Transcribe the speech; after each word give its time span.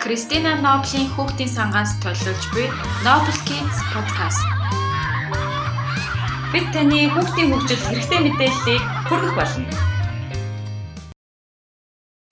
Кристина 0.00 0.56
Ноблийн 0.56 1.12
хүүхдийн 1.12 1.52
сангаас 1.52 1.92
төлөвлөж 2.00 2.42
буй 2.56 2.64
Noble 3.04 3.36
Kids 3.44 3.78
podcast. 3.92 4.40
Бид 6.56 6.72
таны 6.72 7.04
хүүхдийн 7.12 7.52
хөгжилд 7.52 7.84
хэрэгтэй 7.84 8.20
мэдээллийг 8.24 8.82
хүргэх 9.12 9.34
болно. 9.36 9.68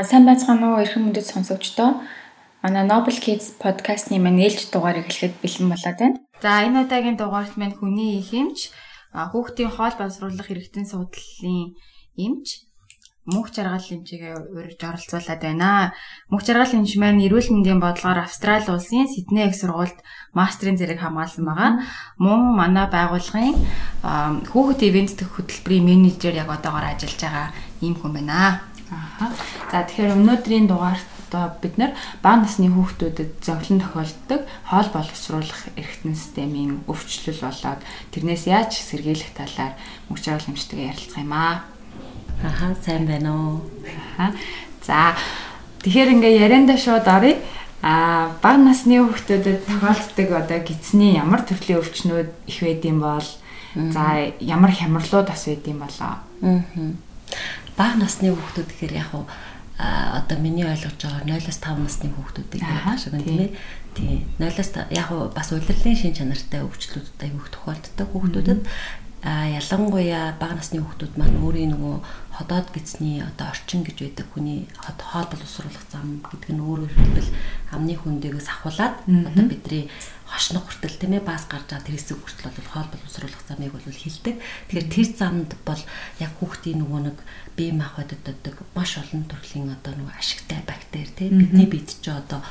Сайн 0.01 0.25
байцгаана 0.25 0.67
уу 0.73 0.81
эрхэм 0.81 1.13
мөндөд 1.13 1.29
сонсогчдоо. 1.29 2.01
Манай 2.65 2.89
Noble 2.89 3.21
Kids 3.21 3.53
podcast-ны 3.61 4.17
маань 4.17 4.41
ээлж 4.49 4.73
дугаарыг 4.73 5.13
эхлэхэд 5.13 5.37
бэлэн 5.45 5.69
болоод 5.69 5.99
байна. 6.01 6.19
За 6.41 6.65
энэ 6.65 6.89
удаагийн 6.89 7.21
дугаарт 7.21 7.61
маань 7.61 7.77
хүний 7.77 8.17
их 8.17 8.33
эмч, 8.33 8.73
хүүхдийн 9.13 9.69
хоол 9.69 9.93
боловсруулах 9.93 10.49
хэрэгтэн 10.49 10.89
судлалын 10.89 11.77
эмч 12.17 12.68
мөнх 13.29 13.53
жаргал 13.53 13.85
хэмжээгээ 13.85 14.35
урьж 14.57 14.81
оролцуулаад 14.81 15.41
байна. 15.45 15.93
Мөнх 16.33 16.45
жаргал 16.49 16.73
хэмж 16.73 16.97
маань 16.97 17.21
эрүүл 17.29 17.53
мэндийн 17.53 17.77
бодлогоор 17.77 18.25
Австрали 18.25 18.65
улсын 18.73 19.05
Сидней 19.05 19.53
их 19.53 19.57
сургуульд 19.61 20.01
мастрын 20.33 20.81
зэрэг 20.81 21.05
хамгаалсан 21.05 21.45
байгаа. 21.45 21.85
Мөн 22.17 22.41
манай 22.57 22.89
байгууллагын 22.89 23.53
хүүхэд 24.49 24.81
ивент 24.89 25.13
дэх 25.21 25.29
хөтөлбөрийн 25.37 25.85
менежер 25.85 26.33
яг 26.41 26.49
одоогоор 26.49 26.97
ажиллаж 26.97 27.21
байгаа 27.21 27.49
ийм 27.85 27.95
хүн 28.01 28.17
байна. 28.17 28.65
Аа. 28.89 29.29
За 29.69 29.85
тэгэхээр 29.85 30.17
өнөөдрийн 30.17 30.65
дугаарт 30.65 31.19
одоо 31.29 31.53
бид 31.61 31.77
нэр 31.77 31.93
бага 32.25 32.49
насны 32.49 32.73
хүүхдүүдэд 32.73 33.45
зовлон 33.45 33.85
тохиолддог 33.85 34.49
хоол 34.65 34.89
боловсруулах 34.89 35.69
эргэтэн 35.77 36.17
системийн 36.17 36.81
өвчлөл 36.89 37.45
болоод 37.45 37.85
тэрнээс 38.17 38.49
яаж 38.49 38.73
сэргийлэх 38.81 39.37
талаар 39.37 39.77
мөнх 40.09 40.25
жаргал 40.25 40.49
хэмжтэйгээ 40.49 40.89
ярилцах 40.89 41.21
юм 41.21 41.33
аа. 41.37 41.69
Аха 42.45 42.77
сайн 42.85 43.07
байна 43.07 43.35
уу. 43.35 43.61
Аха. 44.17 44.33
За 44.83 45.15
тэгэхээр 45.83 46.13
ингээ 46.15 46.39
ярианда 46.39 46.77
шууд 46.79 47.07
оръё. 47.07 47.37
А 47.83 48.35
бага 48.43 48.59
насны 48.59 48.99
хүүхдүүдэд 49.03 49.67
тохиолддог 49.67 50.29
одоо 50.35 50.59
гидсний 50.63 51.15
ямар 51.15 51.47
төрлийн 51.47 51.79
өвчнүүд 51.79 52.31
их 52.51 52.59
байдсан 52.63 52.99
бол 52.99 53.29
за 53.95 54.35
ямар 54.43 54.73
хямралууд 54.75 55.31
бас 55.31 55.47
байдсан 55.47 55.79
болоо. 55.79 56.15
Аа. 56.43 56.63
Бага 57.79 57.97
насны 58.03 58.35
хүүхдүүд 58.35 58.69
гэхээр 58.71 58.95
яг 58.99 59.11
уу 59.15 59.27
одоо 59.79 60.39
миний 60.43 60.67
ойлгож 60.67 60.99
байгаа 60.99 61.23
0-5 61.23 61.79
насны 61.87 62.11
хүүхдүүдийг 62.11 62.63
ярих 62.67 62.99
шиг 62.99 63.15
тийм 63.23 63.39
ээ. 63.47 63.51
Тийм. 63.95 64.27
0-аас 64.43 64.75
яг 64.91 65.09
бас 65.35 65.53
улирлын 65.55 65.95
шин 65.95 66.15
чанартай 66.19 66.67
өвчлүүд 66.67 67.23
айгүйх 67.23 67.47
тохиолддог 67.55 68.09
хүүхдүүдэд 68.11 68.61
а 69.23 69.51
ялангуяа 69.51 70.39
бага 70.39 70.55
насны 70.55 70.79
хүүхдүүд 70.79 71.19
маань 71.19 71.43
өөрийн 71.43 71.75
нөгөө 71.75 71.97
ходоод 72.39 72.71
гисний 72.71 73.19
одоо 73.19 73.51
орчин 73.51 73.83
гэж 73.83 73.99
байдаг 73.99 74.27
хүний 74.31 74.71
хоол 74.79 75.27
боловсруулах 75.27 75.85
зам 75.91 76.23
гэдэг 76.23 76.55
нь 76.55 76.63
өөрөөр 76.63 76.93
хэлбэл 76.95 77.31
амны 77.75 77.99
хүндээс 77.99 78.47
ахуулаад 78.47 78.95
одоо 79.11 79.45
бидний 79.51 79.91
хошног 80.23 80.71
хүртэл 80.71 81.01
тийм 81.03 81.13
ээ 81.19 81.27
баас 81.27 81.51
гарч 81.51 81.67
байгаа 81.67 81.83
тэр 81.83 81.97
хэсэг 81.99 82.19
хүртэл 82.21 82.55
бол 82.55 82.71
хоол 82.71 82.89
боловсруулах 82.95 83.43
замыг 83.49 83.73
бол 83.75 83.83
хилдэг. 83.83 84.37
Тэгэхээр 84.39 84.87
тэр 84.87 85.09
замд 85.19 85.51
бол 85.67 85.83
яг 86.23 86.33
хүүхдийн 86.39 86.79
нөгөө 86.79 87.01
нэг 87.11 87.19
бие 87.59 87.73
махбодод 87.75 88.23
одоо 88.23 88.53
маш 88.77 89.03
олон 89.03 89.25
төрлийн 89.27 89.73
одоо 89.73 89.99
нөгөө 89.99 90.15
ашигтай 90.15 90.61
бактери 90.63 91.11
тийм 91.17 91.43
бидний 91.43 91.67
биед 91.67 91.91
ч 91.91 92.07
одоо 92.13 92.45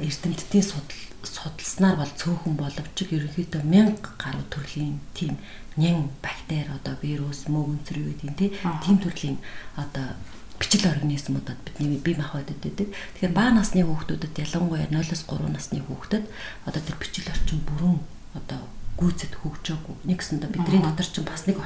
эрдэмтдийн 0.00 0.64
судал 0.64 1.07
судалснаар 1.28 1.96
бол 2.00 2.12
цөөхөн 2.20 2.56
боловч 2.56 2.96
ерөнхийдөө 3.04 3.62
1000 3.62 4.00
гаруй 4.16 4.46
төрлийн 4.50 4.96
тийм 5.14 5.36
нян 5.76 6.08
бактери 6.24 6.66
одоо 6.72 6.94
вирус 7.02 7.46
мөөгөнцөр 7.52 7.96
юу 8.00 8.14
гэдэг 8.16 8.34
тийм 8.34 8.50
тийм 8.82 8.96
төрлийн 8.98 9.38
одоо 9.76 10.16
бичил 10.58 10.90
организмуудад 10.90 11.56
бидний 11.64 11.98
бие 11.98 12.16
махбодод 12.16 12.58
байдаг. 12.58 12.88
Тэгэхээр 13.14 13.32
бага 13.32 13.54
насны 13.54 13.86
хүүхдүүдэд 13.86 14.42
ялангуяа 14.42 14.90
0-3 14.90 15.54
насны 15.54 15.80
хүүхдэд 15.86 16.24
одоо 16.66 16.82
тэр 16.82 16.96
бичил 16.98 17.30
орчин 17.30 17.62
бүрэн 17.62 17.98
одоо 18.34 18.60
гүйцэд 18.98 19.38
хөгжөөгүй. 19.38 19.96
Нэгсэндээ 20.10 20.50
бидний 20.50 20.82
дотор 20.82 21.06
чинь 21.06 21.28
бас 21.30 21.46
нэг 21.46 21.62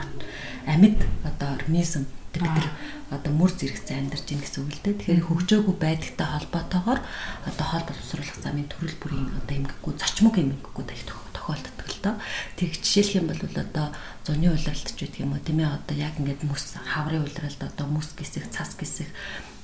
амьд 0.69 1.01
одоо 1.25 1.49
организм 1.57 2.05
бид 2.33 2.43
нар 2.43 2.69
одоо 3.13 3.33
мөр 3.33 3.53
зэрэгцээ 3.53 3.97
амьдарч 4.01 4.27
ийн 4.33 4.41
гэсэн 4.41 4.61
үг 4.65 4.73
л 4.73 4.83
дээ. 4.83 4.99
Тэгэхээр 4.99 5.27
хөгжөөгүй 5.29 5.77
байдагтай 5.77 6.29
холбоотойгоор 6.33 7.01
одоо 7.49 7.67
хоол 7.69 7.87
боловсруулах 7.87 8.39
замын 8.41 8.69
төрөл 8.73 8.97
бүрийн 9.01 9.29
одоо 9.37 9.55
эмгэггүй 9.61 9.93
зочмог 10.01 10.35
эмгэггүй 10.41 10.85
их 10.97 11.05
тохиолддог 11.37 11.89
л 11.93 12.01
доо. 12.03 12.15
Тэг 12.57 12.71
жишээлх 12.81 13.17
юм 13.19 13.27
бол 13.29 13.43
одоо 13.43 13.87
зуны 14.25 14.49
улиралт 14.49 14.89
ч 14.95 14.99
гэх 15.03 15.21
юм 15.21 15.35
уу 15.35 15.43
тийм 15.43 15.61
ээ 15.61 15.75
одоо 15.75 15.97
яг 15.99 16.15
ингээд 16.17 16.47
мөс 16.47 16.79
хаврын 16.79 17.27
улиралд 17.27 17.61
одоо 17.61 17.87
мөс 17.91 18.15
гисэх 18.15 18.47
цас 18.55 18.79
гисэх 18.79 19.11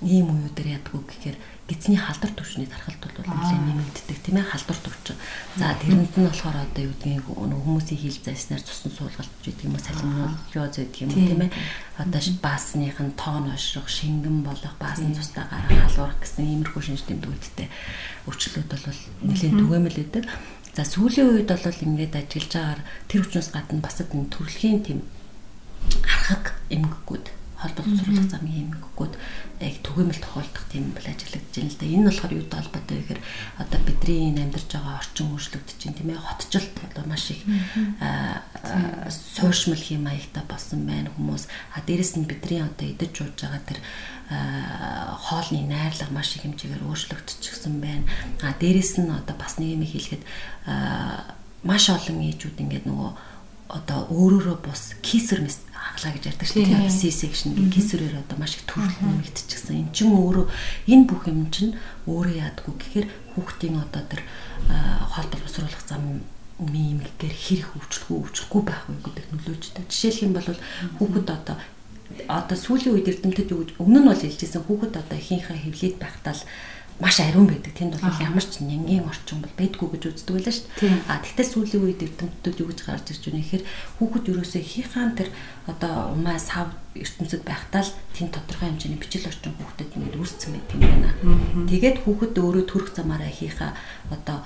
ийм 0.03 0.29
үеүүдээр 0.29 0.83
ядгүй 0.83 1.03
гэхээр 1.07 1.39
гизний 1.69 2.01
халдвар 2.01 2.33
төвчний 2.33 2.65
тархалт 2.65 2.97
бол 2.97 3.29
нэлээд 3.29 3.65
нэмэгддэг 3.69 4.19
тийм 4.25 4.41
ээ 4.41 4.49
халдвар 4.49 4.81
төвч. 4.81 5.07
За 5.61 5.77
тэрэнд 5.77 6.17
нь 6.17 6.25
болохоор 6.25 6.57
одоо 6.65 6.83
юу 6.89 6.97
гэдгийг 6.97 7.29
хүмүүсийн 7.29 8.01
хил 8.01 8.19
зайснаар 8.25 8.65
цусан 8.65 8.93
суулгалт 8.97 9.35
гэдэг 9.45 9.69
юм 9.69 9.77
уу 9.77 9.85
салминолиоз 9.85 10.75
гэдэг 10.81 11.01
юм 11.05 11.11
уу 11.13 11.29
тийм. 11.29 11.43
ээ. 11.45 11.53
Одоо 12.01 12.21
баасных 12.41 12.97
нь 12.97 13.13
тоон 13.21 13.53
ошрох 13.53 13.89
шингэн 13.93 14.49
болох 14.49 14.75
баасан 14.81 15.13
цустаа 15.13 15.45
гарах 15.53 15.69
халуурах 15.69 16.19
гэсэн 16.25 16.49
иймэрхүү 16.49 16.83
шинж 16.89 17.05
тэмдгүүдтэй 17.05 17.69
өвчлөлүүд 18.25 18.69
бол 18.73 19.01
нэлээд 19.29 19.55
түгээмэл 19.61 20.01
байдаг. 20.01 20.25
За 20.73 20.83
сүүлийн 20.89 21.29
үед 21.37 21.53
бол 21.53 21.85
ингээд 21.85 22.17
ажиллаж 22.17 22.49
байгаагаар 22.49 22.81
тэр 23.13 23.21
хүчнээс 23.29 23.51
гадна 23.53 23.85
бас 23.85 24.01
энэ 24.01 24.33
төрөлхийн 24.33 24.81
тийм 24.81 24.99
харахаг 26.01 26.57
эмгэгүүд 26.73 27.38
холбоо 27.59 27.85
сурвалж 27.91 28.31
замын 28.31 28.71
эмгэгүүд 28.71 29.15
яг 29.67 29.75
түгээмэл 29.83 30.23
тохиолдох 30.23 30.65
тийм 30.71 30.95
бол 30.95 31.07
ажиллагдаж 31.11 31.55
байна 31.59 31.71
л 31.75 31.79
да. 31.83 31.87
Энэ 31.91 32.07
болохоор 32.07 32.33
юу 32.39 32.47
толботой 32.47 32.97
гэхээр 33.03 33.21
одоо 33.59 33.81
бидний 33.83 34.31
амьдарч 34.31 34.71
байгаа 34.71 35.03
орчин 35.03 35.27
өөрчлөгдөж 35.35 35.77
чинь 35.83 35.97
тийм 35.99 36.15
ээ 36.15 36.23
хотчлт 36.23 36.75
одоо 36.87 37.05
маш 37.11 37.35
их 37.35 37.43
сууршмал 39.11 39.83
хэм 39.83 40.07
маягтай 40.07 40.45
болсон 40.47 40.87
байна 40.87 41.11
хүмүүс. 41.11 41.51
А 41.75 41.83
дээрэс 41.83 42.15
нь 42.23 42.31
бидний 42.31 42.63
одоо 42.63 42.87
идэж 42.87 43.15
ууж 43.27 43.35
байгаа 43.43 43.63
тэр 43.67 43.83
хоолны 44.31 45.67
найрлага 45.67 46.15
маш 46.15 46.39
их 46.39 46.47
хэмжээгээр 46.47 46.87
өөрчлөгдчихсэн 46.87 47.75
байна. 47.83 48.07
А 48.47 48.55
дээрэс 48.55 49.03
нь 49.03 49.11
одоо 49.11 49.35
бас 49.35 49.59
нэг 49.59 49.75
юм 49.75 49.83
хэлэхэд 49.83 50.23
маш 51.67 51.91
олон 51.91 52.23
ээжүүд 52.23 52.63
ингээд 52.63 52.87
нөгөө 52.87 53.11
одоо 53.69 54.09
өөрөөрөө 54.09 54.57
бус 54.65 54.95
кисер 55.03 55.43
хаглаа 55.89 56.13
гэж 56.13 56.25
ярьдаг 56.29 56.49
шүү 56.49 56.65
дээ. 56.69 56.93
C 56.93 57.09
section 57.09 57.57
гэх 57.57 57.73
кисрээр 57.73 58.21
одоо 58.21 58.37
маш 58.37 58.61
их 58.61 58.69
төрөл 58.69 58.99
нэмэгдчихсэн. 59.01 59.77
Эн 59.77 59.91
чинь 59.97 60.13
өөрөө 60.13 60.47
энэ 60.93 61.09
бүх 61.09 61.23
юм 61.27 61.49
чинь 61.49 61.73
өөрөө 62.05 62.35
яадгүй 62.37 62.75
гэхээр 62.77 63.07
хүүхдийн 63.35 63.77
одоо 63.81 64.03
тэр 64.05 64.21
хоол 64.69 65.29
боловсруулах 65.33 65.85
зам 65.89 66.23
үмийн 66.59 67.01
имгээр 67.01 67.35
хэрэг 67.35 67.71
өвчлөхгүй 67.79 68.17
өвчлөхгүй 68.19 68.63
байх 68.67 68.83
уу 68.91 68.99
гэдэг 69.07 69.27
нөлөөжтэй. 69.31 69.85
Жишээлх 69.87 70.25
юм 70.27 70.33
бол 70.35 70.49
хүүхэд 70.99 71.29
одоо 71.31 71.57
одоо 72.27 72.57
сүүлийн 72.59 72.95
үед 72.99 73.09
эрдэмтэд 73.09 73.53
юу 73.53 73.63
гэж 73.63 73.71
өмнө 73.79 74.01
нь 74.03 74.09
бол 74.11 74.19
хэлжсэн 74.19 74.65
хүүхэд 74.67 74.95
одоо 74.97 75.17
ихийнхээ 75.19 75.59
хөвлөд 75.71 75.97
байхдаа 76.03 76.35
л 76.35 76.43
маш 76.99 77.21
ариун 77.23 77.47
байдаг. 77.47 77.73
Тэнд 77.79 78.03
бол 78.03 78.19
ямар 78.19 78.43
ч 78.43 78.59
нянгийн 78.59 79.07
орчин 79.07 79.39
бол 79.39 79.55
байдгүй 79.55 79.89
гэж 79.95 80.03
үздэг 80.19 80.35
байлаа 80.35 80.55
шүү 80.55 80.67
дээ. 80.83 80.99
А 81.07 81.23
тэгтээ 81.23 81.47
сүүлийн 81.47 81.85
үед 81.87 82.03
эрдэмтдүүд 82.03 82.59
юу 82.59 82.69
гэж 82.75 82.81
гарч 82.83 83.07
ирж 83.15 83.23
байна 83.31 83.43
гэхээр 83.43 83.65
хүүхэд 84.03 84.25
юусоо 84.35 84.63
хийхаан 84.63 85.13
тэр 85.15 85.31
одоо 85.71 85.95
умаа 86.19 86.39
сав 86.43 86.75
ертөнцид 86.99 87.47
байхдаа 87.47 87.87
л 87.87 87.95
тэнд 88.19 88.35
тодорхой 88.35 88.67
хэмжээний 88.75 88.99
бичил 88.99 89.31
орчин 89.31 89.55
хүүхдэд 89.55 89.95
ингэ 89.95 90.19
үүсцэн 90.19 90.51
байт 90.59 90.69
юм 90.75 90.83
байна. 90.83 91.11
Тэгээд 91.71 91.99
хүүхэд 92.03 92.35
өөрөө 92.35 92.65
төрөх 92.67 92.91
замаараа 92.99 93.31
хийхаа 93.31 93.71
одоо 94.11 94.43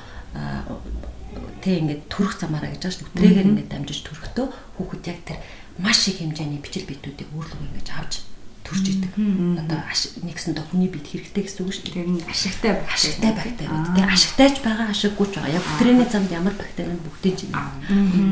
тэг 1.64 1.74
ингээд 1.80 2.02
төрөх 2.12 2.36
замаараа 2.36 2.76
гэж 2.76 2.84
байгаа 2.84 2.96
шүү. 3.00 3.08
Өтрээгээр 3.16 3.48
ингээд 3.48 3.72
дамжиж 3.72 3.98
төрөхдөө 4.04 4.46
хүүхэд 4.76 5.04
яг 5.08 5.18
тэр 5.24 5.38
маш 5.80 6.04
их 6.04 6.20
хэмжээний 6.20 6.60
бичил 6.60 6.84
битүүдийг 6.84 7.32
өөрлөгөө 7.32 7.68
ингэж 7.72 7.88
авч 7.96 8.31
төрж 8.72 8.86
идэг. 8.88 9.12
Одоо 9.60 9.80
нэгсэн 10.24 10.56
доо 10.56 10.64
хүний 10.72 10.88
бид 10.88 11.04
хэрэгтэй 11.04 11.44
гэсэн 11.44 11.62
үг 11.68 11.76
шүү 11.76 11.92
дээ. 11.92 12.24
Ашигтай 12.24 12.72
ашигтай 12.88 13.32
бактери. 13.36 13.68
Тэгээ 13.68 14.08
ашигтайч 14.08 14.56
байгаа 14.64 14.88
ашиггүй 14.88 15.26
ч 15.28 15.34
байгаа. 15.36 15.56
Яг 15.60 15.64
өдрийн 15.76 16.00
замд 16.08 16.32
ямар 16.32 16.56
бактери 16.56 16.96
нь 16.96 17.04
бүгдийн 17.04 17.36
чинь. 17.36 17.52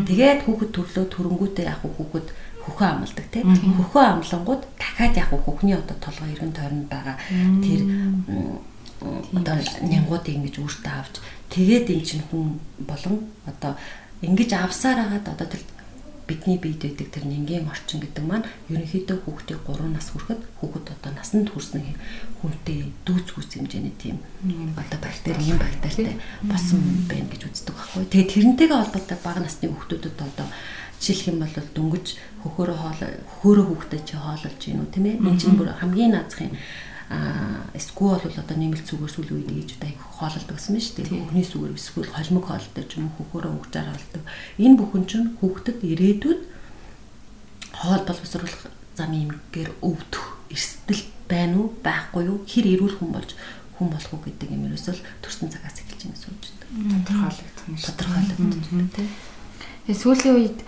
Тэгээд 0.08 0.48
хүүхэд 0.48 0.70
төрлөө 0.72 1.04
төрөнгүүтээ 1.12 1.66
яг 1.68 1.84
хүүхэд 1.84 2.26
хөхөө 2.64 2.88
амладаг 2.88 3.26
тийм 3.28 3.52
хөхөө 3.52 4.04
амлангууд 4.16 4.62
дахиад 4.80 5.14
яг 5.16 5.30
хөхний 5.32 5.76
одоо 5.76 5.96
толгой 6.00 6.32
иргэн 6.32 6.56
тойронд 6.56 6.88
байгаа. 6.88 7.16
Тэр 7.64 7.80
одоо 9.00 9.56
нянгуудыг 9.84 10.34
ингэж 10.36 10.56
өөртөө 10.60 10.92
авч 10.92 11.14
тэгээд 11.48 11.88
эн 11.88 12.04
чинь 12.04 12.24
хүн 12.28 12.60
болон 12.84 13.32
одоо 13.48 13.72
ингэж 14.20 14.50
авсаар 14.60 15.08
хагаад 15.08 15.26
одоо 15.32 15.46
тэр 15.48 15.62
бидний 16.30 16.58
биед 16.62 16.78
байдаг 16.78 17.10
тэр 17.10 17.24
нингийн 17.26 17.66
орчин 17.66 17.98
гэдэг 17.98 18.22
маань 18.22 18.46
ерөнхийдөө 18.70 19.18
хүүхдийн 19.26 19.60
3 19.66 19.90
нас 19.90 20.06
хүрэхэд 20.14 20.40
хүүхэд 20.62 20.86
одоо 20.94 21.10
насанд 21.18 21.50
хүрсэн 21.50 21.82
хүнтэй 22.38 22.94
дүүцгүүц 23.02 23.50
хэмжээний 23.58 23.94
тийм 23.98 24.22
одоо 24.78 24.98
бактери 25.02 25.42
юм 25.50 25.58
бактеритай 25.58 26.14
босон 26.46 26.78
байна 27.10 27.26
гэж 27.34 27.42
үздэг 27.50 27.74
байхгүй. 27.74 28.06
Тэгээ 28.06 28.30
тэрнтэйгээ 28.30 28.78
холбоотой 28.78 29.18
бага 29.26 29.40
насны 29.42 29.66
хүүхдүүдэд 29.74 30.18
одоо 30.22 30.46
жишээлх 31.02 31.28
юм 31.34 31.38
бол 31.42 31.54
дөнгөж 31.74 32.06
хөхөөрөө 32.46 32.78
хоол 32.78 33.00
хөхөөрөө 33.02 33.66
хүүхдэд 33.66 34.02
чи 34.06 34.14
хоололж 34.14 34.60
гин 34.62 34.80
үү 34.86 34.92
тийм 34.94 35.06
ээ. 35.10 35.18
Энд 35.18 35.40
чинь 35.42 35.58
бүр 35.58 35.74
хамгийн 35.74 36.14
наазах 36.14 36.46
юм 36.46 36.54
аа 36.54 36.89
эсвэл 37.10 38.22
бол 38.22 38.38
одоо 38.38 38.56
нэмэлт 38.56 38.86
зүгээр 38.86 39.10
сүүлийн 39.10 39.38
үед 39.42 39.50
ээжүүд 39.50 39.82
аяг 39.82 39.98
хоололдог 39.98 40.54
гэсэн 40.54 40.74
мэт 40.78 40.84
шүү 40.86 40.96
дээ. 41.02 41.10
Хүүхний 41.10 41.46
сүгээр 41.46 41.74
эсвэл 41.74 42.14
холимог 42.14 42.44
хоолтой 42.46 42.84
ч 42.86 42.92
юм 43.02 43.10
уу 43.10 43.14
хөхөөрөө 43.18 43.50
өнгөжаар 43.50 43.88
болдог. 43.90 44.22
Энэ 44.62 44.78
бүхэн 44.78 45.04
чинь 45.10 45.28
хүүхдэд 45.42 45.78
ирээдүйд 45.90 46.40
хоол 47.74 48.02
боловсруулах 48.06 48.62
замын 48.94 49.26
эмгээр 49.26 49.70
өвдөх 49.82 50.24
эрсдэл 50.54 51.02
байна 51.26 51.56
уу 51.58 51.68
байхгүй 51.82 52.22
юу 52.30 52.38
хэр 52.46 52.66
эрүүл 52.78 52.96
хүн 52.98 53.10
болж 53.10 53.30
хүн 53.74 53.88
болох 53.90 54.12
уу 54.14 54.22
гэдэг 54.26 54.48
юм 54.54 54.66
ерөөсөө 54.70 54.94
төрсэн 55.24 55.50
цагаас 55.50 55.82
эхэлж 55.82 56.02
ингэ 56.06 56.20
сууж 56.20 56.42
байна. 56.62 57.00
Тодорхойлогдох 57.06 57.66
юм 57.66 57.76
шиг. 57.78 57.90
Тодорхойлогдох 57.96 58.62
тийм. 58.66 59.08
Тэгээ 59.86 59.98
сүүлийн 59.98 60.36
үед 60.36 60.58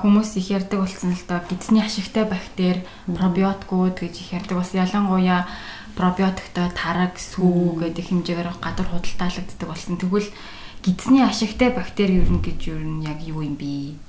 хүмүүс 0.00 0.40
их 0.40 0.48
ярьдаг 0.48 0.80
болсон 0.80 1.12
л 1.12 1.24
доо 1.28 1.44
гидсний 1.44 1.84
ашигтай 1.84 2.24
бактери 2.24 2.84
пробиотикууд 3.04 4.00
гэж 4.00 4.14
их 4.16 4.32
ярьдаг. 4.32 4.56
Бас 4.64 4.72
ялангуяа 4.72 5.44
пробиотиктой 5.92 6.72
тараг 6.72 7.20
сүү 7.20 7.84
гэдэг 7.84 8.04
хэмжээгээр 8.08 8.48
гадар 8.64 8.88
худалдаалагддаг 8.88 9.68
болсон. 9.68 10.00
Тэгвэл 10.00 10.28
гидсний 10.80 11.20
ашигтай 11.20 11.70
бактери 11.70 12.24
юу 12.24 12.40
гэж 12.40 12.60
юу 12.72 12.80
яг 13.04 13.20
юу 13.28 13.44
юм 13.44 13.60
бэ? 13.60 14.00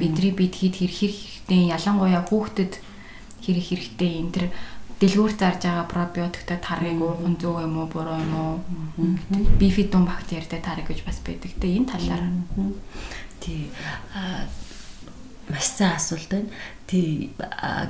Бидний 0.00 0.32
бид 0.32 0.56
хэд 0.56 0.80
хэрэг 0.80 0.96
хэрэгтэй 0.96 1.68
ялангуяа 1.68 2.24
хүүхдэд 2.24 2.80
хэрэг 3.44 3.64
хэрэгтэй 3.68 4.10
энэ 4.24 4.32
төр 4.32 4.46
дэлгүүр 5.04 5.32
зарж 5.36 5.68
байгаа 5.68 5.84
пробиотиктэй 5.84 6.58
тарыг 6.64 6.96
уух 6.96 7.20
нь 7.28 7.36
зөв 7.36 7.60
юм 7.60 7.76
уу 7.76 7.88
буруу 7.92 8.16
юм 8.16 8.34
уу? 8.36 8.56
Бифидум 9.60 10.08
бактеритэй 10.08 10.64
тарыг 10.64 10.88
гэж 10.88 11.04
бас 11.04 11.20
байдаг. 11.20 11.52
Тэ 11.60 11.76
энэ 11.76 11.92
талаар. 11.92 12.24
Тий 13.40 13.68
маш 15.50 15.66
сайн 15.74 15.98
асуулт 15.98 16.30
байна. 16.30 16.48
Тий 16.86 17.30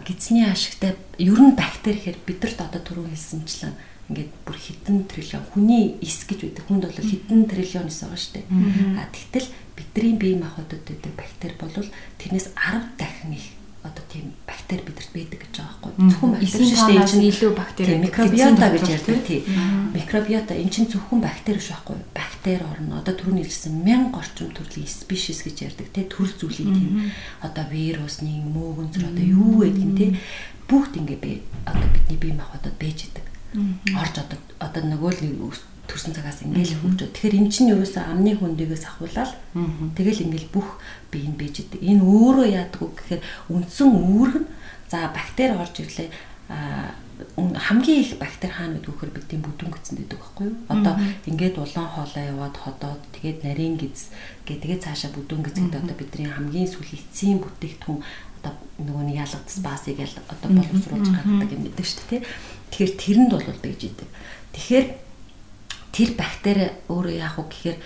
гидсний 0.06 0.44
ашигтай 0.48 0.96
ер 1.18 1.38
нь 1.38 1.56
бактери 1.56 2.00
гэхээр 2.00 2.18
бидэрт 2.26 2.58
одоо 2.60 2.80
түрүү 2.80 3.12
хэлсэнчлэн 3.12 3.74
ингээд 4.10 4.32
бүр 4.42 4.56
хэдэн 4.58 5.06
триллион 5.06 5.44
хүний 5.54 6.00
эс 6.02 6.24
гэж 6.26 6.40
байдаг. 6.48 6.64
Хүнд 6.66 6.84
бол 6.88 6.98
хэдэн 6.98 7.40
триллион 7.46 7.88
эс 7.92 8.00
байгаа 8.02 8.18
шүү 8.18 8.34
дээ. 8.34 8.46
А 8.98 9.06
тэгтэл 9.12 9.48
бидний 9.78 10.14
бие 10.18 10.36
махбодод 10.40 10.82
байдаг 10.82 11.12
бактери 11.14 11.54
бол 11.60 11.72
тэрнээс 12.18 12.50
10 12.58 12.98
дахин 12.98 13.32
их 13.38 13.59
одоо 13.82 14.04
тийм 14.12 14.32
бактери 14.46 14.82
бидэрт 14.84 15.10
байдаг 15.14 15.40
гэж 15.40 15.54
байгаа 15.56 15.76
байхгүй. 15.80 16.10
Зөвхөн 16.10 16.30
бактери 16.36 16.66
шүү 16.68 16.86
дээ. 16.86 16.96
Энэ 17.00 17.10
чинь 17.10 17.28
илүү 17.30 17.52
бактери 17.56 17.94
микробиота 18.04 18.66
гэж 18.74 18.86
ярьдаг 18.92 19.20
тий. 19.24 19.40
Микробиота 19.96 20.52
энэ 20.54 20.72
чинь 20.74 20.90
зөвхөн 20.92 21.20
бактери 21.24 21.56
биш 21.56 21.70
байхгүй. 21.72 21.96
Бактери 22.12 22.64
орно. 22.68 23.00
Одоо 23.00 23.14
түрүүний 23.16 23.46
хэлсэн 23.48 23.74
1000 23.80 24.12
орчим 24.20 24.52
төрлийн 24.52 24.90
спешиз 24.90 25.40
гэж 25.40 25.56
ярьдаг 25.64 25.88
тий. 25.96 26.04
Төрөл 26.04 26.36
зүйлийг 26.36 26.70
тийм. 26.76 27.08
Одоо 27.40 27.64
вирусны, 27.72 28.44
мөөгөнцөр 28.52 29.04
одоо 29.08 29.24
юу 29.24 29.64
гэдэг 29.64 29.86
нь 29.88 29.96
тий. 29.96 30.10
Бүгд 30.68 31.00
ингээ 31.00 31.18
би 31.24 31.32
одоо 31.64 31.88
бидний 31.88 32.20
бие 32.20 32.36
махбодод 32.36 32.76
бэж 32.76 33.08
идэг. 33.08 33.26
Орж 33.96 34.14
одоо 34.20 34.38
одоо 34.60 34.82
нөгөө 34.84 35.12
л 35.24 35.60
төрсэн 35.90 36.14
цагаас 36.14 36.46
ингээл 36.46 36.78
хөгжөө. 36.78 37.10
Тэгэхээр 37.10 37.38
эн 37.42 37.48
чинь 37.50 37.74
ерөөсөө 37.74 38.04
амны 38.06 38.38
хөндөгөөс 38.38 38.84
ахуулаад 38.86 39.34
тэгэл 39.98 40.24
ингээл 40.30 40.54
бүх 40.54 40.78
бие 41.10 41.26
нь 41.26 41.34
бийж 41.34 41.66
идэг. 41.66 41.82
Энэ 41.82 42.06
өөрөө 42.06 42.46
яадаг 42.46 42.80
вэ 42.80 42.94
гэхээр 42.94 43.22
үндсэн 43.50 43.90
үүрэг 43.90 44.36
нь 44.38 44.48
за 44.86 45.10
бактери 45.10 45.58
орж 45.58 45.74
ирлээ 45.82 46.08
хамгийн 47.30 48.00
их 48.00 48.18
бактери 48.18 48.52
хаана 48.52 48.78
гэдэг 48.78 48.90
вөхөр 48.90 49.10
бидний 49.12 49.40
бүдүүн 49.44 49.72
гидсэнд 49.74 49.98
байдаг 50.00 50.18
байхгүй 50.18 50.46
юу? 50.46 50.56
Одоо 50.68 50.94
ингээд 51.26 51.56
улаан 51.58 51.88
хоолой 51.92 52.24
яваад 52.26 52.56
ходоод 52.56 53.02
тэгээд 53.12 53.38
нарийн 53.44 53.76
гидс 53.76 54.10
гэ 54.46 54.62
тэгээд 54.62 54.84
цаашаа 54.84 55.10
бүдүүн 55.14 55.44
гидс 55.44 55.58
гэдэг 55.60 55.82
одоо 55.84 55.96
бидний 56.00 56.26
хамгийн 56.30 56.70
сүүлийн 56.70 57.02
эцсийн 57.04 57.38
бүтээгдэхүүн 57.44 58.00
одоо 58.40 58.52
нөгөө 58.80 59.04
нэг 59.04 59.16
ялгадс 59.20 59.54
баасыг 59.60 60.00
одоо 60.00 60.48
боловсруулж 60.48 61.08
гаддаг 61.12 61.50
юм 61.52 61.62
гэдэг 61.68 61.86
шүү 61.86 62.04
дээ. 62.08 62.22
Тэгэхээр 62.72 62.92
тэрэнд 62.96 63.30
бол 63.36 63.60
дэж 63.60 63.80
идэг. 63.84 64.08
Тэгэхээр 64.56 64.86
тэр 65.92 66.10
бактери 66.14 66.70
өөрөө 66.88 67.14
яах 67.18 67.36
вэ 67.38 67.44
гэхээр 67.50 67.78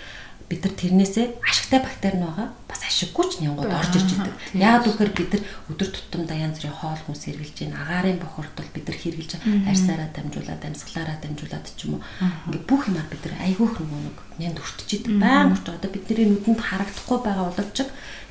бид 0.45 0.61
нар 0.61 0.75
тэрнээсээ 0.77 1.25
ашигтай 1.41 1.81
бактери 1.81 2.21
нь 2.21 2.25
байгаа 2.25 2.53
бас 2.69 2.81
ашиггүй 2.85 3.25
ч 3.33 3.33
нянгууд 3.41 3.65
орж 3.65 3.97
ирж 3.97 4.09
идэг. 4.13 4.35
Яагаад 4.53 4.85
гэхээр 4.85 5.11
бид 5.17 5.29
нар 5.33 5.43
өдөр 5.73 5.89
тутамдаа 5.89 6.37
янз 6.37 6.61
бүрийн 6.61 6.77
хоол 6.77 7.01
хүнс 7.01 7.25
хэрглэж 7.25 7.57
байна. 7.65 7.81
Агаарын 7.81 8.21
бохордол 8.21 8.69
бид 8.69 8.85
нар 8.85 8.97
хэрглэж 9.01 9.31
арьсаараа 9.41 10.09
дамжуулаад, 10.13 10.61
амьсгалаараа 10.69 11.17
дамжуулаад 11.17 11.65
ч 11.65 11.89
юм 11.89 11.97
уу. 11.97 12.05
Ингээ 12.45 12.61
бүх 12.69 12.81
юмар 12.85 13.07
бид 13.09 13.23
нар 13.25 13.35
айгүйх 13.41 13.73
нөгөө 13.73 14.01
нэг 14.05 14.17
нянд 14.37 14.57
өртөж 14.61 14.89
идэг. 14.93 15.13
Баян 15.17 15.53
өртөж 15.57 15.73
одоо 15.73 15.89
бидний 15.89 16.27
нүдэнд 16.29 16.61
харагдахгүй 16.61 17.19
байгаа 17.25 17.45
боловч 17.49 17.77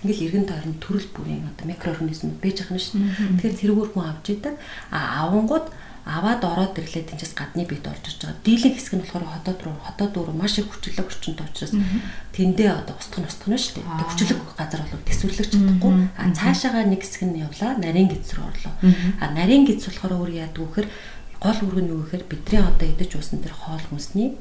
ингээл 0.07 0.25
эргэн 0.31 0.47
тойрон 0.47 0.77
төрөл 0.79 1.09
бүрийн 1.19 1.51
одоо 1.51 1.67
микроорганизмууд 1.67 2.39
бэж 2.39 2.57
байгаа 2.63 2.77
нь 2.79 2.85
шүү. 2.85 3.01
Тэгэхээр 3.43 3.59
тэрүүгээр 3.59 3.91
хүн 3.91 4.07
авч 4.07 4.27
идэг. 4.39 4.55
А 4.95 5.27
авангууд 5.27 5.67
аваад 6.05 6.45
ороод 6.45 6.77
ирлээ 6.77 7.09
тэнцээс 7.09 7.33
гадны 7.33 7.65
бит 7.65 7.85
орж 7.89 8.05
ирж 8.05 8.21
байгаа. 8.29 8.45
Дийлэн 8.45 8.77
хэсэг 8.77 8.95
нь 8.97 9.03
болохоор 9.09 9.25
хотод 9.25 9.59
руу 9.65 9.77
хотод 9.81 10.13
руу 10.21 10.37
маш 10.37 10.61
их 10.61 10.69
хүчлэг 10.69 11.01
орчинтой 11.01 11.49
учраас 11.49 11.73
тэндээ 12.37 12.71
одоо 12.77 12.95
устгах 13.01 13.25
нь 13.25 13.29
устгах 13.33 13.49
нь 13.49 13.57
шүү 13.57 13.81
дээ. 13.81 14.05
Хүчлэг 14.05 14.41
газар 14.53 14.83
бол 14.85 15.05
төсвөрлөж 15.09 15.49
чадахгүй. 15.49 15.93
А 16.21 16.29
цаашаага 16.37 16.85
нэг 16.85 17.01
хэсэг 17.01 17.23
нь 17.25 17.41
явлаа. 17.41 17.81
Нарийн 17.81 18.13
гиз 18.13 18.37
рүү 18.37 18.45
орлоо. 18.45 18.75
А 19.21 19.25
нарийн 19.33 19.65
гиз 19.65 19.81
болохоор 19.89 20.13
өөр 20.21 20.31
яадаг 20.45 20.61
вэхэр 20.61 20.87
гол 21.45 21.61
нь 21.81 21.93
юу 21.93 22.05
гэхээр 22.05 22.25
бидний 22.25 22.61
одоо 22.61 22.89
идэж 22.89 23.21
уусан 23.21 23.41
тэр 23.45 23.53
хоол 23.53 23.85
хүнсний. 23.89 24.37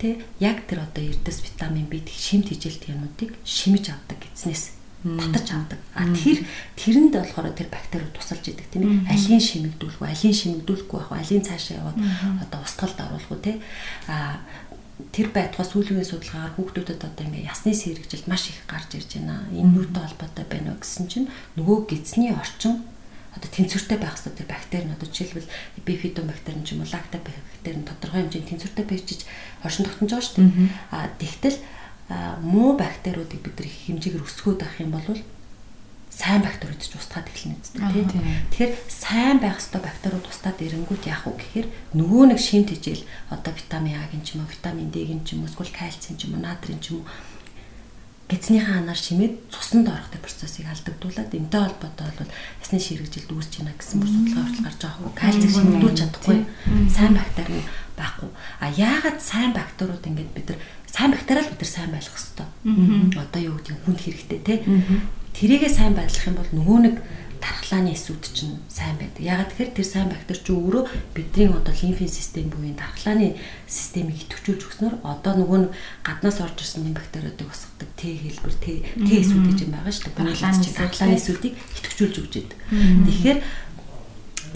Тэ 0.00 0.20
яг 0.40 0.68
тэр 0.68 0.84
одоо 0.84 1.04
эрдэс 1.04 1.44
витамин 1.44 1.88
B 1.88 2.04
шимт 2.08 2.52
хижээлт 2.52 2.92
юмнуудыг 2.92 3.32
шимэж 3.44 3.92
авдаг 3.92 4.20
гэснээс 4.20 4.75
татаж 5.04 5.46
авдаг. 5.52 5.80
А 5.94 6.04
тэр 6.08 6.46
тэрэнд 6.76 7.14
болохоор 7.14 7.52
тэр 7.52 7.68
бактери 7.68 8.06
тусалж 8.14 8.44
идэг 8.48 8.66
тийм 8.72 9.06
ээ. 9.06 9.12
Алийн 9.12 9.42
шимэгдүүлэх 9.42 10.00
үү, 10.00 10.08
алийн 10.08 10.34
шимэгдүүлэхгүй 10.34 10.98
байх 10.98 11.10
уу, 11.12 11.20
алийн 11.20 11.44
цаашаа 11.44 11.76
яваад 11.78 11.98
одоо 12.42 12.60
устгалд 12.64 12.98
оруулах 12.98 13.30
уу 13.30 13.40
тийм. 13.42 13.58
А 14.08 14.40
тэр 15.12 15.28
байтугай 15.28 15.66
сүүлийн 15.68 16.08
судалгаагаар 16.08 16.56
хүүхдүүдэд 16.56 17.04
одоо 17.04 17.24
ингээ 17.28 17.44
ясны 17.52 17.76
сэрэгжилт 17.76 18.26
маш 18.26 18.48
их 18.48 18.64
гарч 18.64 18.96
ирж 18.96 19.20
байна. 19.20 19.44
Энэ 19.52 19.84
нүдтэй 19.84 20.02
холбоотой 20.02 20.46
байна 20.48 20.72
уу 20.72 20.80
гэсэн 20.80 21.06
чинь 21.12 21.28
нөгөө 21.60 21.78
гидсний 21.84 22.32
орчин 22.32 22.80
одоо 23.36 23.50
тэнцвэртэй 23.52 23.98
байх 24.00 24.16
хэрэгтэй 24.16 24.40
тэр 24.40 24.48
бактери 24.48 24.84
нь 24.88 24.94
одоо 24.96 25.08
жишээлбэл 25.12 25.52
бифидум 25.84 26.26
бактери 26.32 26.64
ч 26.64 26.72
юм 26.72 26.80
уу 26.80 26.88
лакта 26.88 27.20
бактери 27.20 27.76
нь 27.76 27.84
тодорхой 27.84 28.24
хэмжээний 28.24 28.48
тэнцвэртэй 28.48 28.86
байжиж 28.88 29.20
оршин 29.60 29.84
тогтнож 29.84 30.10
байгаа 30.16 30.24
шүү 30.24 30.36
дээ. 30.40 30.72
А 30.96 30.98
тэгтэл 31.20 31.56
муу 32.08 32.78
бактериудыг 32.78 33.40
бид 33.42 33.56
нар 33.58 33.68
хэмжээгээр 33.68 34.26
өсгөөд 34.26 34.60
авах 34.62 34.80
юм 34.80 34.92
бол 34.94 35.20
сайн 36.16 36.40
бактериуд 36.40 36.80
ч 36.80 36.96
устгаад 36.96 37.28
эхэлнэ 37.28 37.60
үстэй 37.60 38.06
тийм. 38.08 38.24
Тэгэхээр 38.54 38.72
сайн 38.88 39.36
байх 39.42 39.60
ёстой 39.60 39.84
бактериуд 39.84 40.24
устаад 40.24 40.58
ирэнгүүт 40.62 41.04
яах 41.12 41.28
вэ 41.28 41.36
гэхээр 41.36 41.68
нөгөө 41.98 42.24
нэг 42.32 42.40
шин 42.40 42.64
тэжээл 42.64 43.04
одоо 43.28 43.52
витамин 43.52 44.00
А-гийн 44.00 44.24
ч 44.24 44.38
юм 44.38 44.46
уу, 44.46 44.52
витамин 44.54 44.88
D-гийн 44.88 45.26
ч 45.28 45.36
юм 45.36 45.44
уу, 45.44 45.50
эсвэл 45.50 45.74
кальцийн 45.76 46.16
ч 46.16 46.24
юм 46.24 46.38
уу, 46.38 46.46
натрийн 46.46 46.80
ч 46.80 46.96
юм 46.96 47.04
уу 47.04 47.06
гидснийхаа 48.26 48.82
анаар 48.82 48.98
шимээд 48.98 49.54
цуснд 49.54 49.86
орохтой 49.86 50.18
процессыг 50.18 50.66
алдагдуулаад 50.66 51.30
энтэй 51.30 51.60
холбоотой 51.62 52.10
бол 52.18 52.32
ясны 52.58 52.82
ширэгжилд 52.82 53.30
үүсэж 53.30 53.62
байна 53.62 53.78
гэсэн 53.78 54.02
бүр 54.02 54.10
судалгаа 54.10 54.42
хүртэл 54.42 54.66
гарч 54.66 54.80
байгаа 54.82 54.98
хөө. 54.98 55.14
Кальцийг 55.14 55.52
шимдүүлж 55.54 55.98
чадахгүй. 56.02 56.38
Сайн 56.90 57.14
бактери 57.14 57.62
байхгүй. 57.94 58.30
А 58.58 58.66
яагаад 58.74 59.18
сайн 59.22 59.54
бактериуд 59.54 60.02
ингэж 60.02 60.28
бид 60.34 60.46
нар 60.50 60.58
сайн 60.90 61.10
бактериал 61.12 61.50
бид 61.50 61.60
нар 61.60 61.70
сайн 61.70 61.90
байлгах 61.92 62.16
хэрэгтэй 62.16 63.20
одоо 63.20 63.40
юу 63.42 63.56
гэдэг 63.58 63.76
хүнд 63.84 64.00
хэрэгтэй 64.00 64.40
те 64.46 64.54
тэрийгээ 65.36 65.72
сайн 65.72 65.94
байлгах 65.94 66.26
юм 66.26 66.36
бол 66.38 66.50
нөгөө 66.56 66.78
нэг 66.86 66.96
дархлааны 67.40 67.92
эсүүд 67.92 68.24
чинь 68.32 68.56
сайн 68.68 68.96
байдаг. 68.96 69.20
Ягаад 69.20 69.50
тэгэхээр 69.52 69.76
тэр 69.76 69.86
сайн 69.86 70.08
бактери 70.08 70.40
чи 70.40 70.52
өөрөө 70.52 70.84
бидний 71.14 71.48
одоо 71.52 71.74
лимфийн 71.74 72.10
систем 72.10 72.48
буюу 72.48 72.72
дархлааны 72.74 73.36
системийг 73.68 74.24
идэвхжүүлж 74.24 74.62
өгснөөр 74.66 74.94
одоо 75.04 75.32
нөгөө 75.36 75.60
гаднаас 76.00 76.40
орж 76.40 76.58
ирсэн 76.64 76.88
юм 76.88 76.96
бактериудыг 76.96 77.46
усгадаг 77.46 77.90
Т 77.96 78.02
хэлбэр 78.08 78.54
Т 78.56 78.66
Т 78.82 79.10
эсүүд 79.20 79.44
гэж 79.52 79.58
юм 79.68 79.72
байгаа 79.76 79.92
шүү 79.92 80.10
дээ. 80.10 80.80
Дархлааны 80.80 81.16
эсүүдийг 81.20 81.54
идэвхжүүлж 81.54 82.16
өгч 82.24 82.34
яадаг. 82.40 82.58
Тэгэхээр 83.04 83.38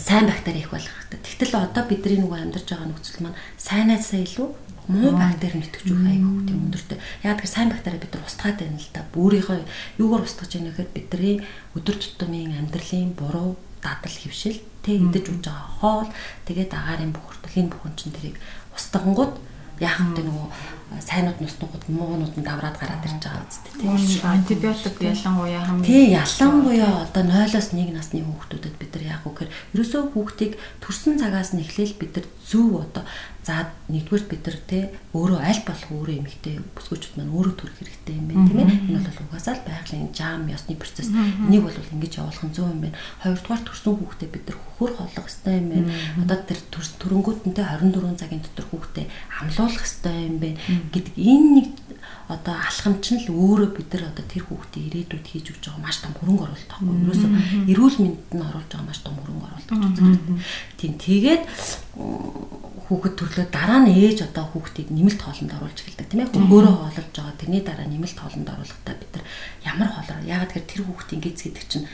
сайн 0.00 0.24
бактери 0.26 0.58
их 0.64 0.70
болгох 0.72 0.96
хэрэгтэй. 1.04 1.20
Тэгтэл 1.20 1.54
одоо 1.60 1.84
бидний 1.84 2.18
нөгөө 2.24 2.38
амьдарч 2.40 2.68
байгаа 2.72 2.88
нөхцөл 2.88 3.20
маань 3.20 3.38
сайнаасаа 3.60 4.24
илүү 4.24 4.48
муу 4.90 5.14
бактери 5.14 5.62
нэтгэж 5.62 5.86
өгөх 5.94 6.10
хөвгт 6.18 6.50
юм 6.50 6.60
өндөртэй. 6.66 6.98
Яг 7.22 7.38
тэгэхээр 7.38 7.54
сайн 7.54 7.70
бактери 7.70 8.02
бид 8.02 8.12
нар 8.14 8.26
устгаад 8.26 8.58
байна 8.58 8.78
л 8.78 8.90
да. 8.90 9.06
Өөрийнхөө 9.14 9.58
юугаар 10.02 10.26
устгаж 10.26 10.50
яах 10.58 10.74
гэхээр 10.74 10.90
бидний 10.90 11.36
өдөр 11.78 11.96
тутмын 11.96 12.58
амьдралын 12.58 13.14
буруу 13.14 13.56
дадал 13.80 14.12
хөвшил 14.12 14.60
тэг 14.84 15.00
идэж 15.08 15.26
ууж 15.32 15.44
байгаа 15.48 15.68
хоол 15.80 16.08
тэгээд 16.44 16.72
агаарын 16.72 17.12
бохирдол 17.16 17.56
энэ 17.56 17.72
бүхэн 17.72 17.94
чинь 17.96 18.14
тэрийг 18.16 18.36
устгангууд 18.76 19.34
яах 19.80 20.00
вэ 20.12 20.24
нөгөө 20.28 20.46
сайнууд 21.00 21.38
нуснууд 21.40 21.84
муунууд 21.88 22.36
нь 22.36 22.44
давраад 22.44 22.76
гараад 22.76 23.04
ирж 23.08 23.24
байгаа 23.24 23.48
үстэй 23.48 23.72
тийм 23.80 23.96
антибиотик 24.28 24.96
ялангуяа 25.00 25.64
хамгийн 25.64 25.88
тий 25.88 26.04
ялангуяа 26.12 27.08
одоо 27.08 27.22
0-оос 27.24 27.68
1 27.72 27.96
насны 27.96 28.20
хүүхдүүдэд 28.20 28.76
бид 28.76 28.90
нар 28.92 29.04
яах 29.16 29.24
вэ 29.24 29.30
гэхээр 29.32 29.54
ерөөсөө 29.72 30.02
хүүхдийг 30.12 30.52
төрсэн 30.84 31.16
цагаас 31.16 31.56
нь 31.56 31.64
эхлээл 31.64 31.96
бид 31.96 32.12
нар 32.12 32.26
зөв 32.44 32.68
одоо 32.76 33.04
За 33.40 33.72
нэгдүгээр 33.88 34.24
бид 34.28 34.44
нар 34.44 34.58
те 34.68 34.78
өөрөө 35.16 35.40
аль 35.40 35.62
болох 35.64 35.88
өөрөө 35.88 36.16
эмэгтэй 36.20 36.60
бүсгүүчүүд 36.76 37.14
маань 37.16 37.32
өөрөө 37.32 37.54
төрөх 37.56 37.76
хэрэгтэй 37.80 38.14
юм 38.20 38.26
байна 38.28 38.44
тийм 38.44 38.60
ээ. 38.60 38.68
Энэ 38.92 39.00
бол 39.08 39.24
угаасаа 39.24 39.54
л 39.56 39.64
байгалийн 39.64 40.12
жам 40.12 40.44
ёсны 40.52 40.76
процесс. 40.76 41.08
Энийг 41.08 41.64
бол 41.64 41.72
ингэж 41.72 42.12
явуулах 42.20 42.44
нь 42.44 42.52
зөв 42.52 42.68
юм 42.68 42.80
байна. 42.84 43.00
Хоёрдугаар 43.24 43.62
төрсөн 43.64 43.96
хүүхдээ 43.96 44.28
бид 44.28 44.44
нар 44.44 44.58
хөхөр 44.60 44.92
холох 44.92 45.24
хэрэгтэй 45.24 45.56
юм 45.56 45.68
байна. 45.72 45.88
Одоо 46.20 46.38
тэр 46.44 46.60
төрөнгүүтэнтэй 47.00 47.64
24 47.64 48.20
цагийн 48.20 48.44
дотор 48.44 48.66
хүүхдээ 48.68 49.06
амлуулах 49.40 49.80
хэрэгтэй 49.80 50.16
юм 50.28 50.36
байна 50.36 50.58
гэдэг 50.92 51.14
энэ 51.16 51.48
нэг 51.56 51.68
одоо 52.30 52.54
алхамч 52.54 53.04
нь 53.10 53.22
л 53.26 53.34
өөрөө 53.34 53.70
бид 53.74 53.90
нар 53.90 54.14
одоо 54.14 54.24
тэр 54.30 54.46
хүүхдээ 54.46 54.82
ирээдүйд 54.86 55.26
хийж 55.26 55.46
өгч 55.50 55.64
байгаа 55.66 55.82
маш 55.82 55.98
том 55.98 56.14
хөрөнгө 56.14 56.44
оруулалт 56.46 56.70
байхгүй. 56.70 56.96
Ерөөсөө 57.02 57.30
эрүүл 57.74 57.96
мэндэд 57.98 58.32
нь 58.38 58.46
оруулж 58.46 58.70
байгаа 58.70 58.86
маш 58.86 59.00
том 59.02 59.14
хөрөнгө 59.18 59.46
оруулалт 59.50 59.70
гэж 59.70 59.96
үздэг. 59.98 60.36
Тийм 60.78 60.92
тэгээд 61.02 61.42
хүүхэд 62.86 63.14
төрлөө 63.18 63.46
дараа 63.50 63.78
нь 63.82 63.94
ээж 63.98 64.18
одоо 64.30 64.46
хүүхдийг 64.50 64.88
нэмэлт 64.94 65.20
хоолнд 65.22 65.54
оруулж 65.58 65.78
эхэлдэг 65.78 66.06
тийм 66.10 66.20
ээ. 66.22 66.34
Өөрөө 66.38 66.74
хоололж 66.74 67.10
байгаа 67.14 67.34
тэрний 67.38 67.62
дараа 67.66 67.86
нэмэлт 67.86 68.18
хоолнд 68.18 68.48
оруулахдаа 68.50 68.94
бид 68.98 69.10
нар 69.14 69.26
ямар 69.66 69.88
хоолоор 69.90 70.22
яагаад 70.26 70.50
тэгэхээр 70.54 70.70
тэр 70.70 70.82
хүүхдийн 70.86 71.20
гиз 71.22 71.38
гэдэг 71.42 71.66
чинь 71.70 71.86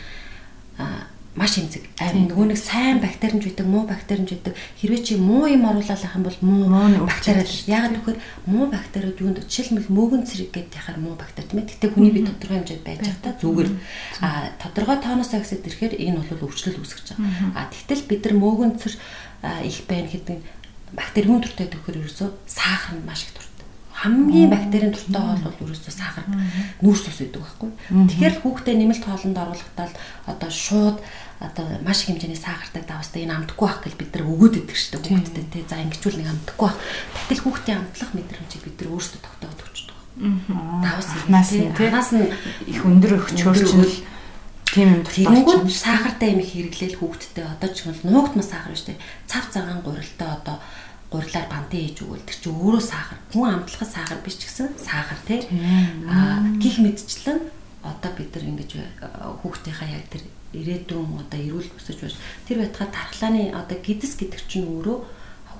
аа 0.81 1.16
маш 1.37 1.61
эмзэг. 1.61 1.85
Нөгөө 2.01 2.49
нэг 2.49 2.59
сайн 2.59 2.99
бактеримж 3.05 3.45
байдаг, 3.45 3.67
муу 3.69 3.85
бактеримж 3.85 4.33
байдаг. 4.33 4.57
Хэрвээ 4.81 5.05
чи 5.05 5.15
муу 5.21 5.45
юм 5.45 5.69
оруулаад 5.69 6.01
ах 6.01 6.17
юм 6.17 6.25
бол 6.25 6.41
муу 6.41 7.05
бактериад 7.05 7.47
яагаад 7.69 7.97
гэвэл 8.01 8.25
муу 8.49 8.65
бактериуд 8.73 9.21
юунд 9.21 9.45
жишээлбэл 9.45 9.93
мөгөн 9.93 10.25
цэрэг 10.25 10.51
гэдэг 10.57 10.81
яхаар 10.81 10.99
муу 10.99 11.15
бактери 11.15 11.45
тийм 11.45 11.61
ээ. 11.61 11.69
Гэтэ 11.77 11.93
хүний 11.93 12.13
бие 12.17 12.25
тодорхой 12.25 12.57
хэмжээнд 12.65 12.85
байж 12.89 12.99
байгаа 13.05 13.21
та 13.21 13.37
зүгээр. 13.37 13.69
А 14.25 14.29
тодорхой 14.57 14.99
тооноос 15.05 15.33
агсад 15.37 15.63
ирэхээр 15.69 15.95
энэ 16.01 16.25
бол 16.25 16.49
өвчлөл 16.49 16.81
үүсгэж 16.81 17.07
байгаа. 17.21 17.53
А 17.53 17.69
тэгтэл 17.69 18.09
бид 18.09 18.25
нар 18.25 18.35
мөгөн 18.41 18.73
цэр 18.81 18.95
их 19.63 19.79
байна 19.85 20.09
гэдэг 20.09 20.41
бактери 20.97 21.29
хүн 21.29 21.45
төртэй 21.45 21.69
төхөр 21.69 22.01
ерөөсөө 22.01 22.29
сахар 22.49 22.97
нь 22.97 23.05
маш 23.05 23.29
их. 23.29 23.46
Хамгийн 24.07 24.51
бактерийн 24.55 24.95
дуртай 24.95 25.19
хоол 25.19 25.43
бол 25.43 25.63
ерөөсөө 25.67 25.91
сахар 25.91 26.25
нүүрс 26.79 27.11
ус 27.11 27.19
гэдэг 27.19 27.43
байхгүй. 27.43 27.71
Тэгэхээр 27.91 28.37
хүүхдээ 28.39 28.77
нэмэлт 28.79 29.03
хоолнд 29.03 29.35
оруулахдаа 29.35 29.91
одоо 30.31 30.51
шууд 30.55 31.03
одоо 31.43 31.67
маш 31.83 32.07
их 32.07 32.15
хэмжээний 32.15 32.39
сахартай 32.39 32.87
давстай 32.87 33.27
энэ 33.27 33.35
амтгүй 33.35 33.67
байх 33.67 33.83
гэж 33.83 33.95
бид 33.99 34.11
нар 34.15 34.25
өгөөд 34.31 34.55
идэг 34.63 34.79
шүү 34.79 34.91
дээ 34.95 35.11
хүүхдэд 35.11 35.49
тий. 35.53 35.65
За 35.69 35.83
ингэчүүл 35.83 36.19
нэг 36.23 36.29
амтгүй 36.33 36.67
байх. 36.71 36.79
Тэгтэл 37.19 37.43
хүүхдийн 37.45 37.79
амтлах 37.83 38.13
мэдрэмжийг 38.15 38.63
бид 38.65 38.77
нар 38.81 38.91
өөрсдөө 38.95 39.21
тогтооод 39.21 39.61
өгч 39.67 39.79
байгаа. 39.91 40.07
Давс 40.81 41.09
нас 41.29 41.51
нь 41.53 41.75
тий. 41.77 41.91
Нас 41.93 42.11
нь 42.15 42.31
их 42.71 42.81
өндөр 42.87 43.13
өчөөрчнөл 43.21 43.97
тийм 44.73 44.89
юм 44.97 45.03
дуртай. 45.05 45.69
Сахартай 45.69 46.29
юм 46.33 46.41
их 46.41 46.57
хэрэглээл 46.57 47.01
хүүхдтэй 47.05 47.45
одоо 47.45 47.69
ч 47.69 47.85
юм 47.85 47.93
уу 47.93 48.13
нуугдмас 48.17 48.49
сахар 48.49 48.73
шүү 48.73 48.97
дээ. 48.97 49.05
Цав 49.29 49.45
цагаан 49.53 49.85
гурилтай 49.85 50.31
одоо 50.41 50.57
гурилаар 51.11 51.47
бантын 51.51 51.81
хийж 51.87 51.99
өгвөл 52.03 52.27
тэр 52.27 52.39
чи 52.43 52.49
өөрөө 52.51 52.83
сахар. 52.83 53.19
Хүн 53.31 53.63
амтлахад 53.63 53.91
сахар 53.91 54.19
биш 54.25 54.37
ч 54.39 54.51
гэсэн 54.51 54.75
сахар 54.79 55.19
тий. 55.27 55.41
Аа 56.11 56.43
гих 56.59 56.83
мэдчлэн 56.83 57.41
одоо 57.87 58.11
бид 58.19 58.35
нар 58.35 58.45
ингэж 58.45 58.71
хүүхдийнхаа 59.43 59.89
яг 59.95 60.05
тэр 60.11 60.27
ирээдүйн 60.57 61.23
одоо 61.23 61.39
эрүүл 61.39 61.71
өсөж 61.79 61.99
байж 62.03 62.15
тэр 62.47 62.59
байтугай 62.67 62.89
дархлааны 62.91 63.43
одоо 63.55 63.79
гидс 63.79 64.19
гэдэг 64.19 64.43
чинь 64.51 64.67
өөрөө 64.67 64.99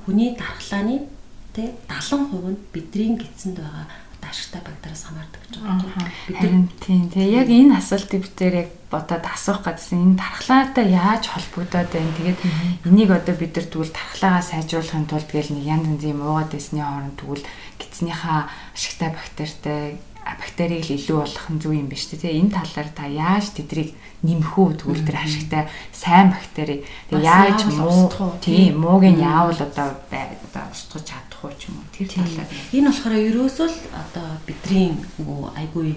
хүний 0.03 0.35
дархлааны 0.35 1.07
тэ 1.55 1.75
70% 1.87 2.51
нь 2.51 2.59
бидний 2.73 3.15
гидсэнд 3.19 3.59
байгаа 3.63 3.87
ашигтай 4.31 4.63
багтараас 4.63 5.03
хамаардаг 5.07 5.41
гэж 5.47 5.55
байгаа. 5.63 6.07
Нар 6.37 6.69
тийм 6.83 7.03
тэгээ 7.11 7.37
яг 7.41 7.49
энэ 7.49 7.77
асуултыг 7.79 8.21
бид 8.23 8.37
нэр 8.41 8.55
яг 8.67 8.71
бодоод 8.91 9.25
асуух 9.27 9.61
гэсэн 9.67 9.99
энэ 10.03 10.19
дархлаатай 10.21 10.87
яаж 10.95 11.25
холбогдоод 11.31 11.91
байна. 11.91 12.17
Тэгээд 12.19 12.41
энийг 12.87 13.11
одоо 13.11 13.35
бид 13.35 13.53
нар 13.57 13.67
тэгвэл 13.67 13.93
дархлаагаа 13.95 14.43
сайжруулахын 14.43 15.07
тулд 15.11 15.29
тэгэл 15.31 15.55
нэг 15.55 15.65
янз 15.67 15.87
янзын 15.91 16.19
муугаад 16.19 16.51
байсны 16.55 16.81
хооронд 16.83 17.17
тэгвэл 17.19 17.45
гидснийхаа 17.79 18.41
ашигтай 18.75 19.11
бактеритай 19.11 19.99
бактерийг 20.35 20.91
л 20.91 20.97
илүү 20.99 21.19
болгох 21.23 21.49
нь 21.55 21.61
зөв 21.63 21.73
юм 21.73 21.87
биш 21.87 22.11
үү? 22.11 22.19
Тэгээ 22.19 22.41
энэ 22.43 22.55
талаар 22.59 22.91
та 22.91 23.05
яаж 23.07 23.55
тэдрийг 23.55 23.95
нэмэх 24.27 24.59
үү? 24.59 24.69
Тэгвэл 24.83 25.07
тэр 25.07 25.19
ашигтай 25.23 25.63
сайн 25.95 26.35
бактери 26.35 26.83
тэгээ 27.11 27.23
яаж 27.23 27.61
муу 27.71 28.11
тийм 28.43 28.83
мууг 28.83 29.07
нь 29.07 29.23
яавал 29.23 29.55
одоо 29.55 29.95
одоо 29.95 30.65
устгаж 30.75 31.05
чадах 31.07 31.36
уу 31.47 31.55
ч 31.57 31.71
юм 31.71 31.79
уу? 31.79 31.89
Тэр 31.95 32.09
талаар. 32.11 32.49
Энэ 32.75 32.89
болохоор 32.91 33.15
ерөөсөө 33.31 33.69
л 33.71 33.79
одоо 33.95 34.29
бидний 34.47 34.93
нөгөө 35.19 35.41
айгүй 35.55 35.89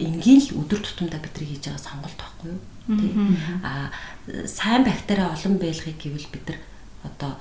энгийн 0.00 0.40
л 0.42 0.58
өдөр 0.60 0.80
тутамдаа 0.82 1.20
бидний 1.22 1.48
хийж 1.54 1.70
байгаа 1.70 1.86
сонголт 1.86 2.18
байхгүй 2.18 2.48
юу? 2.50 2.60
Тийм. 2.90 3.38
Аа 3.62 3.88
сайн 4.46 4.82
бактери 4.84 5.22
олон 5.22 5.54
байлгыг 5.58 5.96
гэвэл 5.98 6.28
бид 6.34 6.44
нар 6.50 6.58
одоо 7.06 7.32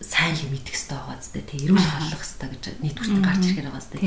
сайн 0.00 0.32
л 0.32 0.48
мэдэх 0.48 0.72
хэрэгтэй 0.72 0.96
байгаа 0.96 1.18
зү 1.20 1.40
тэ 1.44 1.60
эрүүл 1.60 1.76
халах 1.92 2.24
хэрэгтэй 2.24 2.48
гэж 2.48 2.64
нийтгүүрт 2.80 3.20
гарч 3.20 3.42
ирэхээр 3.44 3.68
байгаа 3.68 3.84
зү 3.84 3.90
тэ 3.92 4.00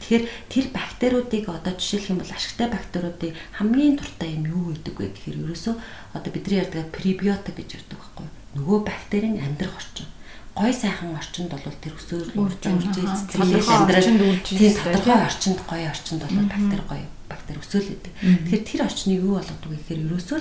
тэгэхээр 0.00 0.24
тэр 0.48 0.64
бактериудыг 0.72 1.44
одоо 1.52 1.72
жишээлх 1.76 2.10
юм 2.16 2.18
бол 2.24 2.32
ашигтай 2.32 2.68
бактериудыг 2.72 3.32
хамгийн 3.60 3.94
дуртай 4.00 4.30
юм 4.40 4.44
юу 4.48 4.72
гэдэг 4.72 4.96
вэ 4.96 5.06
гэхээр 5.12 5.36
ерөөсөө 5.44 5.74
одоо 6.16 6.30
бидний 6.32 6.58
ярьдаг 6.64 6.88
пребиотик 6.96 7.54
гэж 7.60 7.68
ярьдаг 7.76 7.98
байхгүй 8.00 8.26
нөгөө 8.56 8.78
бактерийн 8.88 9.36
амьдрах 9.44 9.76
орчин 9.76 10.08
гой 10.54 10.72
сайхан 10.72 11.14
орчинд 11.18 11.50
бол 11.50 11.78
тэр 11.82 11.94
өсөөр 11.98 12.28
үржил 12.38 12.78
цэцэрлэл 12.78 13.74
амьдрал 13.74 14.08
тийм 14.46 14.72
тодорхой 14.78 15.20
орчинд 15.26 15.60
гоё 15.66 15.86
орчинд 15.90 16.20
бол 16.22 16.34
бактери 16.46 16.84
гоё 16.86 17.06
бактери 17.26 17.58
өсөөл 17.58 17.88
гэдэг. 17.90 18.12
Тэгэхээр 18.22 18.62
тэр 18.62 18.80
орчныг 18.86 19.18
юу 19.18 19.34
болгодог 19.38 19.70
вэ 19.70 19.78
гэхээр 19.82 20.04
ерөөсөө 20.06 20.40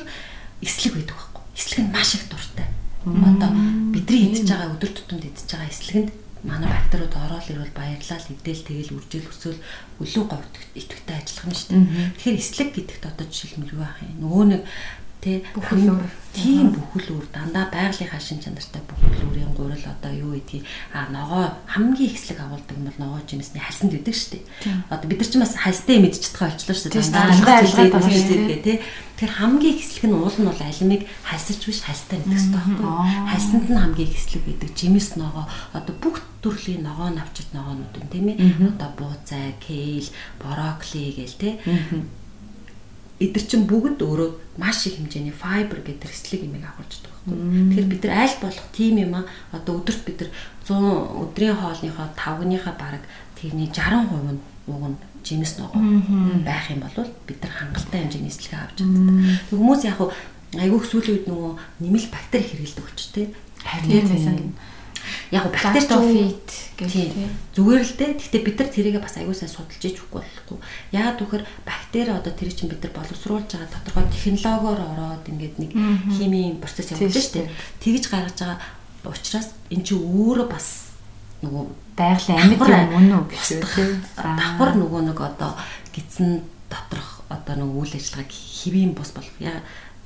эслэг 0.62 0.94
байдаг 0.94 1.18
байхгүй. 1.18 1.44
Эслэг 1.58 1.80
нь 1.82 1.94
маш 1.94 2.10
их 2.14 2.26
дуртай 2.30 2.68
одоо 3.04 3.52
бидний 3.92 4.32
идж 4.32 4.48
байгаа 4.48 4.72
өдөр 4.80 4.92
тутамд 4.96 5.26
идж 5.28 5.44
байгаа 5.52 5.68
эслэгэнд 5.68 6.12
манай 6.44 6.70
бактериуд 6.72 7.16
ороод 7.16 7.48
ирвэл 7.52 7.76
баярлал 7.76 8.26
идэл 8.32 8.64
тэгэл 8.64 8.96
үржил 8.96 9.28
өсөөл 9.28 9.60
өлөө 10.00 10.24
говьт 10.32 10.56
идэвхтэй 10.76 11.16
ажиллах 11.20 11.48
нь 11.52 11.56
шүү 11.56 11.70
дээ. 11.72 11.84
Тэгэхээр 12.16 12.40
эслэг 12.40 12.70
гэдэгт 12.76 13.06
одоо 13.12 13.26
жишээлбэл 13.28 13.76
юу 13.76 13.84
ах 13.84 14.00
юм? 14.04 14.16
Нөгөө 14.24 14.44
нэг 14.52 14.62
тий 15.24 15.40
бүхэл 15.56 15.96
өөр. 15.96 16.12
тийм 16.36 16.76
бүхэл 16.76 17.16
өөр. 17.16 17.26
Дандаа 17.32 17.72
байгалийнхаа 17.72 18.20
шин 18.20 18.44
чанартай 18.44 18.84
бүхэл 18.84 19.24
өөрийн 19.32 19.54
гурил 19.56 19.86
одоо 19.88 20.12
юу 20.12 20.36
гэдгийг. 20.36 20.68
А 20.92 21.08
ногоо 21.08 21.56
хамгийн 21.72 22.12
ихслэг 22.12 22.44
агуулдаг 22.44 22.76
нь 22.76 22.88
бол 22.92 23.00
ногоо 23.00 23.22
жимсний 23.24 23.64
хальсанд 23.64 23.96
идэг 23.96 24.16
штеп 24.16 24.44
одоо 24.92 25.08
бид 25.08 25.24
нар 25.24 25.30
ч 25.32 25.34
бас 25.40 25.56
хальстай 25.56 25.98
болчихлоо 26.04 26.76
шүү 26.76 26.92
дээ. 26.92 27.16
Дандаа 27.16 27.64
хэлзээ 27.64 28.60
тий 28.60 28.78
тэр 29.16 29.32
хамгийн 29.32 29.78
ихслэг 29.80 30.04
нь 30.10 30.18
уул 30.18 30.36
нь 30.36 30.50
бол 30.50 30.62
алимыг 30.68 31.02
хальсаж 31.24 31.60
биш 31.64 31.80
хальстай 31.88 32.20
мэдэх 32.20 32.36
хэрэгтэй 32.36 32.60
байхгүй 32.60 32.92
хальсанд 33.32 33.66
нь 33.72 33.80
хамгийн 33.80 34.12
ихслэг 34.12 34.44
гэдэг 34.44 34.72
жимс 34.76 35.16
ногоо. 35.16 35.46
Одоо 35.72 35.96
бүх 36.02 36.20
төрлийн 36.44 36.84
ногоо 36.84 37.08
навчит 37.14 37.48
ногоонууд 37.56 37.96
нь 37.96 38.12
тийм 38.12 38.28
ээ. 38.34 38.38
Одоо 38.76 38.90
бууцай 39.00 39.56
кейл 39.64 40.10
брокколи 40.42 41.16
гээл 41.16 41.40
тий 41.40 41.54
эдгэр 43.20 43.46
чин 43.46 43.64
бүгд 43.70 44.02
өөрөө 44.02 44.30
маш 44.58 44.86
их 44.88 44.98
хэмжээний 44.98 45.34
файбер 45.34 45.82
гэдэг 45.86 46.10
эслэг 46.10 46.46
юмыг 46.46 46.66
агуулж 46.66 46.94
байгаа 47.04 47.22
байхгүй. 47.30 47.62
Тэгэхээр 47.70 47.92
бид 47.94 48.04
нар 48.04 48.16
аль 48.26 48.38
болох 48.42 48.68
тийм 48.74 48.96
юм 48.98 49.14
а 49.18 49.22
одоо 49.54 49.74
өдөрт 49.82 50.02
бид 50.06 50.18
нар 50.22 50.32
100 50.66 51.22
өдрийн 51.22 51.58
хоолныхоо 51.58 52.08
5-ныхаа 52.18 52.76
бараг 52.78 53.04
тэрний 53.38 53.70
60% 53.70 54.34
нь 54.34 54.42
уг 54.68 54.84
нь 54.90 54.98
жимс 55.24 55.58
ногоо 55.58 55.82
байх 56.44 56.68
юм 56.74 56.82
бол 56.82 57.08
бид 57.28 57.40
нар 57.42 57.54
хангалттай 57.54 58.02
хэмжээний 58.02 58.34
эслэг 58.34 58.54
авч 58.60 58.78
чаддаг. 58.82 59.16
Хүмүүс 59.50 59.82
яг 59.86 60.00
айгүйх 60.54 60.86
сүүлийн 60.86 61.16
үед 61.18 61.28
нөгөө 61.30 61.52
нэмэлт 61.82 62.10
бактери 62.12 62.44
хэрэгэлдэг 62.46 62.84
болч 62.84 63.02
тээ. 63.14 63.28
Харин 63.64 64.54
яг 65.32 65.46
бактериофит 65.52 66.50
гэх 66.78 66.92
тийм 66.92 67.30
зүгээр 67.54 67.84
л 67.84 67.94
дээ. 67.98 68.12
Гэхдээ 68.18 68.42
бид 68.44 68.58
нар 68.60 68.70
тэрийг 68.70 68.98
бас 69.02 69.18
аягүй 69.18 69.36
сайн 69.36 69.52
судалж 69.52 69.84
иж 69.84 69.98
үгүй 70.02 70.22
болохгүй. 70.22 70.58
Яагаад 70.94 71.20
гэвэл 71.22 71.48
бактери 71.66 72.12
одоо 72.12 72.34
тэр 72.34 72.52
чинь 72.54 72.72
бид 72.72 72.82
нар 72.84 72.94
боловсруулж 72.98 73.50
байгаа 73.50 73.70
тодорхой 73.70 74.06
технологиор 74.14 74.82
ороод 74.82 75.26
ингээд 75.30 75.56
нэг 75.62 75.72
химийн 76.18 76.58
процесс 76.62 76.94
явуулж 76.94 77.18
штеп. 77.18 77.50
Тэгж 77.82 78.04
гаргаж 78.10 78.38
байгаа 78.40 78.60
учраас 79.06 79.54
эн 79.70 79.82
чинь 79.84 80.02
өөрөө 80.02 80.48
бас 80.48 80.96
нөгөө 81.44 81.64
байгалийн 82.00 82.40
амьд 82.40 82.62
юм 82.62 82.88
мөн 82.96 83.12
үү 83.20 83.26
гэж 83.32 83.44
тийм. 83.62 84.02
Давхар 84.16 84.72
нөгөө 84.80 85.02
нэг 85.12 85.20
одоо 85.20 85.52
гидсэн 85.92 86.42
доторх 86.72 87.22
одоо 87.30 87.56
нөгөө 87.60 87.80
үйл 87.84 87.98
ажиллагааг 88.00 88.32
хэвийн 88.32 88.94
бус 88.96 89.12
болох. 89.12 89.36
Яа 89.44 89.60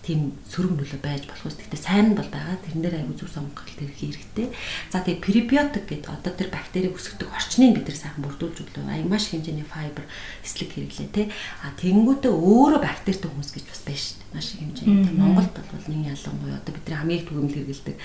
тийм 0.08 0.40
сөрөг 0.48 0.80
нөлөө 0.80 1.02
байж 1.04 1.28
болох 1.28 1.52
ус. 1.52 1.60
Гэхдээ 1.60 1.84
сайн 1.84 2.16
нь 2.16 2.18
бол 2.18 2.32
байгаа. 2.32 2.56
Тэрнээр 2.64 2.96
аягүй 3.04 3.16
зүг 3.20 3.28
сонголт 3.28 3.68
хийх 3.68 4.16
хэрэгтэй. 4.16 4.48
За 4.88 5.04
тэгээ 5.04 5.20
пребиотик 5.20 5.84
гэдэг 5.84 6.08
одоо 6.08 6.32
тэр 6.32 6.48
бактерийг 6.48 6.96
өсгдөг 6.96 7.28
орчныг 7.28 7.76
бид 7.76 7.92
нар 7.92 8.00
сайхан 8.00 8.24
бүрдүүлж 8.24 8.58
өглөө. 8.64 8.88
Аяг 8.88 9.08
маш 9.12 9.28
хэмжээний 9.36 9.68
файбер 9.68 10.08
эслэг 10.48 10.72
хэрэглээ 10.72 11.12
те. 11.12 11.24
А 11.60 11.76
тэгэнгүүтээ 11.76 12.32
өөрөө 12.32 12.80
бактеритэй 12.80 13.28
хүмүүс 13.28 13.52
гэж 13.52 13.66
бас 13.68 13.82
байна 13.84 14.00
шүү 14.00 14.16
дээ. 14.16 14.32
Маш 14.32 14.48
их 14.56 14.60
хэмжээний. 14.64 15.12
Монголд 15.12 15.52
бол 15.60 15.88
нэг 15.92 16.02
ялангуяа 16.16 16.60
одоо 16.64 16.72
бидний 16.72 16.96
хамгийн 16.96 17.20
их 17.20 17.28
түгээмэл 17.28 17.56
хэрэглэдэг 17.60 17.98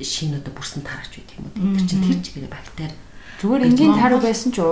шин 0.00 0.32
одоо 0.32 0.52
бүрсэн 0.56 0.80
тараач 0.80 1.12
байдаг 1.12 1.36
юм 1.36 1.44
уу. 1.52 1.76
Тэр 1.76 1.84
чинь 1.84 2.04
тэр 2.08 2.18
чигээр 2.24 2.48
бактери 2.48 2.96
зүгээр 3.42 3.66
энгийн 3.68 3.94
тараг 3.98 4.22
байсан 4.22 4.50
ч 4.54 4.62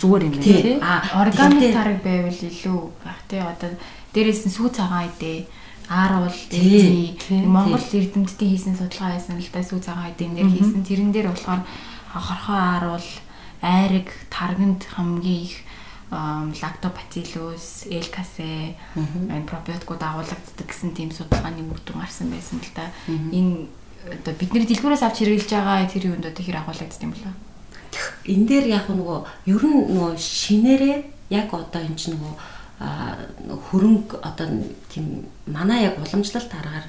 зүгээр 0.00 0.22
юм 0.30 0.34
тий. 0.38 0.78
А 0.78 1.26
органик 1.26 1.74
тараг 1.74 1.98
байвал 2.06 2.32
илүү 2.32 2.80
байх 3.04 3.20
тий. 3.28 3.42
Одоо 3.42 3.76
дээрээс 4.14 4.46
нь 4.46 4.54
сүү 4.56 4.68
цагаан 4.72 5.10
идэ 5.10 5.46
ааруул 5.88 6.38
дээзний 6.50 7.16
Монгол 7.46 7.82
эрдэмтдийн 7.82 8.50
хийсэн 8.52 8.76
судалгаа 8.76 9.16
байсан 9.16 9.38
л 9.38 9.50
да 9.52 9.62
сүү 9.62 9.80
цагаан 9.80 10.12
эдэн 10.12 10.34
дээр 10.34 10.50
хийсэн. 10.50 10.82
Тэрэн 10.86 11.10
дээр 11.12 11.28
болохоор 11.30 11.62
хорхоо 12.12 12.58
ааруул 12.58 13.08
айраг 13.62 14.08
тарганд 14.30 14.82
хамгийн 14.84 15.42
их 15.48 15.56
лактобациллус, 16.12 17.88
элкасе, 17.88 18.76
энэ 18.96 19.48
пробиотикууд 19.48 20.02
агуулгаддаг 20.02 20.68
гэсэн 20.68 20.92
тийм 20.92 21.08
судалгааны 21.08 21.64
үр 21.64 21.80
дүн 21.80 22.04
гарсан 22.04 22.28
байсан 22.28 22.60
л 22.60 22.72
да. 22.76 22.92
Энэ 23.08 23.64
одоо 24.04 24.34
бидний 24.36 24.68
дэлгүүрээс 24.68 25.02
авч 25.08 25.24
хэрэгжилж 25.24 25.52
байгаа 25.56 25.88
тэр 25.88 26.12
юунд 26.12 26.28
одоо 26.28 26.44
хэр 26.44 26.60
агуулгаддаг 26.60 27.00
юм 27.00 27.16
болоо? 27.16 27.34
Энэ 28.28 28.44
дээр 28.44 28.66
яг 28.76 28.86
нөгөө 28.92 29.18
ер 29.56 29.62
нь 29.64 29.76
нөгөө 29.88 30.12
шинээрээ 30.20 30.96
яг 31.32 31.48
одоо 31.48 31.80
энэ 31.80 31.96
ч 31.96 32.12
нөгөө 32.12 32.32
хөрөнгө 32.80 34.16
одоо 34.22 34.46
тийм 34.88 35.26
манай 35.46 35.84
яг 35.86 35.98
уламжлалт 35.98 36.50
аргаар 36.50 36.86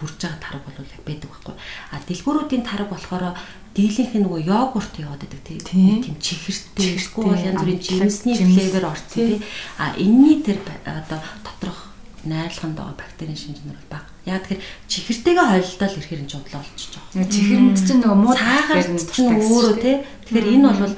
бүрж 0.00 0.16
байгаа 0.20 0.40
тараг 0.40 0.62
бол 0.64 0.80
яг 0.80 1.02
байдаг 1.04 1.28
байхгүй. 1.30 1.54
А 1.92 1.96
дэлгүүрүүдийн 2.08 2.64
тараг 2.64 2.88
болохоор 2.88 3.36
дийлэнх 3.76 4.14
нь 4.16 4.24
нөгөө 4.24 4.40
йогурт 4.48 4.94
яваад 4.96 5.22
байдаг 5.22 5.60
тийм 5.68 6.16
чихэртэй 6.18 6.96
эсвэл 6.96 7.36
янз 7.36 7.60
бүрийн 7.60 7.80
жимсний 7.80 8.36
флевер 8.36 8.88
орсон 8.88 9.08
тийм. 9.14 9.42
А 9.78 9.92
энэний 9.94 10.40
тэр 10.42 10.58
одоо 10.88 11.20
доторх 11.44 11.92
найрлаганд 12.24 12.76
байгаа 12.76 12.96
бактерийн 12.96 13.36
шинжнэр 13.36 13.76
бол 13.76 13.92
бага. 14.00 14.08
Яг 14.24 14.44
тэгэхээр 14.44 14.64
чихэртэйгээ 14.88 15.46
хойлолтол 15.48 15.96
ирэхээр 15.96 16.22
энэ 16.24 16.32
чухал 16.32 16.60
болчихж 16.60 16.92
байгаа. 16.96 17.32
Чихэрэнд 17.32 17.78
чинь 17.80 18.00
нөгөө 18.04 18.18
муу 18.20 18.34
цаагаар 18.36 18.88
чинь 19.08 19.32
өөрөө 19.40 19.76
тий. 19.80 19.96
Тэгэхээр 20.28 20.48
энэ 20.52 20.68
бол 20.68 20.94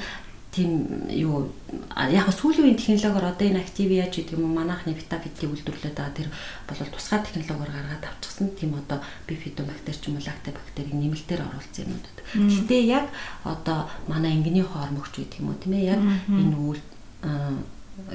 тийм 0.53 1.09
юу 1.09 1.49
яг 1.97 2.29
сүүлийн 2.29 2.77
үеийн 2.77 2.77
технологиор 2.77 3.33
одоо 3.33 3.49
энэ 3.49 3.65
активиа 3.65 4.05
ч 4.13 4.21
гэдэг 4.21 4.37
юм 4.37 4.53
уу 4.53 4.61
манайхны 4.61 4.93
витаминтийг 4.93 5.49
үйлдвэрлээд 5.49 5.97
байгаа. 5.97 6.13
Тэр 6.13 6.29
бол 6.69 6.93
тусгай 6.93 7.25
технологиор 7.25 7.73
гаргаад 7.73 8.05
авчихсан 8.05 8.53
тийм 8.53 8.77
одоо 8.77 9.01
бифидобактери 9.25 9.97
ч 9.97 10.13
юм 10.13 10.21
уу 10.21 10.29
лактобактерийг 10.29 10.93
нэмэлтээр 10.93 11.41
оруулсан 11.41 11.89
юмнууд. 11.89 12.19
Гэхдээ 12.37 12.83
яг 12.85 13.09
одоо 13.49 13.89
манай 14.05 14.37
ангины 14.37 14.61
хоормогч 14.61 15.25
гэдэг 15.25 15.41
юм 15.41 15.49
уу 15.49 15.57
тийм 15.57 15.73
ээ 15.73 15.89
яг 15.97 16.01
энэ 16.29 16.57
үйл 16.61 16.83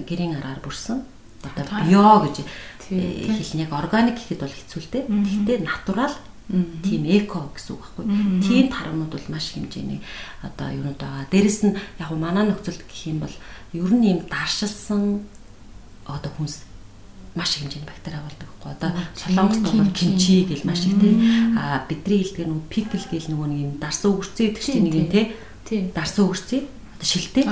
гэрийн 0.06 0.38
араар 0.38 0.62
бүрсэн. 0.62 1.02
Одоо 1.42 1.66
био 1.90 2.22
гэж 2.22 2.46
хэлнэ. 2.86 3.66
Яг 3.66 3.74
органик 3.74 4.22
гэхэд 4.22 4.46
бол 4.46 4.54
хэцүү 4.54 4.82
л 4.86 4.92
дээ. 4.94 5.04
Гэхдээ 5.10 5.58
натурал 5.66 6.14
тийм 6.48 7.04
эко 7.04 7.52
гэсэн 7.52 7.76
үг 7.76 7.84
байхгүй. 7.84 8.06
Тийм 8.40 8.66
тарамнууд 8.72 9.12
бол 9.12 9.28
маш 9.28 9.52
хэмжээний 9.52 10.00
одоо 10.40 10.72
юунууд 10.72 10.96
байгаа. 10.96 11.28
Дээрэс 11.28 11.60
нь 11.68 11.76
яг 12.00 12.12
манай 12.16 12.48
нөхцөлд 12.48 12.88
гэх 12.88 13.12
юм 13.12 13.20
бол 13.20 13.36
ер 13.76 13.92
нь 13.92 14.08
ийм 14.08 14.20
даршилсан 14.32 15.28
одоо 16.08 16.32
хүнс 16.40 16.64
маш 17.36 17.60
хэмжээний 17.60 17.84
бактери 17.84 18.16
агуулдаг 18.16 18.48
байхгүй. 18.48 18.72
Одоо 18.80 18.92
солонгост 19.20 19.64
бол 19.76 19.92
кинчи 19.92 20.48
гэл 20.48 20.64
маш 20.64 20.88
их 20.88 20.96
тийм 20.96 21.60
а 21.60 21.84
бидний 21.84 22.24
хэлдэг 22.24 22.48
нь 22.48 22.64
пикл 22.72 22.96
гэл 22.96 23.28
нөгөө 23.28 23.48
нэг 23.52 23.60
юм 23.68 23.74
дарсан 23.84 24.16
өгөрцөө 24.16 24.46
гэдэг 24.48 24.64
чинь 24.64 24.84
нэг 24.88 24.96
юм 24.96 25.10
тийм 25.68 25.92
дарсан 25.92 26.32
өгөрцөө 26.32 26.62
одоо 26.64 27.08
шилтэй. 27.12 27.44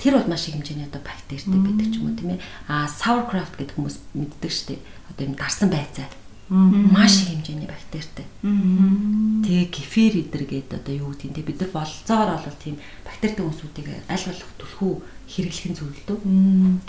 Тэр 0.00 0.16
бол 0.16 0.32
маш 0.32 0.48
их 0.48 0.56
хэмжээний 0.56 0.88
одоо 0.88 1.04
бактеритэй 1.04 1.60
байдаг 1.60 1.86
ч 1.92 1.94
юм 2.00 2.08
уу 2.08 2.16
тийм 2.16 2.32
ээ. 2.34 2.40
А 2.72 2.88
sauerkraut 2.88 3.52
гэдэг 3.60 3.76
хүмүүс 3.76 3.96
мэддэг 4.16 4.48
штеп 4.48 4.80
одоо 5.12 5.28
юм 5.28 5.36
дарсан 5.36 5.68
байцаа 5.68 6.08
маш 6.50 7.22
их 7.22 7.28
хэмжээний 7.30 7.70
бактеритэй. 7.70 8.26
Тэгээ 8.42 9.66
кефир 9.70 10.12
идэргээд 10.18 10.74
одоо 10.82 10.94
юу 10.98 11.14
гэдэг 11.14 11.30
нь 11.30 11.46
бид 11.46 11.58
нар 11.62 11.70
болцоогоор 11.70 12.42
бол 12.42 12.58
тийм 12.58 12.76
бактеритэй 13.06 13.44
хүмүүсүүдийг 13.46 13.88
аль 14.10 14.26
болох 14.26 14.52
түлхүү 14.58 14.92
хэрэглэх 15.30 15.66
нь 15.70 15.78
зөвлөдөө. 15.78 16.18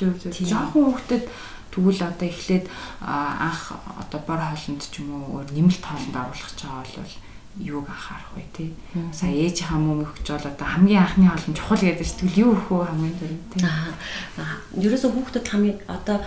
Зөв 0.02 0.14
зөв. 0.18 0.34
Жохон 0.34 0.98
хүүхдэд 0.98 1.24
тэгвэл 1.70 2.02
одоо 2.02 2.28
эхлээд 2.28 2.66
анх 3.06 3.78
одоо 4.02 4.20
бор 4.26 4.42
хоолнд 4.42 4.82
ч 4.82 5.06
юм 5.06 5.14
уу 5.14 5.46
нэмэлт 5.46 5.86
хоолнд 5.86 6.16
оруулах 6.18 6.54
чагаа 6.58 6.82
бол 6.82 7.14
юуг 7.60 7.88
анхаарах 7.88 8.32
вэ 8.36 8.44
тий. 8.56 8.74
Сая 9.12 9.36
ээжийнхаа 9.36 9.78
мөм 9.78 10.08
өгч 10.08 10.28
бол 10.32 10.48
одоо 10.48 10.68
хамгийн 10.68 11.04
анхны 11.04 11.28
хоолн 11.28 11.56
чухал 11.56 11.84
гэдэг 11.84 12.08
чинь 12.08 12.20
тэгвэл 12.24 12.42
юу 12.48 12.52
өгөх 12.56 12.72
вэ 12.72 12.88
хамгийн 12.88 13.18
түрүү 13.20 13.40
тий. 13.52 13.62
Аа. 13.68 14.56
Ерөөсө 14.80 15.12
хүүхдэд 15.12 15.48
хамгийн 15.52 15.80
одоо 15.88 16.18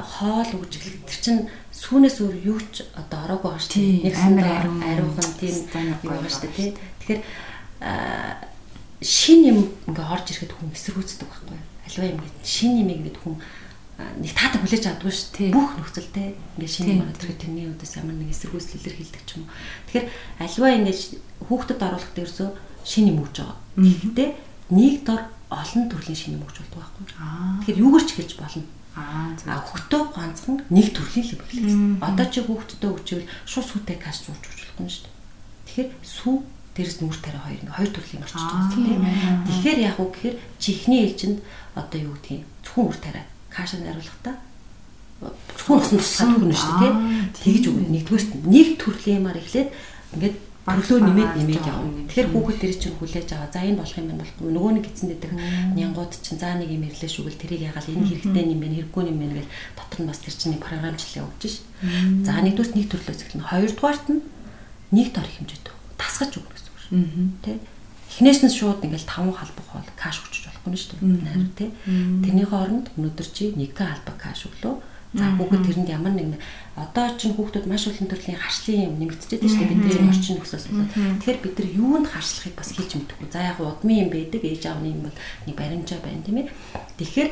хоол 0.00 0.50
өгж 0.56 0.72
эхлэх 0.80 1.20
чинь 1.20 1.48
сүүнээс 1.78 2.16
өөр 2.18 2.36
юу 2.42 2.58
ч 2.74 2.82
одоо 2.98 3.18
ороогүй 3.24 3.50
байгаа 3.54 3.62
шүү 3.62 3.78
дээ. 3.78 4.02
Нэг 4.10 4.16
амар 4.18 4.46
ариухан 4.82 5.30
тийм 5.38 5.54
юу 6.02 6.10
байгаа 6.10 6.32
шүү 6.34 6.50
дээ. 6.50 6.74
Тэгэхээр 6.98 7.22
шин 9.02 9.40
юм 9.46 9.58
ингээ 9.86 10.06
орж 10.10 10.26
ирэхэд 10.34 10.52
хүн 10.58 10.74
эсэргүүцдэг 10.74 11.28
байхгүй 11.30 11.54
юу? 11.54 11.66
Аливаа 11.86 12.10
юм 12.10 12.18
гээд 12.18 12.36
шин 12.42 12.72
юм 12.82 12.90
ингээд 12.90 13.18
хүн 13.22 13.38
нэг 13.98 14.32
таатаг 14.34 14.62
хүлээж 14.62 14.84
авдаггүй 14.90 15.14
шүү 15.14 15.30
дээ. 15.38 15.50
Бүх 15.54 15.70
нөхцөлтэй 15.78 16.28
ингээд 16.58 16.74
шинэ 16.74 16.90
юм 16.98 17.02
ороод 17.02 17.18
ирэхэд 17.18 17.42
тэрний 17.42 17.66
үдээс 17.66 17.94
ямар 17.98 18.14
нэг 18.14 18.30
эсэргүүцэл 18.30 18.78
илэрхийлдэг 18.78 19.22
ч 19.26 19.30
юм 19.38 19.42
уу. 19.46 19.54
Тэгэхээр 19.90 20.06
аливаа 20.38 20.70
ингээд 20.78 21.00
хүүхдэд 21.46 21.80
оруулах 21.82 22.12
дээрсөө 22.14 22.48
шинэ 22.86 23.10
юм 23.10 23.18
өгч 23.26 23.36
байгаа. 23.42 23.58
Гэхдээ 23.74 24.30
нэг 24.70 24.94
дор 25.02 25.22
олон 25.50 25.82
төрлийн 25.90 26.18
шинэ 26.18 26.36
юм 26.38 26.46
өгч 26.46 26.56
болдог 26.62 26.78
байхгүй. 26.78 27.06
Тэгэхээр 27.66 27.82
юугаар 27.82 28.06
ч 28.06 28.10
хэлж 28.14 28.32
болно. 28.38 28.66
Аа 28.98 29.62
хүүхдөө 29.62 30.02
ганцхан 30.14 30.56
нэг 30.68 30.86
төрлийн 30.92 31.26
л 31.26 31.34
юм 31.34 31.42
хэлсэн. 31.46 32.02
Одоо 32.02 32.26
чи 32.26 32.40
хүүхдтэй 32.42 32.90
өгчөөл 32.90 33.26
шууд 33.46 33.66
сүтэй 33.66 33.96
каш 33.98 34.26
зурж 34.26 34.42
өгч 34.42 34.60
болохгүй 34.74 34.90
шүү 34.90 35.06
дээ. 35.06 35.16
Тэгэхээр 35.66 35.90
сүү 36.02 36.36
дээрэс 36.74 36.98
нүр 37.02 37.18
тариа 37.18 37.42
хоёр 37.42 37.60
ингээ 37.62 37.78
хоёр 37.78 37.92
төрлийн 37.94 38.22
орчиж 38.22 38.42
байгаа 38.42 38.70
тийм. 38.74 39.02
Тэгэхээр 39.46 39.78
яг 39.82 39.96
уу 39.98 40.08
гэхээр 40.14 40.36
чихний 40.58 41.00
ээлжинд 41.06 41.38
одоо 41.74 41.98
юу 41.98 42.14
гэдгийг 42.18 42.42
зөвхөн 42.62 42.88
үр 42.90 42.98
тариа 42.98 43.24
кашаа 43.50 43.78
найруулгахдаа 43.82 44.34
зөвхөн 45.18 45.78
усан 45.82 45.98
тусгаад 45.98 46.34
өгнө 46.38 46.54
шүү 46.54 46.74
дээ 46.78 46.92
тий. 47.34 47.52
Тэгж 47.58 47.64
өгнө. 47.70 47.90
Нэгдүгээрт 47.90 48.30
нэг 48.46 48.68
төрлийн 48.78 49.18
юмар 49.18 49.38
эхлээд 49.38 49.68
ингээд 50.14 50.36
өглөө 50.76 51.00
нэмээд 51.08 51.32
нэмээд 51.40 51.64
явна. 51.64 51.90
Тэгэхээр 52.12 52.28
хүүхэд 52.34 52.58
тэр 52.60 52.74
чинь 52.76 52.96
хүлээж 53.00 53.28
аваа. 53.32 53.48
За 53.48 53.64
энэ 53.64 53.80
болох 53.80 53.96
юм 53.96 54.06
байна 54.12 54.20
болохгүй. 54.20 54.50
Нөгөө 54.52 54.72
нэг 54.76 54.84
гидсэн 54.84 55.08
дэдэг 55.08 55.32
нянгууд 55.78 56.12
чинь 56.20 56.40
за 56.42 56.52
нэг 56.58 56.68
юм 56.68 56.84
ирлээ 56.84 57.08
шүгэл 57.08 57.40
тэрийг 57.40 57.62
ягаал 57.72 57.88
энэ 57.88 58.08
хэрэгтэй 58.08 58.44
юм 58.48 58.60
байна, 58.60 58.76
хэрэггүй 58.76 59.02
юм 59.08 59.18
байна 59.18 59.34
гэж 59.38 59.46
дотор 59.78 60.00
нь 60.04 60.08
бас 60.12 60.20
тэр 60.20 60.34
чинь 60.36 60.60
програмчлалаа 60.60 61.24
өгч 61.28 61.42
ш. 61.48 61.56
За 62.26 62.32
нэгдүгээрт 62.44 62.74
нэг 62.76 62.86
төрлөөс 62.92 63.20
эхэлнэ. 63.24 63.48
Хоёрдугаарт 63.48 64.06
нь 64.12 64.20
нэг 64.92 65.08
дор 65.16 65.28
хэмжээтэй 65.28 65.74
тасгаж 65.96 66.32
өгнө 66.36 66.52
гэсэн 66.52 66.70
үг 66.70 66.80
шүү. 66.84 66.96
Тэ? 67.44 67.52
Эхнээс 68.08 68.40
нь 68.44 68.52
шууд 68.52 68.84
ингээл 68.84 69.08
таван 69.08 69.32
халбах 69.32 69.68
бол 69.72 69.90
каш 69.96 70.20
өгч 70.24 70.48
болохгүй 70.48 70.70
нь 70.72 70.80
шүү 70.80 70.96
дээ. 70.96 71.24
Найр 71.28 71.48
тэ. 71.56 71.66
Тэрний 72.24 72.48
хооронд 72.48 72.86
өнөөдөр 72.96 73.28
чи 73.32 73.52
нэг 73.56 73.76
алба 73.78 74.12
каш 74.16 74.48
өглөө 74.48 74.98
За 75.16 75.24
хүүхэд 75.40 75.64
тэрэнд 75.64 75.88
ямар 75.88 76.12
нэг 76.12 76.36
одоо 76.78 77.06
чинь 77.18 77.34
хүүхдүүд 77.34 77.66
маш 77.66 77.90
олон 77.90 78.06
төрлийн 78.06 78.38
харшлын 78.38 78.86
юм 78.86 78.94
нэмэгдчихэд 79.02 79.42
шүү 79.42 79.58
дээ 79.58 79.72
бидний 79.74 80.08
орчин 80.08 80.36
нөхцөөс 80.38 80.66
болоод. 80.70 80.92
Тэгэхээр 80.94 81.42
бид 81.42 81.56
нар 81.58 81.68
юунд 81.74 82.06
харшлахыг 82.06 82.54
бас 82.54 82.70
хэлж 82.72 82.92
мэдэхгүй. 82.94 83.28
За 83.34 83.42
яг 83.42 83.58
удмын 83.58 84.06
юм 84.06 84.10
байдаг, 84.14 84.42
ээж 84.46 84.62
аавны 84.70 84.88
юм 84.94 85.02
бол 85.06 85.16
нэг 85.46 85.56
баримжаа 85.58 86.00
байна 86.00 86.22
тийм 86.22 86.38
ээ. 86.42 86.48
Тэгэхээр 86.98 87.30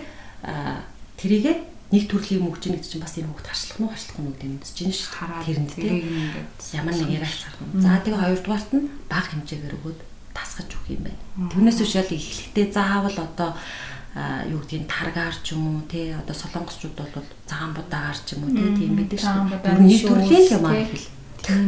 тэрийгээ 1.16 1.56
нэг 1.94 2.04
төрлийн 2.10 2.42
юм 2.42 2.50
өгч 2.50 2.64
нэг 2.66 2.82
чинь 2.82 3.02
бас 3.02 3.14
энэ 3.14 3.30
хүүхд 3.30 3.46
харшлах 3.46 3.78
нь 3.78 3.90
харшлах 3.94 4.18
нь 4.18 4.28
гэдэг 4.34 4.50
мэдчихэж 4.58 4.78
байна 4.82 4.98
шүү. 4.98 5.10
Тэрэнд 5.46 5.70
тийм 5.78 5.96
ямар 6.74 6.94
нэг 6.98 7.10
яриач 7.14 7.38
зарах 7.46 7.62
юм. 7.62 7.70
За 7.78 8.02
тэгээ 8.02 8.22
хоёрдугаарт 8.26 8.70
нь 8.74 8.90
бага 9.06 9.28
хэмжээгээр 9.30 9.76
өгөөд 9.78 10.00
тасгаж 10.34 10.70
өгөх 10.74 10.90
юм 10.98 11.02
байна. 11.06 11.22
Түүнээс 11.54 11.78
бол 11.78 12.10
эхлэхдээ 12.10 12.66
заавал 12.74 13.16
одоо 13.22 13.50
юу 14.16 14.64
гэдгийг 14.64 14.88
таргаар 14.88 15.36
ч 15.44 15.52
юм 15.52 15.76
уу 15.76 15.82
тий 15.84 16.08
одоо 16.16 16.32
солонгосчууд 16.32 16.96
бол 16.96 17.28
цагаан 17.44 17.76
будаагаар 17.76 18.16
ч 18.24 18.32
юм 18.32 18.48
уу 18.48 18.52
тий 18.56 18.72
тийм 18.72 18.96
байдаг 18.96 19.20
шүү. 19.20 19.44
Нэг 19.84 20.00
төрлийн 20.08 20.46
юм 20.56 20.64
аа 20.64 20.80
хэл. 20.88 21.08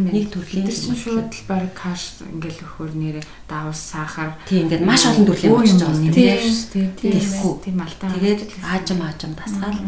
Нэг 0.09 0.27
төрлийн 0.33 0.65
чинь 0.65 0.97
шууд 0.97 1.29
л 1.29 1.45
баг 1.45 1.69
каш 1.77 2.25
ингээл 2.25 2.65
өхөр 2.65 2.93
нэрэ 2.97 3.21
давс 3.45 3.93
сахар. 3.93 4.33
Тий 4.49 4.65
ингээд 4.65 4.81
маш 4.81 5.05
олон 5.05 5.29
төрлийн 5.29 5.53
болж 5.53 5.77
байгаа 5.77 6.01
юм 6.01 6.09
тий. 6.09 6.41
Тий. 6.73 7.21
Тийм. 7.21 7.85
Алтаа. 7.85 8.17
Тэгээд 8.17 8.41
аажим 8.65 9.01
аажим 9.05 9.37
тасгаал. 9.37 9.85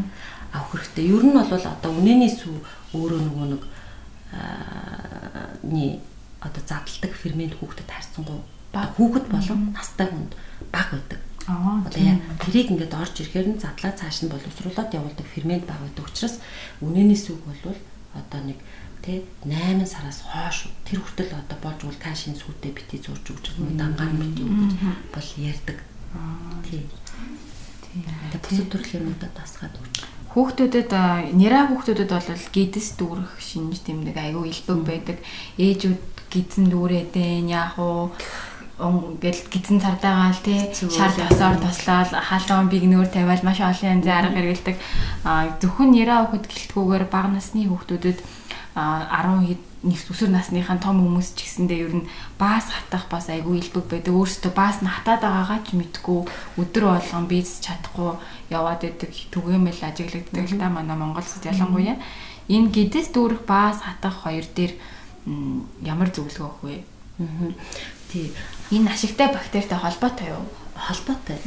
Авах 0.52 0.76
хэрэгтэй. 0.76 1.08
Ер 1.08 1.24
нь 1.24 1.32
бол 1.32 1.48
одоо 1.48 1.90
үнэний 1.96 2.28
сүү 2.28 2.60
өөрөө 2.92 3.20
нөгөө 3.24 3.46
нэг 3.56 3.62
ни 5.64 5.96
одоо 6.44 6.60
задалдаг 6.60 7.12
фермент 7.16 7.56
хүүхдэд 7.56 7.88
харьцангуй. 7.88 8.44
Хүүхэд 8.76 9.26
болон 9.32 9.72
настай 9.72 10.12
хүнд 10.12 10.36
баг 10.68 10.92
байдаг 10.92 11.20
Одоо 11.48 12.02
яг 12.02 12.20
тэрийг 12.44 12.68
ингээд 12.76 12.94
орж 12.94 13.14
ирэхээр 13.24 13.48
нь 13.56 13.62
задлаа 13.62 13.92
цааш 13.96 14.24
нь 14.24 14.32
боловсруулад 14.32 14.92
явуулдаг 14.92 15.26
фермент 15.26 15.64
баг 15.64 15.80
байдаг 15.80 16.04
учраас 16.04 16.36
үнэнээс 16.84 17.24
үг 17.32 17.40
бол 17.48 17.76
одоо 18.14 18.40
нэг 18.44 18.58
тэ 19.00 19.24
8 19.48 19.80
сараас 19.88 20.20
хойш 20.20 20.68
тэр 20.84 21.00
хүртэл 21.00 21.32
одоо 21.32 21.58
болж 21.64 21.80
бол 21.88 21.98
кашин 21.98 22.36
сүтээ 22.36 22.76
бити 22.76 23.00
зурж 23.00 23.24
өгч 23.32 23.56
байгаа 23.56 23.76
дангаан 23.80 24.14
бити 24.20 24.44
өгч 24.44 24.72
бол 25.14 25.28
ярддаг. 25.40 25.78
Тийм. 26.68 26.84
Тийм. 27.88 28.04
Бусад 28.44 28.68
төрлийн 28.68 29.08
юмудад 29.08 29.32
тасгаад 29.32 29.74
өгч. 29.80 30.04
Хүүхдүүдэд 30.30 30.92
нэраа 31.34 31.64
хүүхдүүдэд 31.72 32.10
бол 32.12 32.28
гидс 32.54 32.88
дүүрэх 33.00 33.32
шинж 33.40 33.82
тэмдэг 33.82 34.14
айгүй 34.14 34.52
илбэг 34.52 34.80
байдаг. 34.86 35.18
Ээжүүд 35.58 35.98
гидсэн 36.30 36.70
дүүрээд 36.70 37.18
яах 37.50 37.74
вэ? 37.74 38.14
Гэл 39.20 39.40
гидсэн 39.52 39.78
цардаагаал 39.80 40.40
тий 40.40 40.72
шар 40.72 41.12
тосоор 41.12 41.56
тослоод 41.60 42.10
хаалган 42.16 42.72
бигнөр 42.72 43.08
тавиал 43.12 43.44
маш 43.44 43.60
олон 43.60 44.00
янзын 44.00 44.16
арга 44.16 44.36
хэрэгэлдэг. 44.40 44.76
Зөвхөн 45.60 45.92
яриа 45.92 46.24
хөхөд 46.24 46.48
гэлтгүүгээр 46.48 47.04
бага 47.12 47.28
насны 47.28 47.68
хүүхдүүдэд 47.68 48.18
10 48.74 49.48
хэд 49.48 49.62
нэг 49.80 50.00
өсвөр 50.12 50.30
насныхаа 50.32 50.76
том 50.76 51.00
хүмүүс 51.00 51.32
ч 51.36 51.48
гэсэндээ 51.48 51.80
ер 51.84 51.94
нь 52.00 52.08
баас 52.36 52.68
хатах 52.68 53.08
бас 53.08 53.32
айгүй 53.32 53.60
илбэг 53.60 53.88
байдаг. 53.88 54.12
Өөрөөсөө 54.12 54.52
баас 54.52 54.84
нь 54.84 54.88
хатаад 54.88 55.24
байгаагаа 55.24 55.60
ч 55.64 55.76
мэдгүй 55.76 56.18
өдөр 56.60 56.84
болгон 56.88 57.24
бийц 57.24 57.64
чадахгүй 57.64 58.16
яваад 58.52 58.84
идэг 58.84 59.12
түгээмэл 59.32 59.80
ажиглагддаг 59.80 60.46
л 60.52 60.60
та 60.60 60.68
манай 60.68 60.96
Монголд 60.96 61.28
ялангуяа. 61.44 61.96
Энэ 62.48 62.72
гидэс 62.72 63.08
дүүрэх 63.12 63.42
баас 63.48 63.80
хатах 63.80 64.24
хоёр 64.24 64.44
дээр 64.52 64.72
ямар 65.84 66.08
зөвлөгөө 66.12 66.44
өгөх 66.44 66.60
вэ? 66.64 66.76
Тий. 68.12 68.32
Энэ 68.70 68.90
ашигтай 68.90 69.28
бактеритай 69.34 69.78
холбоотой 69.78 70.28
юу? 70.30 70.46
Холбоотой. 70.74 71.38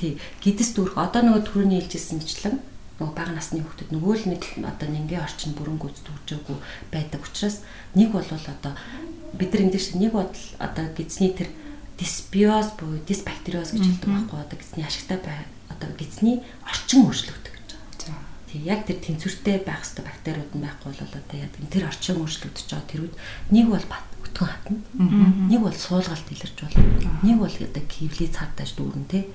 Тий. 0.00 0.18
Гидэс 0.40 0.72
дүүрэх 0.72 0.96
одоо 0.96 1.22
нөгөө 1.22 1.44
түрүүний 1.44 1.84
хэлжсэнчлэн 1.84 2.56
нөгөө 3.00 3.16
бага 3.16 3.32
насны 3.36 3.60
хүүхдүүд 3.60 3.92
нөгөө 3.96 4.14
л 4.16 4.24
нэг 4.32 4.42
одоо 4.64 4.88
нингээ 4.88 5.20
орчин 5.20 5.56
бүрэн 5.56 5.80
гүйцэтгэжээгүй 5.80 6.56
байдаг 6.92 7.20
учраас 7.24 7.64
нэг 7.96 8.12
бол 8.12 8.24
одоо 8.24 8.72
бид 9.36 9.52
нар 9.52 9.62
энэ 9.64 9.72
дэш 9.76 9.96
нэг 9.96 10.12
бодол 10.12 10.46
одоо 10.60 10.84
гидсний 10.96 11.32
тэр 11.32 11.48
дисбиоз 11.96 12.76
буюу 12.76 13.00
дисбактериоз 13.04 13.72
гэж 13.72 13.84
хэлдэг 13.84 14.08
байхгүй 14.08 14.38
одоо 14.40 14.56
гидсний 14.56 14.84
ашигтай 14.84 15.18
бай 15.20 15.44
одоо 15.72 15.88
гидсний 15.96 16.44
орчин 16.64 17.08
байгаа. 17.08 17.49
Тэг 18.50 18.60
яг 18.66 18.82
тэр 18.86 18.98
тэнцвэртэй 18.98 19.62
байх 19.62 19.86
хэвээр 19.86 20.06
бактериуд 20.10 20.52
нь 20.58 20.64
байхгүй 20.66 20.90
бол 20.90 21.06
одоо 21.06 21.38
яг 21.38 21.54
тэр 21.70 21.86
орчин 21.86 22.18
өөрчлөгдөж 22.18 22.66
байгаа 22.66 22.90
тэрүүд 22.90 23.14
нэг 23.54 23.66
бол 23.70 23.86
өтгөн 24.30 24.48
хатна. 24.48 24.78
Нэг 25.48 25.60
бол 25.60 25.74
суулгалт 25.74 26.28
илэрч 26.30 26.58
болно. 26.60 26.82
Нэг 27.22 27.38
бол 27.38 27.50
одоо 27.50 27.84
кивли 27.88 28.26
цаатаж 28.28 28.74
дүүрэн 28.76 29.06
те. 29.08 29.26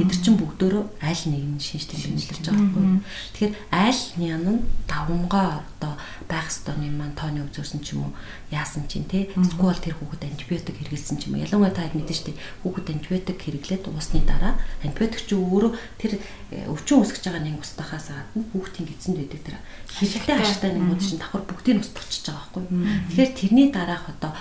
Эдгэр 0.00 0.20
чин 0.22 0.36
бүгдөө 0.36 0.82
аль 1.00 1.24
нэг 1.26 1.44
нь 1.56 1.60
шинж 1.62 1.88
тэмдэглэж 1.88 2.46
байгаа 2.46 2.60
байхгүй. 2.60 2.84
Тэгэхээр 3.32 3.54
аль 3.70 4.02
нян 4.18 4.42
нь 4.42 4.60
давмгаа 4.86 5.62
одоо 5.62 5.94
байх 6.28 6.46
ёстойны 6.50 6.90
маань 6.90 7.16
тооны 7.16 7.42
өвзөрсөн 7.46 7.80
ч 7.82 7.94
юм 7.96 8.10
уу 8.10 8.12
яасан 8.50 8.86
чинь 8.86 9.08
те. 9.08 9.30
Эсвэл 9.34 9.78
тэр 9.78 9.96
хүүхэд 9.98 10.26
антибиотик 10.28 10.76
хэрэглэсэн 10.78 11.16
ч 11.18 11.30
юм 11.30 11.38
уу. 11.38 11.44
Ялангуяа 11.46 11.74
та 11.74 11.88
мэдэн 11.90 12.16
штэ 12.16 12.32
хүүхэд 12.62 12.92
антибиотик 12.92 13.38
хэрэглээд 13.42 13.88
уусны 13.88 14.22
дараа 14.26 14.58
антибиотик 14.82 15.22
чи 15.22 15.34
өөрөө 15.34 15.72
тэр 15.98 16.18
э, 16.50 16.66
өвчин 16.68 17.02
үүсгэж 17.02 17.24
байгаа 17.26 17.42
нэг 17.42 17.62
устахаас 17.62 18.10
гадна 18.12 18.46
хүүхдийн 18.62 18.86
гидсэнд 18.86 19.18
байдаг 19.18 19.42
тэр 19.42 19.56
хэрэгтэй 19.98 20.36
ашигтай 20.38 20.70
нэг 20.72 20.86
үүд 20.94 21.02
чинь 21.02 21.18
давхар 21.18 21.42
бүгдийг 21.42 21.74
нь 21.76 21.82
устгахчихж 21.82 22.26
байгаа 22.30 22.46
байхгүй. 22.54 22.64
Тэгэхээр 23.10 23.32
тэрний 23.34 23.68
дараах 23.74 24.06
одоо 24.06 24.32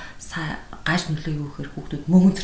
гаж 0.86 1.02
нөлөө 1.10 1.34
юу 1.36 1.48
гэхээр 1.50 1.70
хүүхдүүд 1.74 2.04
мөнгөн 2.06 2.36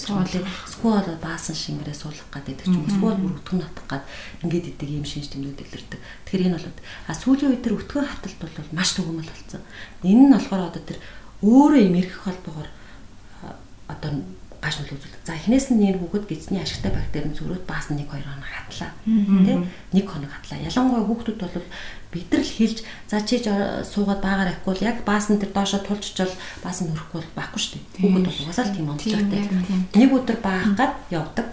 ч 0.00 0.08
юм 0.08 0.20
уу. 0.20 0.26
Эсвэл 0.26 1.20
баасан 1.20 1.56
шингэрээ 1.56 1.96
суулгах 1.96 2.44
гэдэг 2.44 2.66
ч 2.66 2.72
юм 2.72 2.84
уу. 2.84 2.90
Эсвэл 2.92 3.20
бүр 3.20 3.36
өтгөн 3.40 3.60
нотох 3.60 3.86
гад 3.88 4.04
ингээд 4.44 4.70
идэг 4.76 4.88
юм 4.92 5.06
шинж 5.08 5.32
тэмдүүд 5.32 5.64
илэрдэг. 5.64 6.00
Тэгэхээр 6.28 6.46
энэ 6.48 6.58
бол 6.60 6.80
а 7.08 7.12
сүүлийн 7.16 7.52
үед 7.56 7.64
тэр 7.64 7.76
өтгөн 7.80 8.04
хаталт 8.04 8.40
бол 8.40 8.76
маш 8.76 8.90
төгөөмөл 8.96 9.32
болсон. 9.32 9.62
Энэ 10.04 10.24
нь 10.28 10.34
болохоор 10.34 10.68
одоо 10.68 10.82
тэр 10.84 10.98
өөрөө 11.40 11.80
юм 11.88 11.96
эргэх 12.00 12.20
холбоогоор 12.24 12.68
одоо 13.88 14.10
гаш 14.64 14.80
нөлөө 14.80 14.96
үзүүлдэг. 14.96 15.22
За 15.28 15.36
эхнээс 15.36 15.66
нь 15.76 15.80
нэр 15.84 16.00
хүүхэд 16.00 16.24
гидсний 16.24 16.62
ашигтай 16.64 16.88
бактери 16.88 17.28
нь 17.28 17.36
зөрөөд 17.36 17.68
баас 17.68 17.92
нэг 17.92 18.08
хоёр 18.08 18.24
хоног 18.24 18.48
хатлаа. 18.48 18.90
Тэ? 19.04 19.52
Нэг 19.92 20.06
хоног 20.08 20.32
хатлаа. 20.32 20.64
Ялангуяа 20.64 21.04
хүүхдүүд 21.04 21.38
бол 21.44 21.68
бид 22.08 22.28
нар 22.32 22.40
л 22.40 22.56
хэлж 22.56 22.78
за 23.04 23.20
чи 23.28 23.36
суугаад 23.44 24.24
баагаар 24.24 24.56
авихгүй 24.56 24.72
бол 24.72 24.88
яг 24.88 24.98
баас 25.04 25.28
нь 25.28 25.36
тэр 25.36 25.52
доошо 25.52 25.84
тулж 25.84 26.16
очил 26.16 26.32
баас 26.64 26.80
нь 26.80 26.88
хөрөхгүй 26.88 27.20
бол 27.20 27.36
байхгүй 27.36 27.60
шүү 27.60 27.72
дээ. 27.76 28.00
Хүүхэд 28.08 28.24
бол 28.24 28.40
угаасаа 28.40 28.64
л 28.64 28.72
тийм 28.72 28.88
онцлогтой. 28.88 29.42
Нэг 30.00 30.10
өдөр 30.16 30.38
баах 30.40 30.72
гад 30.72 30.92
явдаг. 31.12 31.46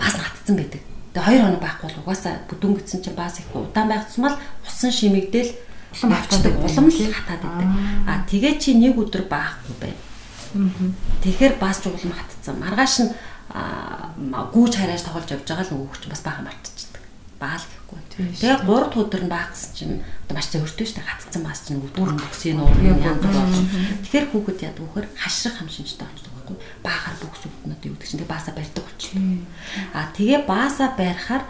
Баас 0.00 0.14
нь 0.16 0.24
хатцсан 0.24 0.56
байдаг. 0.56 0.80
Тэгээ 1.12 1.26
хоёр 1.28 1.42
хоног 1.44 1.60
байхгүй 1.60 1.86
бол 1.92 2.00
угаасаа 2.08 2.34
бүдүүн 2.48 2.76
гидсэн 2.80 3.00
чинь 3.04 3.18
баас 3.20 3.36
их 3.36 3.52
удаан 3.52 3.88
байх 3.92 4.08
тусмал 4.08 4.40
усан 4.64 4.88
шимэгдэл 4.88 5.52
улам 5.92 6.16
авчдаг 6.16 6.54
улам 6.56 6.86
л 6.88 7.12
хатаад 7.12 7.42
байдаг. 7.44 7.68
А 8.08 8.12
тэгээ 8.24 8.56
чи 8.56 8.78
нэг 8.80 8.96
өдөр 8.96 9.28
баахгүй 9.28 9.76
байна 9.76 10.09
Тэгэхээр 10.50 11.54
бас 11.62 11.78
улам 11.86 12.12
хатцсан. 12.14 12.56
Маргааш 12.58 12.94
нь 13.06 13.10
гүүж 13.50 14.72
харяаж 14.78 15.02
тоглож 15.06 15.30
явж 15.30 15.46
байгаа 15.46 15.66
л 15.66 15.90
хүч 15.90 16.10
бас 16.10 16.22
баахан 16.22 16.46
мартчихдаг. 16.46 17.02
Баал 17.38 17.62
гэхгүй. 17.62 18.00
Тэгээ 18.36 18.66
3 18.66 18.66
дахь 18.66 18.98
өдөр 18.98 19.22
нь 19.26 19.32
баах 19.32 19.50
гэсэн 19.54 19.72
чинь 19.74 19.94
маш 20.30 20.46
зөөртэй 20.50 20.86
шүү 20.86 20.96
дээ. 20.98 21.10
Хатцсан 21.10 21.42
бас 21.46 21.60
чинь 21.66 21.82
өдөр 21.82 22.14
бүксийн 22.14 22.60
уурын 22.62 22.98
янз 23.00 23.24
болж. 23.26 23.56
Тэгэхээр 24.06 24.26
хүүхэд 24.30 24.60
яд 24.66 24.78
вөхөр 24.78 25.06
хашрах 25.18 25.56
хамшинчтай 25.58 26.06
болчихдог 26.06 26.34
байхгүй. 26.36 26.56
Баахаар 26.84 27.16
бүкс 27.22 27.42
өвднөд 27.46 27.82
юу 27.86 27.94
гэдэг 27.96 28.08
чинь 28.10 28.20
тэгээ 28.20 28.34
баасаа 28.34 28.54
барьдаг 28.54 28.84
болчихдог. 28.86 29.24
А 29.94 30.00
тэгээ 30.14 30.40
баасаа 30.46 30.88
барихаар 30.94 31.44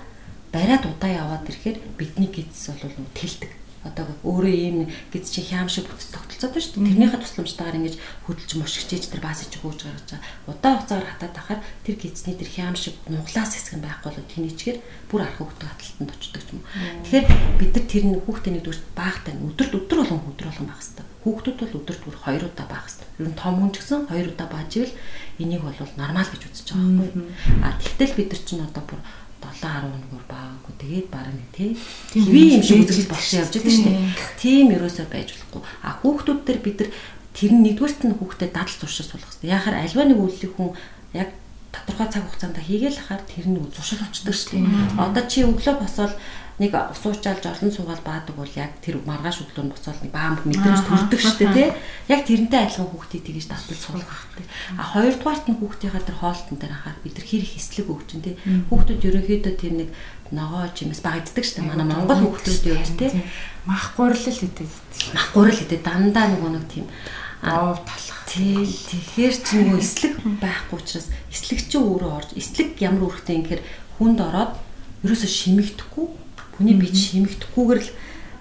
бариад 0.54 0.84
удаа 0.86 1.10
яваад 1.10 1.48
ирэхээр 1.50 1.78
бидний 1.98 2.30
гидс 2.30 2.70
бол 2.70 2.94
тэлдэг 3.18 3.59
одоо 3.80 4.04
өөрөө 4.28 4.52
ийм 4.52 4.78
гэд 5.08 5.24
чи 5.24 5.40
хям 5.40 5.64
шиг 5.72 5.88
бүтц 5.88 6.12
тогтолцоод 6.12 6.52
байна 6.52 6.60
шүү 6.60 6.74
дээ. 6.76 6.88
Тэрнийхээ 6.92 7.20
тусламжтайгаар 7.24 7.78
ингэж 7.80 7.96
хөдөлж 8.28 8.52
мушгичээж 8.60 9.04
тэр 9.08 9.24
баас 9.24 9.40
ич 9.40 9.56
гүйж 9.56 9.80
гаргаж 9.88 10.08
байгаа. 10.12 10.28
Удаан 10.52 10.76
хугацаагаар 10.84 11.08
хатаад 11.08 11.32
тахаар 11.32 11.60
тэр 11.80 11.96
гидсний 11.96 12.36
тэр 12.36 12.50
хям 12.52 12.76
шиг 12.76 12.94
нуглаас 13.08 13.56
хэсэг 13.56 13.80
нь 13.80 13.84
байхгүй 13.88 14.12
бол 14.12 14.32
тэнийчгээр 14.36 14.78
бүр 15.08 15.20
арах 15.24 15.38
хөвгдөг 15.40 15.68
хаталтанд 15.72 16.12
очдог 16.12 16.44
юм. 16.52 16.60
Тэгэхээр 17.08 17.26
бид 17.56 17.72
нар 17.72 17.86
тэр 17.88 18.04
нэг 18.04 18.20
хүүхдээ 18.28 18.52
нэгдүгээр 18.60 18.80
баахтай 18.92 19.32
өдөрт 19.40 19.72
өдөр 19.80 19.98
болгон 20.04 20.28
өдөр 20.28 20.46
болгон 20.52 20.68
баах 20.68 20.80
хэрэгтэй. 20.84 21.06
Хүүхдүүд 21.24 21.58
бол 21.60 21.78
өдөрт 21.80 22.02
бүр 22.04 22.16
2 22.20 22.48
удаа 22.52 22.66
баах 22.68 22.84
хэрэгтэй. 22.84 23.08
Ер 23.16 23.28
нь 23.32 23.40
том 23.40 23.54
хүн 23.56 23.72
ч 23.72 23.76
гэсэн 23.80 24.00
2 24.12 24.32
удаа 24.36 24.48
бааж 24.52 24.70
ивэл 24.76 24.94
энийг 25.40 25.62
бол 25.64 25.80
нормал 25.96 26.28
гэж 26.28 26.42
үзэж 26.52 26.68
байгаа 26.76 27.00
байхгүй. 27.00 27.24
А 27.64 27.68
тэгтэл 27.80 28.16
бид 28.16 28.28
нар 28.28 28.42
чинь 28.44 28.64
одоо 28.64 28.84
бүр 28.84 29.00
7 29.40 29.64
11-оор 29.64 30.24
баагүй 30.28 30.74
тэгээд 30.78 31.08
бараг 31.08 31.34
нэг 31.34 31.48
тий 31.56 31.70
хэвээ 32.12 32.46
юм 32.60 32.62
шиг 32.62 32.80
үзэл 32.84 33.10
болсон 33.10 33.40
явж 33.40 33.52
байгаа 33.56 33.72
шүү 33.72 33.86
дээ. 33.88 34.00
Тийм 34.36 34.66
ерөөсөө 34.76 35.06
байж 35.08 35.28
болохгүй. 35.32 35.62
А 35.80 35.90
хүүхдүүд 36.00 36.40
төр 36.44 36.58
бид 36.60 36.78
нар 36.80 36.90
тэр 37.32 37.50
нь 37.56 37.62
нэгдүгээрт 37.64 38.00
нь 38.04 38.16
хүүхдэд 38.20 38.52
дадал 38.52 38.76
зуршил 38.80 39.08
суулгах 39.08 39.32
хэрэгтэй. 39.32 39.54
Яхаар 39.54 39.76
альва 39.80 40.02
нэг 40.04 40.18
үйлдэл 40.20 40.54
хүн 40.54 40.70
яг 41.16 41.28
тодорхой 41.72 42.08
цаг 42.10 42.24
хугацаанд 42.26 42.58
хийгээл 42.58 42.98
хахаар 43.00 43.22
тэр 43.24 43.46
нь 43.48 43.58
зуршил 43.70 44.02
очдог 44.02 44.34
шүү 44.34 44.50
дээ. 44.60 44.98
Одоо 44.98 45.24
чи 45.30 45.46
өглөө 45.46 45.74
босоод 45.78 46.12
нэг 46.60 46.76
ус 46.76 47.02
уучаалж 47.08 47.44
олон 47.48 47.72
суугаад 47.72 48.04
баадаг 48.04 48.36
бол 48.36 48.52
яг 48.52 48.76
тэр 48.84 49.00
маргааш 49.08 49.48
өглөө 49.48 49.64
нь 49.64 49.72
буцаад 49.72 49.98
нэг 50.04 50.12
баам 50.12 50.36
мэдрэмж 50.44 50.84
төрдөг 50.84 51.20
шүү 51.24 51.36
дээ 51.40 51.56
тий. 51.56 51.68
Яг 52.12 52.20
тэрнтэй 52.28 52.60
адилхан 52.68 52.92
хүүхдийг 52.92 53.24
тэгэж 53.24 53.46
татал 53.48 53.80
суулгах 53.80 54.28
хэрэгтэй. 54.36 54.46
А 54.76 54.84
хоёрдугаарт 54.92 55.46
нь 55.48 55.56
хүүхдийнхаа 55.56 56.04
тэр 56.04 56.18
хоолтон 56.20 56.56
дээр 56.60 56.76
анхаар 56.76 56.98
бид 57.00 57.16
нар 57.16 57.24
хэр 57.24 57.42
их 57.48 57.56
эслэг 57.56 57.88
өгч 57.88 58.06
чинь 58.12 58.24
тий. 58.28 58.36
Хүүхдүүд 58.68 59.06
ерөнхийдөө 59.08 59.54
тэр 59.56 59.72
нэг 59.72 59.88
ногоо 60.36 60.68
жимс 60.76 61.00
багаддаг 61.00 61.44
шүү 61.48 61.56
дээ. 61.64 61.70
Манай 61.72 61.86
Монгол 61.88 62.20
хүүхдүүд 62.28 62.64
юу 62.68 62.84
тий. 62.92 63.10
Мах 63.64 63.96
гурил 63.96 64.20
идэв. 64.20 64.70
Мах 65.16 65.28
гурил 65.32 65.64
идэв. 65.64 65.80
Дандаа 65.80 66.28
нөгөө 66.28 66.50
нэг 66.60 66.64
тийм 66.68 66.86
аав 67.40 67.80
талах. 67.88 68.20
Тий. 68.28 68.68
Тэгэхээр 68.68 69.34
чи 69.40 69.52
нөгөө 69.64 69.80
эслэг 69.80 70.14
байхгүй 70.44 70.76
учраас 70.76 71.08
эслэг 71.32 71.60
чи 71.66 71.76
өөрөө 71.80 72.10
орж 72.20 72.30
эслэг 72.36 72.76
ямар 72.84 73.08
үүрэгтэй 73.08 73.34
юм 73.40 73.44
гэхээр 73.48 73.64
хүнд 73.96 74.18
ороод 74.20 74.52
ерөөсө 75.02 75.26
шимэгдэхгүй 75.26 76.19
Хүний 76.60 76.76
бие 76.76 76.92
шимэгдэхгүйгээр 76.92 77.80
л 77.80 77.90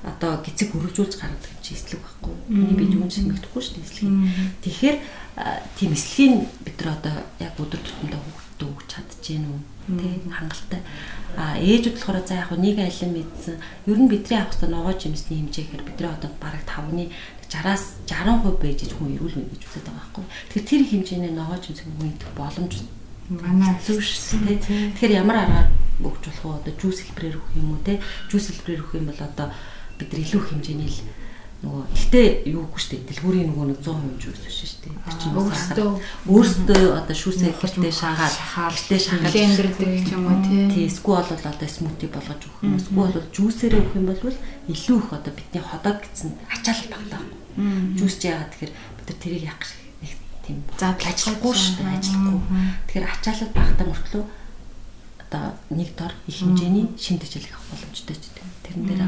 одоо 0.03 0.43
гизэг 0.43 0.75
өргөжүүлж 0.75 1.13
гаргадаг 1.15 1.55
чи 1.63 1.71
эслэг 1.79 2.03
байхгүй. 2.03 2.35
Хүний 2.51 2.75
бие 2.75 2.91
юун 2.99 3.07
шимэгдэхгүй 3.07 3.61
шүү 3.63 3.75
дээ 3.79 3.87
эслэг. 3.87 4.11
Тэгэхээр 4.59 4.97
тийм 5.79 5.91
эслэгийг 5.95 6.35
бид 6.67 6.77
нар 6.83 6.99
одоо 6.99 7.15
яг 7.39 7.55
өдөр 7.55 7.79
тутамдаа 7.79 8.19
хүүхдэд 8.19 8.67
өгч 8.67 8.87
чадчихэв 8.91 9.47
үү? 9.47 9.61
Тэ 9.95 10.07
хангалттай. 10.35 10.81
А 11.39 11.55
ээжүүд 11.63 11.95
болохоор 11.95 12.19
за 12.27 12.35
яг 12.43 12.51
нэг 12.59 12.77
айлын 12.83 13.11
мэдсэн. 13.15 13.55
Ер 13.87 13.99
нь 14.03 14.11
бидний 14.11 14.35
авах 14.35 14.51
хэвээр 14.51 14.75
ногоо 14.75 14.93
жимсний 14.99 15.39
хэмжээгээр 15.39 15.83
бидний 15.87 16.11
одоо 16.11 16.31
бараг 16.43 16.63
5-ны 16.67 17.07
60-аас 17.47 18.03
60% 18.03 18.59
байж 18.59 18.79
хүн 18.91 19.15
эрүүл 19.15 19.35
мэнд 19.39 19.51
гэж 19.55 19.63
үздэг 19.63 19.83
байгаа 19.87 19.99
байхгүй. 19.99 20.25
Тэгэхээр 20.51 20.67
тэр 20.67 20.83
хэмжээний 20.91 21.33
ногоо 21.33 21.57
жимс 21.63 21.81
хүн 21.87 22.11
идэх 22.11 22.31
боломж 22.35 22.73
манай 23.29 23.73
зүг 23.79 24.03
шүү 24.03 24.43
дээ. 24.43 24.59
Тэгэхээр 24.99 25.17
ямар 25.23 25.37
аргаар 25.43 25.67
өгч 26.03 26.23
болох 26.27 26.45
уу? 26.45 26.57
Одоо 26.59 26.73
жуус 26.79 26.99
хэлбэрээр 27.03 27.37
өгөх 27.37 27.53
юм 27.59 27.69
уу 27.75 27.81
те? 27.83 27.99
Жуус 28.31 28.45
хэлбэрээр 28.49 28.81
өгөх 28.83 28.95
юм 28.99 29.07
бол 29.11 29.21
одоо 29.21 29.47
бид 29.99 30.09
нар 30.13 30.21
илүү 30.23 30.41
хэмжээний 30.47 30.89
л 30.89 30.99
нөгөө 31.59 31.83
гэтээ 31.91 32.27
юу 32.55 32.63
гэхгүй 32.71 32.79
шүү 32.79 32.91
дээ. 32.95 33.07
Дэлгүүрийн 33.19 33.47
нөгөө 33.51 33.65
нэг 33.67 33.79
100% 33.83 34.23
жуус 34.23 34.39
биш 34.47 34.57
шүү 34.63 34.79
дээ. 34.79 34.95
Тэр 34.95 35.15
чинь 35.19 35.35
өөртөө 35.35 35.89
өөртөө 36.31 36.87
одоо 36.95 37.15
шүүсээ 37.19 37.51
ихтэй 37.51 37.91
шаагаад 37.91 38.35
ихтэй 38.79 38.99
шаагаад 39.03 39.35
блендердэг 39.35 40.07
юм 40.07 40.23
уу 40.23 40.39
тий. 40.71 40.87
Эсвэл 40.87 41.19
бол 41.19 41.43
одоо 41.51 41.67
смути 41.67 42.07
болгож 42.07 42.41
өгөх 42.47 42.63
юм. 42.63 42.79
Эсвэл 42.79 42.95
бол 42.95 43.27
жуусээрээ 43.35 43.81
өгөх 43.83 43.99
юм 43.99 44.07
бол 44.07 44.23
илүү 44.71 44.97
их 45.03 45.09
одоо 45.11 45.33
бидний 45.35 45.63
ходоод 45.67 45.99
гэсэн 45.99 46.29
ачаалал 46.47 46.89
багтаа. 46.95 47.21
Жуус 47.99 48.15
ч 48.15 48.31
яагаад 48.31 48.51
тэгэхээр 48.55 48.71
бид 48.71 49.07
нар 49.11 49.19
тэрийг 49.19 49.43
яах 49.51 49.67
тийм 50.47 50.63
задлаж 50.79 51.11
ажиллахгүй 51.11 51.53
шүү 51.59 51.75
дээ 51.75 51.91
ажиллахгүй. 51.99 52.39
Тэгэхээр 52.87 53.11
ачаалал 53.19 53.51
багтаа 53.51 53.85
мөртлөө 53.91 54.23
одоо 55.29 55.53
нэг 55.69 55.93
дор 55.95 56.11
их 56.27 56.41
хэмжээний 56.41 56.89
шин 56.97 57.21
төжил 57.21 57.45
авах 57.53 57.69
боломжтой 57.69 58.15
ч 58.17 58.33
гэдэг. 58.33 58.45
Тэрэн 58.65 58.85
дээр 58.89 59.03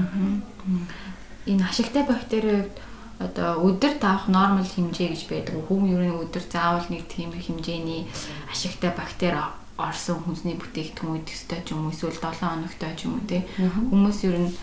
энэ 1.50 1.66
ашигтай 1.66 2.06
бактерийн 2.06 2.70
хувьд 2.70 2.78
одоо 3.22 3.50
өдөр 3.66 3.94
таах 3.98 4.30
нормал 4.30 4.66
хэмжээ 4.66 5.10
гэж 5.10 5.22
байдаг. 5.26 5.58
Хүн 5.66 5.90
ер 5.90 6.02
нь 6.06 6.14
өдөр 6.14 6.46
заавал 6.46 6.86
нэг 6.90 7.10
тийм 7.10 7.34
хэмжээний 7.34 8.06
ашигтай 8.54 8.94
бактери 8.94 9.42
орсон 9.78 10.22
хүнсний 10.22 10.58
бүтээгдэхүүн 10.62 11.26
ёстой 11.26 11.62
ч 11.66 11.74
юм 11.74 11.90
уу 11.90 11.94
эсвэл 11.94 12.14
7 12.14 12.38
хоногтой 12.38 12.94
ч 12.94 13.10
юм 13.10 13.18
уу 13.18 13.26
те. 13.26 13.42
Хүмүүс 13.58 14.20
ер 14.30 14.38
нь 14.46 14.54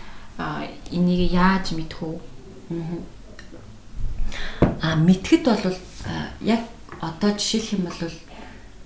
энийг 0.95 1.31
яаж 1.31 1.75
мэдэх 1.75 1.99
үү? 1.99 2.15
А 4.79 4.95
мэдхэд 4.95 5.43
бол 5.43 5.75
яг 6.39 6.63
одоо 7.03 7.31
жишээлх 7.35 7.75
юм 7.75 7.83
бол 7.91 7.99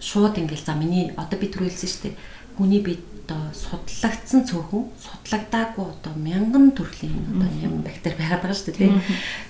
шууд 0.02 0.38
ингээл 0.38 0.66
за 0.66 0.74
миний 0.74 1.14
одоо 1.18 1.38
би 1.38 1.48
түрүүлсэн 1.54 1.90
шүү 1.90 2.02
дээ. 2.10 2.16
Хүний 2.58 2.82
бие 2.86 3.00
одоо 3.24 3.50
судлагдсан 3.56 4.44
цөөхөн 4.44 4.84
судлагдаагүй 5.00 5.86
одоо 5.88 6.14
мянган 6.20 6.72
төрлийн 6.76 7.24
одоо 7.32 7.50
юм 7.64 7.82
бактери 7.82 8.20
байгаад 8.20 8.44
байгаа 8.44 8.58
шүү 8.60 8.76
дээ. 8.76 8.92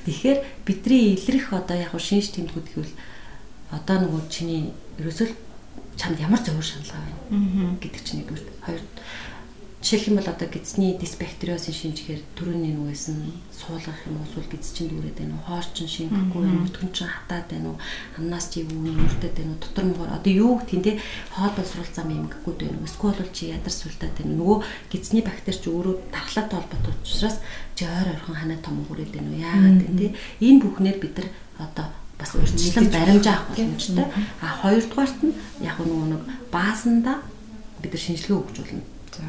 Тэгэхээр 0.05 0.39
бидний 0.65 1.17
илрэх 1.17 1.53
одоо 1.53 1.77
яг 1.81 1.93
шинж 1.97 2.29
тэмдгүүд 2.37 2.67
гэвэл 2.69 2.93
одоо 3.73 3.97
нөгөө 4.05 4.21
чиний 4.29 4.69
ерөөсөө 5.01 5.27
чамд 5.97 6.21
ямар 6.21 6.41
зөвөр 6.45 6.61
шаналгаа 6.61 7.01
байна 7.01 7.77
гэдэг 7.81 8.01
чинь 8.05 8.21
нэгдүгээр. 8.21 8.45
Хоёр 8.61 8.81
Жишээлх 9.83 10.07
юм 10.07 10.15
бол 10.15 10.31
одоо 10.31 10.47
гидсний 10.47 10.95
дисбактериосын 10.95 11.75
шинжгээр 11.75 12.21
төрөний 12.39 12.71
нүгээс 12.71 13.11
нь 13.11 13.35
суулгах 13.51 13.99
юм 14.07 14.15
уу 14.15 14.23
эсвэл 14.31 14.47
гидс 14.47 14.71
чинь 14.71 14.87
дүүрээд 14.87 15.19
байна 15.19 15.35
уу 15.35 15.43
хоорчин 15.43 15.91
шингэхгүй 15.91 16.39
байна 16.39 16.55
уу 16.55 16.67
өтгөн 16.71 16.91
чинь 16.95 17.11
хатаад 17.11 17.47
байна 17.51 17.67
уу 17.75 17.77
амнаас 18.15 18.47
чи 18.47 18.63
юу 18.63 18.79
нүртэд 18.79 19.35
байна 19.35 19.51
уу 19.51 19.59
дотор 19.59 19.83
муугар 19.83 20.15
одоо 20.15 20.31
юу 20.31 20.55
гэх 20.55 20.71
тийм 20.71 20.81
те 20.87 20.91
хоол 21.35 21.51
боловсруул 21.51 21.91
зам 21.91 22.07
юм 22.15 22.31
гэхгүй 22.31 22.53
байна 22.63 22.79
уу 22.79 22.87
эсвэл 22.87 23.19
бол 23.19 23.31
чи 23.35 23.43
ядар 23.51 23.73
сүлтаад 23.75 24.15
байна 24.15 24.33
нөгөө 24.39 24.57
гидсний 24.87 25.23
бактери 25.27 25.59
ч 25.59 25.65
өөрөө 25.67 25.95
тархлаатай 26.15 26.57
холбоотой 26.63 26.95
учраас 27.03 27.37
чи 27.75 27.83
ойр 27.83 28.07
ойрхон 28.15 28.39
ханаа 28.39 28.59
том 28.63 28.87
хүрээд 28.87 29.11
байна 29.11 29.35
уу 29.35 29.43
яагаад 29.43 29.77
тийм 29.83 29.95
те 29.99 30.07
энэ 30.47 30.63
бүхнээр 30.63 30.97
бид 31.03 31.13
нар 31.19 31.27
одоо 31.59 31.87
бас 32.23 32.31
урьдчилан 32.35 32.87
баримжаа 32.87 33.35
авах 33.35 33.51
боломжтой. 33.51 34.07
А 34.39 34.47
хоёрдугаарт 34.63 35.19
нь 35.27 35.35
яг 35.59 35.77
нөгөө 35.79 36.07
нэг 36.07 36.23
баасанда 36.55 37.19
бид 37.81 37.91
нар 37.91 38.03
шинжилгээ 38.03 38.39
өгч 38.39 38.55
болно. 38.63 38.83
За 39.11 39.23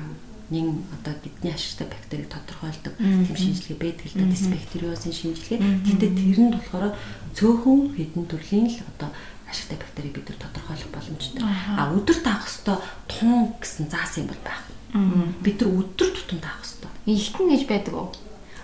нэг 0.50 0.66
одоо 0.92 1.14
бидний 1.24 1.52
ашигтай 1.52 1.88
бактерийг 1.88 2.28
тодорхойлдог 2.28 2.94
тийм 3.00 3.36
шинжилгээ 3.36 3.78
байдаг 3.80 4.06
л 4.12 4.18
да 4.20 4.24
дисбактериозын 4.28 5.14
шинжилгээ. 5.14 5.58
Гэтэ 5.60 6.08
тэр 6.12 6.38
нь 6.40 6.52
болохоор 6.52 6.92
цөөхөн 7.32 7.80
хэдэн 7.96 8.24
төрлийн 8.28 8.68
л 8.68 8.78
одоо 8.96 9.08
ашигтай 9.48 9.78
бактерийг 9.80 10.14
бид 10.20 10.28
тодорхойлох 10.36 10.90
боломжтой. 10.92 11.40
А 11.44 11.88
өдөр 11.96 12.18
таах 12.20 12.44
хэвээр 12.44 12.80
тун 13.08 13.56
гэсэн 13.56 13.88
заас 13.88 14.20
юм 14.20 14.28
бол 14.28 14.42
байхгүй. 14.44 14.74
Бид 15.40 15.56
нар 15.64 15.70
өдөр 15.80 16.08
тутам 16.12 16.40
таах 16.44 16.60
хэвээр. 16.60 16.92
Ихтэн 17.08 17.46
гэж 17.48 17.62
байдаг 17.64 17.94
уу? 17.96 18.08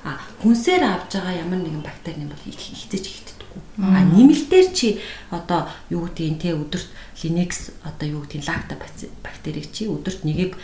А 0.05 0.16
хүнсээр 0.40 0.85
авж 0.85 1.16
байгаа 1.16 1.45
ямар 1.45 1.61
нэгэн 1.61 1.85
бактери 1.85 2.25
юм 2.25 2.33
бол 2.33 2.45
ихтэйч 2.49 3.05
ихтэй 3.05 3.30
А 3.81 4.05
нэмэлтээр 4.05 4.69
чи 4.77 5.01
одоо 5.31 5.67
юу 5.89 6.05
гэдгийг 6.07 6.39
те 6.39 6.53
өдөрт 6.53 6.89
Linux 7.23 7.73
одоо 7.85 8.09
юу 8.09 8.21
гэдгийг 8.25 8.45
лакта 8.49 8.77
бактерийг 9.25 9.73
чи 9.73 9.89
өдөрт 9.89 10.25
нэгийг 10.25 10.57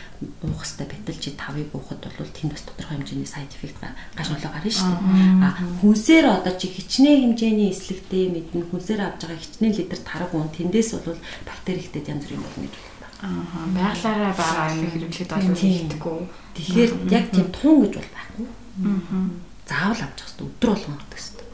уух 0.45 0.63
хэвээр 0.65 0.89
байтал 0.89 1.19
чи 1.21 1.31
тавыг 1.37 1.69
уухад 1.73 2.01
бол 2.01 2.31
тэнд 2.33 2.53
бас 2.53 2.65
тодорхой 2.65 2.97
хэмжээний 3.01 3.29
side 3.29 3.53
effect 3.57 3.81
гаш 4.17 4.29
нулаа 4.33 4.53
гарна 4.53 4.73
шүү 4.73 4.89
дээ. 4.89 5.45
А 5.45 5.49
хүнсээр 5.81 6.27
одоо 6.29 6.55
чи 6.57 6.67
хичнээн 6.69 7.37
хэмжээний 7.37 7.71
эслэгтэй 7.73 8.25
мэднэ 8.33 8.69
хүнсээр 8.73 9.01
авж 9.05 9.21
байгаа 9.25 9.41
хичнээн 9.41 9.77
литр 9.77 10.01
тараг 10.01 10.33
уун 10.33 10.49
тэндээс 10.53 10.91
бол 10.97 11.21
бактери 11.45 11.81
ихтэй 11.81 12.05
янз 12.09 12.25
бүрийн 12.25 12.45
болно 12.45 12.65
гэж 12.69 12.75
Аа 13.17 13.65
байглаараа 13.73 14.33
байгаа 14.37 14.69
хэрэглэхэд 14.77 15.31
бол 15.33 15.57
хийдэггүй. 15.57 16.19
Тэгэхээр 16.57 16.91
яг 17.09 17.25
тийм 17.33 17.49
тун 17.49 17.77
гэж 17.81 17.93
бол 17.97 18.11
байхгүй. 18.13 18.47
Аа. 18.85 19.29
Заавал 19.65 20.05
авч 20.05 20.21
явах 20.21 20.37
хэрэгтэй. 20.37 20.47
Өдөр 20.53 20.71
болгон 20.73 20.95
авах 21.01 21.09
хэрэгтэй 21.17 21.47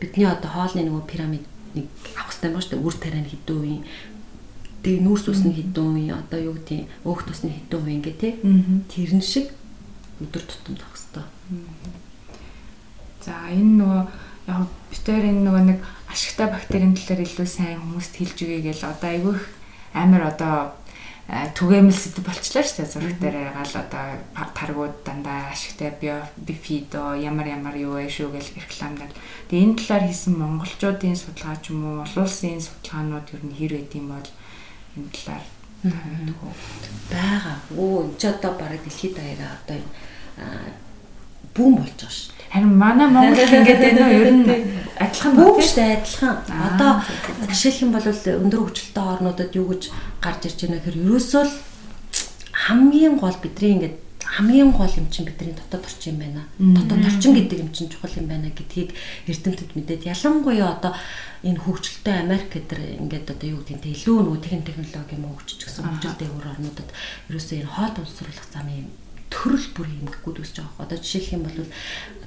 бидний 0.00 0.26
одоо 0.26 0.50
хоолны 0.50 0.82
нөгөө 0.88 1.04
пирамид 1.06 1.44
нэг 1.76 1.86
авах 2.16 2.32
хэрэгтэй 2.34 2.50
байна 2.50 2.64
шүү 2.64 2.72
дээ. 2.74 2.86
Үр 2.88 2.96
тариа 2.96 3.22
нь 3.22 3.30
хэдэн 3.30 3.56
үеийн 3.60 3.82
тэгээ 4.82 5.04
нүүрс 5.04 5.26
ус 5.28 5.42
нь 5.44 5.54
хэдэн 5.54 5.86
үеийн 5.86 6.16
одоо 6.16 6.40
юу 6.40 6.54
гэдэг 6.56 6.80
өөхт 7.04 7.28
ус 7.30 7.40
нь 7.44 7.54
хэдэн 7.54 7.80
үеийн 7.84 8.02
гэ 8.02 8.12
тэ. 8.16 8.28
Тэрэн 8.88 9.22
шиг 9.22 9.46
өдөр 10.18 10.42
тутамд 10.48 10.80
авах 10.80 10.96
хэрэгтэй. 10.96 11.26
За 13.20 13.34
энэ 13.52 13.74
нөгөө 13.76 14.02
яг 14.48 14.68
битээр 14.90 15.24
энэ 15.30 15.44
нөгөө 15.44 15.64
нэг 15.68 15.78
ашигтай 16.08 16.48
бактерийн 16.48 16.96
талаар 16.96 17.20
илүү 17.22 17.46
сайн 17.46 17.78
хүмүүст 17.78 18.14
хэлж 18.16 18.36
өгье 18.42 18.60
гэл 18.72 18.88
одоо 18.88 19.08
айгүйх 19.12 19.42
амар 19.92 20.22
одоо 20.32 20.72
түгээмэл 21.30 21.94
сэдв 21.94 22.26
болчлаа 22.26 22.66
шүү 22.66 22.76
дээ 22.82 22.90
зураг 22.90 23.14
дээр 23.22 23.54
гал 23.54 23.74
одоо 23.78 24.06
таргууд 24.50 25.06
дандаа 25.06 25.54
ашигтай 25.54 25.94
бифидо 26.34 27.14
ямар 27.14 27.46
ямар 27.46 27.78
юу 27.78 27.94
вэ 27.94 28.10
шүү 28.10 28.34
гэж 28.34 28.58
рекламадад. 28.58 29.14
Тэгээ 29.46 29.62
энэ 29.62 29.78
талаар 29.78 30.04
хийсэн 30.10 30.34
монголчуудын 30.34 31.14
судалгаа 31.14 31.62
ч 31.62 31.70
юм 31.70 31.86
уу 31.86 32.02
олон 32.02 32.26
улсын 32.26 32.58
судалгаанууд 32.58 33.26
ер 33.30 33.42
нь 33.46 33.54
хэр 33.54 33.72
байд 33.78 33.94
юм 33.94 34.06
бол 34.10 34.30
энэ 34.98 35.10
талаар 35.14 35.44
байгаа. 37.14 37.56
Оо 37.78 38.10
ч 38.18 38.22
одоо 38.26 38.52
бараг 38.58 38.82
дэлхийд 38.82 39.14
даяараа 39.14 39.54
одоо 39.62 39.78
бүүн 41.54 41.74
болж 41.78 41.94
байгаа 41.94 42.10
шүү. 42.10 42.39
Харин 42.50 42.74
манай 42.74 43.06
Монгол 43.06 43.54
ингээд 43.58 43.80
байна 43.80 44.02
уу? 44.06 44.18
Ер 44.18 44.30
нь 44.34 44.44
адилхан 44.98 45.32
байна 45.38 45.62
шүү 45.62 45.76
дээ, 45.78 45.96
адилхан. 46.02 46.36
Одоо 46.50 46.90
жишээлх 47.46 47.82
юм 47.86 47.92
бол 47.94 48.06
өндөр 48.10 48.60
хөгжилтэй 48.66 49.04
орнуудад 49.06 49.54
юу 49.54 49.66
гэж 49.70 49.82
гарч 50.18 50.42
ирж 50.50 50.58
байна 50.66 50.76
гэхээр 50.82 50.98
ерөөсөө 51.06 51.42
л 51.46 51.54
хамгийн 52.66 53.16
гол 53.22 53.38
бидний 53.38 53.72
ингээд 53.78 53.96
хамгийн 54.36 54.70
гол 54.70 54.92
юм 54.98 55.06
чинь 55.10 55.26
бидний 55.30 55.54
дотоод 55.54 55.86
орчин 55.86 56.14
юм 56.14 56.18
байна. 56.20 56.42
Дотоод 56.58 57.06
орчин 57.06 57.34
гэдэг 57.34 57.58
юм 57.58 57.70
чинь 57.72 57.88
чухал 57.88 58.18
юм 58.18 58.26
байна 58.26 58.50
гэдгийг 58.50 58.94
эрдэмтэд 59.26 59.70
мэдээд 59.74 60.06
ялангуяа 60.10 60.74
одоо 60.74 60.92
энэ 61.42 61.62
хөгжилтэй 61.64 62.16
Америк 62.20 62.50
гэдэр 62.50 62.80
ингээд 63.00 63.30
одоо 63.30 63.48
юу 63.48 63.62
гэдэг 63.62 63.78
нь 63.78 63.94
илүү 63.94 64.18
нөгөө 64.26 64.42
технологи 64.42 65.16
юм 65.16 65.34
хөгжиж 65.34 65.58
гисэн 65.66 65.86
хөгжилтэй 65.86 66.28
өөр 66.30 66.46
орнуудад 66.52 66.88
ерөөсөө 67.30 67.56
энэ 67.62 67.72
хоол 67.74 67.94
боловсруулах 67.96 68.46
замын 68.52 68.86
төрөл 69.30 69.66
бүрийн 69.74 70.02
эмгэгүүд 70.04 70.38
үүсэж 70.42 70.56
байгаа. 70.58 70.84
Одоо 70.84 70.98
жишээлх 70.98 71.34
юм 71.34 71.42
бол 71.46 71.58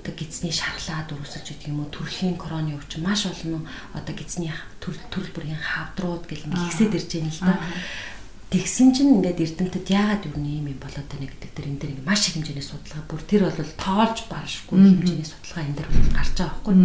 одоо 0.04 0.14
гидсний 0.20 0.52
шархлаад 0.52 1.16
өрөөсөж 1.16 1.48
гэдэг 1.48 1.72
юм 1.72 1.88
уу? 1.88 1.96
Төрөлхийн 1.96 2.36
короны 2.36 2.76
өвч 2.76 3.00
маш 3.00 3.24
олон 3.24 3.64
одоо 3.96 4.12
гидсний 4.12 4.52
төрөл 4.84 5.32
бүрийн 5.32 5.56
хавдрууд 5.56 6.28
гэл 6.28 6.52
ингэсэд 6.52 6.92
ирж 6.92 7.10
байна 7.16 7.32
л 7.32 7.40
да. 7.48 7.56
Тэгсэн 8.52 8.94
чинь 8.94 9.18
ингээд 9.18 9.40
эрдэмтэд 9.40 9.88
яагаад 9.90 10.28
юу 10.28 10.38
юм 10.38 10.68
юм 10.70 10.78
болоод 10.78 11.08
байна 11.08 11.26
гэдэг 11.26 11.52
дээр 11.56 11.68
энэ 11.72 11.80
дээр 11.80 12.04
маш 12.04 12.28
их 12.28 12.36
хэмжээний 12.36 12.62
судалгаа 12.62 13.04
бүр 13.08 13.22
тэр 13.26 13.42
бол 13.48 13.74
тоолж 13.80 14.20
баршгүй 14.28 14.78
хэмжээний 14.78 15.26
судалгаа 15.26 15.64
энэ 15.64 15.80
бол 15.90 16.12
гарч 16.14 16.36
байгаа 16.38 16.52
байхгүй. 16.52 16.76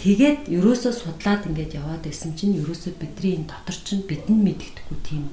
Тэгээд 0.00 0.40
ерөөсөө 0.50 0.92
судлаад 0.96 1.46
ингээд 1.46 1.76
яваад 1.78 2.02
байсан 2.08 2.34
чинь 2.34 2.58
ерөөсөө 2.58 2.92
бидний 2.98 3.38
энэ 3.38 3.48
дотор 3.52 3.76
чинь 3.86 4.02
бидний 4.08 4.40
мэддэхгүй 4.50 4.98
тийм 5.06 5.30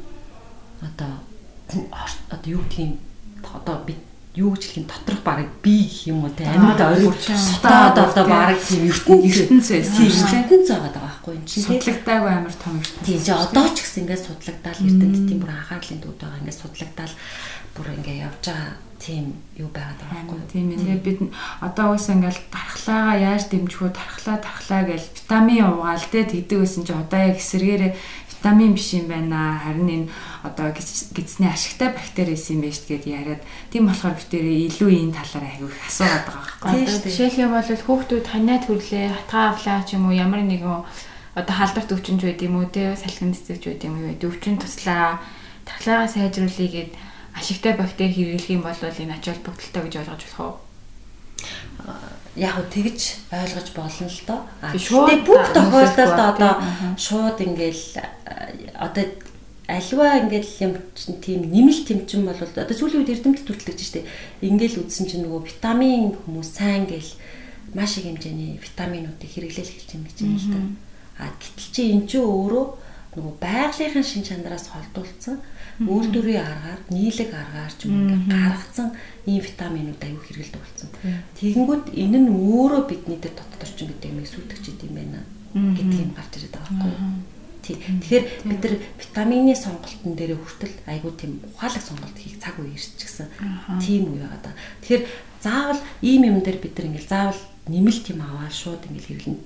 одоо 0.84 1.24
одоо 2.36 2.50
юу 2.52 2.62
юм 2.78 3.00
одоо 3.42 3.82
бид 3.82 3.98
юу 4.36 4.54
гэж 4.54 4.62
хэлэх 4.66 4.78
юм? 4.82 4.88
Доторх 4.90 5.22
барыг 5.22 5.50
би 5.62 5.86
гэх 5.86 6.10
юм 6.10 6.26
уу 6.26 6.34
те? 6.34 6.50
Амьд 6.50 6.82
ориг 6.82 7.14
сутаад 7.22 7.98
одоо 7.98 8.26
барыг 8.26 8.60
тийм 8.66 8.90
ертөнц 8.90 9.68
байсан. 9.70 10.10
ертөнц 10.10 10.68
байгаа 10.74 11.02
байхгүй 11.06 11.34
юм 11.38 11.46
чинь 11.46 11.66
судлагдаагүй 11.70 12.32
амар 12.34 12.56
том 12.58 12.82
ертөнц. 12.82 13.06
Тийм 13.06 13.22
чи 13.22 13.32
одоо 13.32 13.66
ч 13.70 13.78
гэсэн 13.86 14.02
ингээд 14.10 14.26
судлагдаад 14.26 14.80
эрдэнэт 14.82 15.26
тийм 15.30 15.40
бүр 15.40 15.54
анхаарлын 15.54 16.02
төвд 16.02 16.18
байгаа. 16.18 16.42
Ингээд 16.42 16.62
судлагдаад 16.66 17.14
бүр 17.78 17.88
ингээд 17.94 18.24
явж 18.26 18.42
байгаа 18.50 18.74
тийм 19.04 19.26
юу 19.60 19.68
байгаад 19.68 20.00
байгаа 20.00 20.24
байхгүй 20.24 20.40
тийм 20.48 20.66
ээ 20.72 21.04
бид 21.04 21.20
одоо 21.60 21.86
уусаа 21.92 22.16
ингээл 22.16 22.42
тархлаагаа 22.56 23.18
яаж 23.20 23.44
дэмжих 23.52 23.82
вэ 23.84 23.92
тархлаа 23.92 24.38
тархлаа 24.40 24.82
гэж 24.88 25.04
витамин 25.18 25.68
уугаал 25.68 26.06
те 26.08 26.24
тэгдэг 26.24 26.60
байсан 26.64 26.84
чи 26.88 26.94
одоо 26.96 27.20
яг 27.20 27.38
эсэргээрээ 27.38 27.92
витамин 28.44 28.74
биш 28.76 28.92
юм 28.94 29.08
байна. 29.08 29.60
Харин 29.64 29.88
энэ 29.88 30.10
одоо 30.44 30.76
гидсний 30.76 31.48
ашигтай 31.48 31.96
бактери 31.96 32.36
юм 32.36 32.60
байна 32.60 32.76
шүү 32.76 32.88
гэдээ 32.92 33.16
яриад 33.16 33.42
тийм 33.72 33.88
болохоор 33.88 34.20
битэрээ 34.20 34.68
илүү 34.68 34.92
энэ 35.00 35.16
талаар 35.16 35.48
аягүй 35.48 35.72
их 35.72 35.88
асуугаад 35.88 36.26
байгаа 36.28 36.44
байхгүй. 36.60 37.08
Жишээлх 37.08 37.40
юм 37.40 37.52
бол 37.56 37.64
хүүхдүүд 37.64 38.28
ханиад 38.28 38.64
хүрлээ, 38.68 39.08
хатгаа 39.16 39.56
авлаа 39.56 39.80
ч 39.88 39.96
юм 39.96 40.12
уу 40.12 40.20
ямар 40.20 40.44
нэгэн 40.44 40.84
одоо 41.40 41.56
халдварт 41.56 41.96
өвчнж 41.96 42.20
байд 42.20 42.44
юм 42.44 42.60
уу 42.60 42.68
те 42.68 43.00
салхин 43.00 43.32
цэцэгч 43.32 43.64
байд 43.64 43.82
юм 43.88 43.96
уу 44.04 44.12
өвчин 44.12 44.60
туслаа 44.60 45.24
тархлаагаа 45.64 46.12
сайжруулъя 46.12 46.68
гэд 46.68 46.92
ашигтай 47.40 47.80
бактери 47.80 48.12
хэрэглэх 48.12 48.52
юм 48.52 48.68
бол 48.68 48.76
энэ 48.76 49.16
ач 49.16 49.24
холбогдолтой 49.32 49.88
гэж 49.88 49.96
ойлгож 50.04 50.24
болох 50.28 50.40
уу? 50.44 50.54
яг 52.36 52.58
уу 52.58 52.66
тэгж 52.66 53.30
ойлгож 53.30 53.70
болно 53.78 54.08
л 54.10 54.22
доо. 54.26 54.42
Шууд 54.74 55.22
бүх 55.22 55.46
тохиолдолд 55.54 56.20
одоо 56.20 56.54
шууд 56.98 57.38
ингээл 57.38 57.84
одоо 58.84 59.06
альва 59.68 60.20
ингээл 60.20 60.52
юм 60.60 60.74
тийм 61.24 61.48
нэмэлт 61.48 61.88
тэмчин 61.88 62.28
бол 62.28 62.36
одоо 62.36 62.76
сүүлийн 62.76 63.08
үед 63.08 63.14
эрдэмтэд 63.16 63.48
төрөлдөж 63.48 63.80
штэ. 63.80 64.04
Ингээл 64.44 64.84
үдсэн 64.84 65.08
чинь 65.08 65.24
нөгөө 65.24 65.48
витамин 65.48 66.12
хүмүүс 66.20 66.50
сайн 66.60 66.84
гэл 66.84 67.12
маш 67.72 67.98
их 67.98 68.12
хэмжээний 68.12 68.60
витаминуудыг 68.60 69.30
хэрэглээл 69.32 69.72
эхэлж 69.72 69.90
байна 69.96 70.08
гэж 70.12 70.18
юм 70.20 70.36
л 70.36 70.48
да. 70.52 70.60
А 71.24 71.32
гэтэл 71.40 71.70
чи 71.72 71.82
эн 71.96 72.04
чинь 72.12 72.28
өөрөө 72.28 72.66
нөгөө 73.16 73.34
байгалийнхын 73.40 74.04
шин 74.04 74.24
чанараас 74.28 74.68
холдуулсан 74.68 75.40
үйлдвэрийн 75.80 76.44
аргаар 76.44 76.82
нийлэг 76.92 77.32
аргаар 77.34 77.74
ч 77.74 77.88
юм 77.88 77.94
уу 78.04 78.20
гаргацсан 78.30 78.94
ийм 79.26 79.42
витаминууд 79.42 80.02
аюу 80.04 80.22
хэрэгэлдэг 80.22 80.62
болсон. 80.62 80.90
Тэгэнгүүт 81.40 81.86
энэ 81.98 82.20
нь 82.20 82.30
өөрөө 82.30 82.82
бидний 82.90 83.18
дээр 83.22 83.34
дотоод 83.38 83.64
орчин 83.64 83.90
гэдэг 83.90 84.12
юм 84.12 84.28
сүйтгэж 84.28 84.64
идэм 84.70 84.92
байна 84.98 85.20
гэдэг 85.54 86.00
юм 86.04 86.12
гарч 86.18 86.32
ирээд 86.38 86.54
байгаа 86.58 86.74
байхгүй 86.74 86.92
юу? 86.94 87.33
Тэгэхээр 87.64 88.26
бид 88.44 88.60
нар 88.60 88.76
витамины 89.00 89.56
сонголтын 89.56 90.14
дээр 90.20 90.36
хүртэл 90.36 90.76
айгүй 90.84 91.12
тийм 91.16 91.40
ухаалаг 91.56 91.84
сонголт 91.84 92.18
хийх 92.20 92.38
цаг 92.44 92.60
үе 92.60 92.76
ирчихсэн. 92.76 93.32
Тийм 93.80 94.12
үе 94.12 94.28
байгаа 94.28 94.42
да. 94.44 94.52
Тэгэхээр 94.84 95.04
заавал 95.40 95.82
ийм 96.04 96.28
юм 96.28 96.38
дээр 96.44 96.60
бид 96.60 96.76
нар 96.76 96.88
ингээл 96.92 97.08
заавал 97.08 97.42
нэмэлт 97.72 98.06
юм 98.12 98.20
аваад 98.20 98.52
шууд 98.52 98.84
ингээл 98.92 99.08
хэрэглэн 99.24 99.40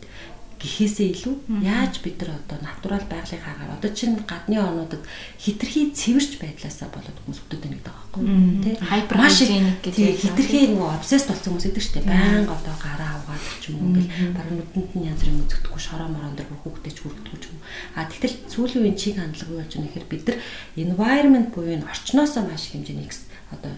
гэхээсээ 0.57 1.07
илүү 1.13 1.35
яаж 1.61 2.01
бид 2.01 2.17
нар 2.21 2.37
одоо 2.41 2.57
натурал 2.61 3.05
байгалыг 3.05 3.41
хаагаар 3.41 3.77
одоо 3.77 3.91
чинь 3.93 4.17
гадны 4.25 4.57
орнуудад 4.57 5.03
хитрхи 5.37 5.93
цэвэрч 5.93 6.41
байдлаасаа 6.41 6.89
болоод 6.89 7.17
хүмүүс 7.21 7.39
байна 7.45 7.77
гэдэг 7.77 7.85
байгаа 7.85 8.07
байхгүй 8.17 8.23
тий 8.65 8.75
хайпергеник 8.81 9.77
гэдэг 9.85 10.17
хитрхи 10.17 10.59
нөгөө 10.73 10.89
обсесс 10.97 11.29
болсон 11.29 11.53
хүмүүс 11.53 11.67
идэг 11.69 11.83
штеп. 11.85 12.05
Байнга 12.09 12.57
одоо 12.57 12.75
гараа 12.81 13.13
угаад 13.21 13.45
ч 13.61 13.63
юм 13.69 13.77
уу 13.77 13.89
ингээл 14.01 14.33
бараг 14.33 14.53
нүдэнд 14.57 14.91
нь 14.97 15.07
янз 15.09 15.21
бүрийн 15.21 15.43
үзэгдэхгүй 15.45 15.81
шороо 15.81 16.09
морон 16.09 16.33
дээр 16.33 16.49
хүүхдээ 16.49 16.93
ч 16.93 16.99
хүрдэггүй 17.05 17.39
ч 17.39 17.45
юм 17.53 17.59
а 17.93 18.09
тэгтэл 18.09 18.35
сүүлийн 18.49 18.81
үеийн 18.81 18.97
чиг 18.97 19.15
хандлага 19.21 19.51
юу 19.53 19.59
болж 19.61 19.71
байгаа 19.73 19.85
нэхэр 19.85 20.05
бид 20.09 20.25
нар 20.25 20.39
environment 20.75 21.47
буюу 21.53 21.85
орчноосоо 21.85 22.43
маш 22.49 22.73
хэмжээний 22.73 23.09
одоо 23.53 23.71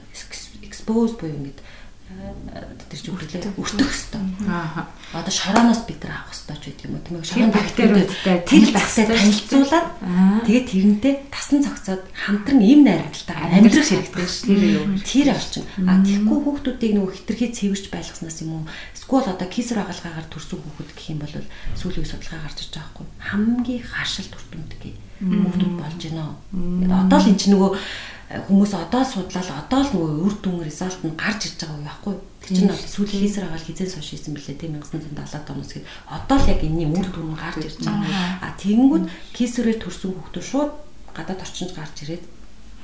expose 0.63 1.13
буюу 1.19 1.35
ингээд 1.35 1.59
тэр 2.89 3.00
чинь 3.00 3.13
хүртлээ 3.13 3.54
өртөх 3.54 3.93
хэвээр. 3.93 4.34
Аа. 4.50 4.89
Одоо 5.13 5.30
шорооноос 5.30 5.86
бид 5.86 6.02
нар 6.02 6.26
авах 6.26 6.34
хэвээр 6.34 6.58
ч 6.58 6.63
гэдэг 6.74 6.86
юм 6.89 6.98
уу 6.98 7.06
тийм 7.06 7.17
ээ. 7.22 7.30
Шороон 7.30 7.54
бактериудтай 7.54 8.38
тэр 8.50 8.65
захтай 8.74 9.06
танилцуулаад 9.06 9.88
тэгээд 10.50 10.67
тэрнтэй 10.74 11.13
тасан 11.30 11.62
цогцоод 11.62 12.02
хамтран 12.17 12.65
ийм 12.65 12.82
найрагталтаа 12.82 13.54
амьдрах 13.54 13.86
хэрэгтэй 13.86 14.26
шүү. 14.26 14.45
Тэр 14.50 14.62
юу? 14.74 14.86
Тэр 15.06 15.28
орчин. 15.38 15.65
А 15.86 16.02
тэгэхгүй 16.02 16.39
хүүхдүүдийг 16.41 16.93
нөгөө 16.98 17.13
хитрхи 17.13 17.48
цэвэрч 17.54 17.86
байлгаснаас 17.93 18.41
юм 18.41 18.52
уу? 18.58 18.63
Эсвэл 18.98 19.30
одоо 19.30 19.45
кисэр 19.45 19.86
агалгаагаар 19.86 20.28
төрсөн 20.34 20.65
хүүхэд 20.65 20.89
гэх 20.98 21.13
юм 21.13 21.22
бол 21.22 21.34
сүүлийн 21.78 22.10
судалгаа 22.10 22.41
гарч 22.41 22.58
ирж 22.65 22.74
байгаа 22.74 22.89
хгүй. 22.98 23.08
Хамгийн 23.22 23.84
хашилт 23.86 24.34
өртөмдөг 24.34 24.82
хүүхдүүд 25.19 25.76
болж 25.78 26.02
байна. 26.10 26.26
Одоо 27.06 27.19
л 27.22 27.30
эн 27.30 27.38
чинь 27.38 27.54
нөгөө 27.54 27.72
хүмүүс 28.29 28.73
одоо 28.77 29.01
судлал 29.01 29.49
одоо 29.57 29.81
л 29.81 29.89
нөгөө 29.89 30.21
үр 30.21 30.35
дүн 30.37 30.61
резолт 30.61 31.01
нь 31.01 31.17
гарч 31.17 31.49
ирж 31.49 31.65
байгаа 31.65 31.81
байхгүй 31.81 32.13
тэр 32.45 32.51
чинь 32.53 32.69
бол 32.69 32.77
сүүлийн 32.77 33.21
хийсэр 33.25 33.45
агаал 33.49 33.65
хизээс 33.65 33.93
хойш 33.97 34.09
хийсэн 34.13 34.33
бэлээ 34.37 34.57
тийм 34.61 34.77
1970-аад 34.77 35.49
оноос 35.49 35.73
гээд 35.73 35.89
одоо 36.05 36.37
л 36.37 36.51
яг 36.53 36.61
энэний 36.61 36.89
үр 36.93 37.09
дүн 37.09 37.33
нь 37.33 37.41
гарч 37.41 37.57
ирж 37.65 37.81
байгаа. 37.81 38.45
А 38.45 38.53
тэгэнгүүт 38.61 39.05
кисэрээр 39.33 39.81
төрсэн 39.81 40.13
хүмүүс 40.13 40.45
шууд 40.45 40.71
гадаад 41.17 41.41
орчинд 41.41 41.73
гарч 41.73 41.95
ирээд 42.05 42.23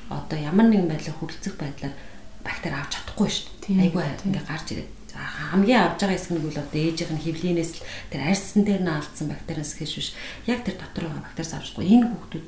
одоо 0.09 0.37
ямар 0.41 0.65
нэгэн 0.65 0.89
байдлаар 0.89 1.17
хүрэлцэх 1.21 1.55
байдлаар 1.61 1.93
бактери 2.41 2.73
авч 2.73 2.91
чадахгүй 2.97 3.29
шүү 3.29 3.45
дээ. 3.69 3.81
Айгүй 3.85 4.03
ингээ 4.25 4.45
гарч 4.49 4.67
ирээд. 4.73 4.89
Хамгийн 5.13 5.81
авж 5.81 5.99
байгаа 6.01 6.17
хэсэг 6.17 6.33
нь 6.33 6.41
бол 6.41 6.57
одоо 6.57 6.81
ээжийнх 6.81 7.13
нь 7.13 7.23
хөвлийнээс 7.23 7.71
л 7.79 7.85
тэр 8.09 8.21
арьсан 8.33 8.61
дээр 8.65 8.81
нь 8.81 8.91
алдсан 8.91 9.29
бактериас 9.29 9.77
гэж 9.77 9.91
биш. 9.93 10.09
Яг 10.49 10.65
тэр 10.65 10.75
дотор 10.77 11.05
байгаа 11.09 11.25
бактериас 11.25 11.53
авчихгүй 11.53 11.85
энэ 11.85 12.09
хүүхдүүд 12.11 12.47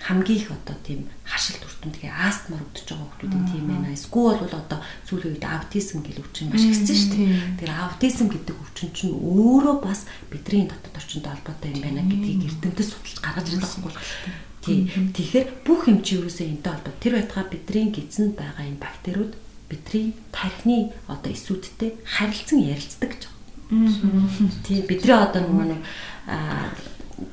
хамгийн 0.00 0.38
их 0.38 0.50
одоо 0.50 0.76
тийм 0.84 1.08
хашилт 1.24 1.64
өртөмдгийн 1.64 2.12
астмаар 2.12 2.62
өвдөж 2.62 2.86
байгаа 2.86 3.08
хүмүүс 3.16 3.50
тийм 3.50 3.64
байна. 3.66 3.88
Эсвэл 3.96 4.38
бол 4.44 4.54
одоо 4.60 4.78
сүүлийн 5.08 5.34
үед 5.34 5.46
аутизм 5.46 6.04
гэл 6.04 6.22
өвчин 6.22 6.52
маш 6.52 6.62
ихсэн 6.62 6.96
шүү 6.96 7.10
дээ. 7.16 7.28
Тэгэхээр 7.56 7.72
аутизм 7.74 8.26
гэдэг 8.30 8.56
өвчин 8.60 8.90
чинь 8.92 9.16
өөрөө 9.16 9.76
бас 9.82 10.00
бидний 10.30 10.68
дотоод 10.68 10.96
орчинтой 11.00 11.32
холбоотой 11.32 11.70
юм 11.74 11.80
байна 11.82 12.02
гэдгийг 12.06 12.44
эрдэмтэд 12.46 12.86
судалж 12.86 13.18
гаргаж 13.24 13.46
ирэх 13.50 13.66
байхгүй. 13.66 13.94
Тий. 14.66 14.78
Тэгэхээр 15.16 15.46
бүх 15.66 15.80
хэмжээ 15.86 16.18
юусээ 16.22 16.46
энтэй 16.54 16.72
холбоо. 16.74 16.94
Тэр 17.02 17.12
байтугай 17.18 17.46
бидний 17.50 17.86
гидсэнд 17.90 18.34
байгаа 18.36 18.64
энэ 18.66 18.82
бактериуд 18.82 19.32
бидний 19.70 20.14
тархины 20.30 20.92
одоо 21.10 21.30
эсүүдтэй 21.32 21.98
харилцан 22.04 22.60
ярилцдаг 22.62 23.10
гэж 23.10 23.22
байна. 23.26 23.34
Тий. 24.66 24.82
Бидний 24.86 25.14
одоо 25.14 25.42
нөгөө 25.42 25.82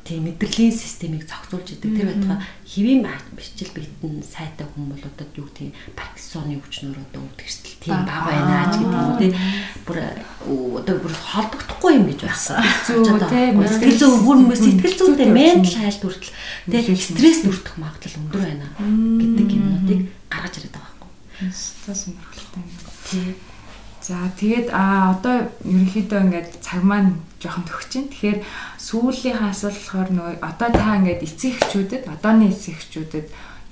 тийм 0.08 0.32
мэдрэлийн 0.32 0.72
системийг 0.72 1.28
зохицуулж 1.28 1.76
идэг. 1.76 1.92
Тэр 1.92 2.08
байтугай 2.08 2.40
хэвийн 2.64 3.04
бичил 3.36 3.72
битэн 3.76 4.24
сайтай 4.24 4.64
одоо 4.64 5.28
юу 5.36 5.48
тийм 5.52 5.76
Паркинсоны 5.92 6.56
өвчнөр 6.64 6.96
одоо 6.96 7.20
өвдгэрсэл 7.28 7.84
тийм 7.84 8.00
баг 8.08 8.24
байна 8.24 8.72
ч 8.72 8.80
гэдэг 8.80 8.96
юм 9.04 9.16
тий. 9.20 9.32
Бүр 9.84 9.98
одоо 10.80 10.96
бүр 11.04 11.12
холбогдохгүй 11.12 11.92
юм 12.00 12.06
гэж 12.08 12.20
байсан. 12.24 12.64
Зүү 12.88 13.28
тийм 13.28 13.60
сэтгэл 13.60 14.00
зүйн 14.00 14.48
бүр 14.48 14.56
сэтгэл 14.56 15.00
зүйнтэй 15.04 15.28
ментал 15.28 15.76
хайлт 15.76 16.04
хүртэл 16.04 16.32
тий 16.72 16.96
стресс 16.96 17.44
бүрдэх 17.44 17.76
магадлал 17.76 18.20
өндөр 18.24 18.40
байна 18.40 18.68
гэдэг 18.80 19.48
юмнуудыг 19.52 20.00
гаргаж 20.32 20.56
ирээд 20.64 20.76
байгаа 20.80 20.96
байхгүй. 20.96 21.52
Стас 21.52 22.08
сонирхолтой 22.08 22.64
юм. 22.64 22.72
Тий. 23.04 23.53
За 24.04 24.20
тэгээд 24.36 24.68
а 24.76 25.16
одоо 25.16 25.48
ерөнхийдөө 25.64 26.20
ингээд 26.28 26.50
цаг 26.60 26.84
маань 26.84 27.24
жоохон 27.40 27.64
төгс 27.64 27.88
чинь. 27.88 28.12
Тэгэхээр 28.12 28.40
сүүлийнхээ 28.76 29.48
асуулт 29.48 29.80
болохоор 29.80 30.10
нөгөө 30.12 30.36
одоо 30.44 30.70
та 30.76 31.00
ингээд 31.00 31.24
эцэг 31.24 31.56
эхчүүдэд 31.64 32.04
одооны 32.12 32.52
эцэг 32.52 32.76
эхчүүдэд 32.84 33.28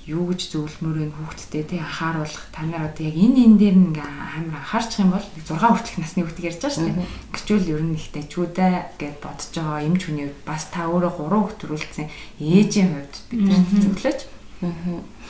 юу 0.08 0.32
гэж 0.32 0.40
зөвлөмөр 0.56 0.96
вэ 0.98 1.06
хүүхдтэй 1.12 1.62
тий 1.68 1.80
анхааруулах 1.84 2.48
та 2.48 2.64
нар 2.64 2.88
одоо 2.88 3.04
яг 3.12 3.16
энэ 3.20 3.44
энэ 3.44 3.60
дээр 3.60 3.76
ингээ 3.92 4.08
амар 4.08 4.56
анхаарчих 4.56 5.04
юм 5.04 5.12
бол 5.12 5.28
6 5.36 5.52
хүртэлх 5.52 6.00
насны 6.00 6.24
хүүхдийг 6.24 6.48
ярьж 6.48 6.60
байгаа 6.64 6.74
шүү 6.74 6.86
дээ. 6.88 7.12
Гэвчүүл 7.36 7.72
ер 7.76 7.82
нь 7.84 7.96
ихтэй 8.00 8.24
чүүдэ 8.26 8.68
гэж 8.98 9.14
бодож 9.20 9.50
байгаа 9.52 9.84
юм 9.84 9.96
ч 10.00 10.02
хүний 10.08 10.28
бас 10.48 10.64
та 10.72 10.88
өөрөө 10.88 11.12
3 11.12 11.28
хүүхд 11.28 11.58
төрүүлсэн 11.60 12.06
ээжийн 12.40 12.88
хувьд 12.88 13.14
бид 13.30 13.40
нар 13.46 13.62
зөвлөж. 13.68 14.18
Аа 14.64 15.21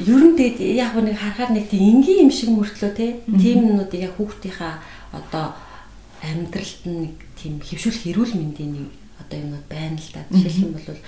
ер 0.00 0.22
нь 0.24 0.36
тэгээд 0.36 0.58
яг 0.80 0.96
нэг 0.96 1.16
харахаар 1.20 1.52
нэг 1.52 1.68
тийм 1.68 2.00
энгийн 2.00 2.28
юм 2.28 2.32
шиг 2.32 2.50
мөртлөө 2.56 2.92
тийм 2.96 3.58
нүдийг 3.76 4.08
яг 4.08 4.14
хүүхдийнхаа 4.16 4.80
одоо 5.12 5.52
амьдралд 6.24 6.82
нэг 6.84 7.14
тийм 7.36 7.60
хөвшүүлэх 7.60 8.08
эрүүл 8.12 8.34
мэндийн 8.36 8.72
нэг 8.76 8.88
одоо 9.20 9.36
юмнууд 9.40 9.66
байна 9.68 9.96
л 9.96 10.10
да. 10.12 10.24
Жишээлх 10.32 10.64
юм 10.64 10.72
бол 10.76 11.00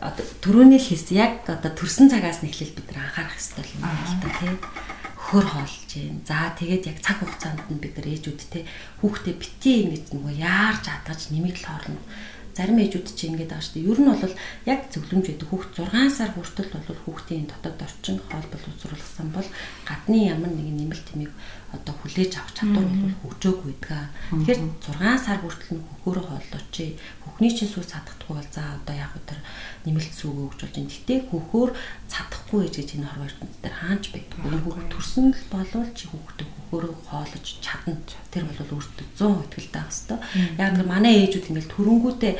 одоо 0.00 0.24
төрөний 0.40 0.80
хэс 0.80 1.12
яг 1.12 1.44
одоо 1.44 1.72
төрсэн 1.72 2.08
цагаас 2.08 2.40
нэхлэл 2.40 2.76
бид 2.76 2.88
нар 2.92 3.08
анхаарах 3.08 3.36
хэрэгтэй 3.36 3.68
юм 3.76 3.82
байна 3.84 4.04
л 4.08 4.18
да 4.20 4.28
тий. 4.40 4.54
Хөр 5.20 5.46
хоолж 5.46 5.76
जैन. 5.86 6.24
За 6.24 6.52
тэгээд 6.56 6.88
яг 6.88 6.98
цаг 7.04 7.20
хугацаанд 7.20 7.68
нь 7.68 7.80
бид 7.80 7.94
нар 7.96 8.08
ээжүүд 8.08 8.40
те 8.48 8.64
хүүхдээ 9.04 9.34
бити 9.36 9.72
ингэж 9.84 10.04
нөгөө 10.16 10.34
яарч 10.40 10.84
хатгаж 10.88 11.20
нэмэгдэл 11.30 11.68
хоорно 11.68 12.00
зарим 12.56 12.78
ээжүүд 12.82 13.08
чинь 13.14 13.34
ингэж 13.38 13.48
байгаа 13.50 13.64
шүү 13.64 13.74
дээ. 13.78 13.90
Ер 13.90 14.00
нь 14.00 14.10
бол 14.10 14.34
яг 14.66 14.80
зөвлөмж 14.90 15.26
өгдөг 15.30 15.48
хүүхд 15.50 15.72
6 15.86 16.18
сар 16.18 16.30
хүртэл 16.34 16.70
бол 16.74 17.00
хүүхдийн 17.06 17.46
дотоод 17.50 17.78
орчин 17.86 18.18
хоол 18.26 18.48
боловсруулсан 18.50 19.28
бол 19.30 19.48
гадны 19.88 20.18
ямар 20.30 20.52
нэгэн 20.54 20.76
нэмэлт 20.80 21.06
тэмийг 21.08 21.32
одоо 21.70 21.94
хүлээж 22.02 22.32
авах 22.34 22.54
чадвар 22.54 22.86
бол 22.86 23.14
хөгжөөгүй 23.22 23.74
байдаг. 23.78 24.10
Тэгэхээр 24.30 24.60
6 24.82 25.26
сар 25.26 25.38
хүртэл 25.38 25.72
нь 25.78 25.84
хөхөөрөө 25.86 26.24
хооллооч. 26.26 26.76
Хөхний 27.22 27.52
чинь 27.54 27.70
сүү 27.70 27.84
цадахгүй 27.86 28.34
бол 28.34 28.50
за 28.50 28.62
одоо 28.74 28.94
яг 28.98 29.12
өдөр 29.14 29.38
нэмэлт 29.86 30.14
сүүг 30.14 30.36
өгч 30.50 30.60
болж 30.66 30.74
байна. 30.74 30.90
Гэтэ 30.90 31.14
хөхөөр 31.30 31.70
цадахгүй 32.10 32.60
гэж 32.66 32.88
энэ 32.98 33.06
хор 33.06 33.20
баяртанд 33.22 33.54
дээр 33.62 33.76
хаанч 33.78 34.04
байдаггүй. 34.10 34.50
Энэ 34.50 34.62
хөхөөр 34.66 34.88
төрсөн 34.90 35.26
л 35.30 35.44
болвол 35.54 35.90
чи 35.94 36.04
хөхөд 36.10 36.40
хөхөөрөө 36.42 36.94
хоолож 37.06 37.46
чадна. 37.62 37.94
Тэр 38.34 38.44
бол 38.50 38.60
өөртөө 38.74 39.06
100% 39.14 39.46
итгэлтэй 39.46 39.78
байх 39.78 39.94
хэвээр. 39.94 40.58
Яг 40.58 40.72
тэр 40.74 40.86
манай 40.90 41.14
ээжүүд 41.22 41.48
ингээл 41.54 41.74
төрөнгүүтээ 41.74 42.34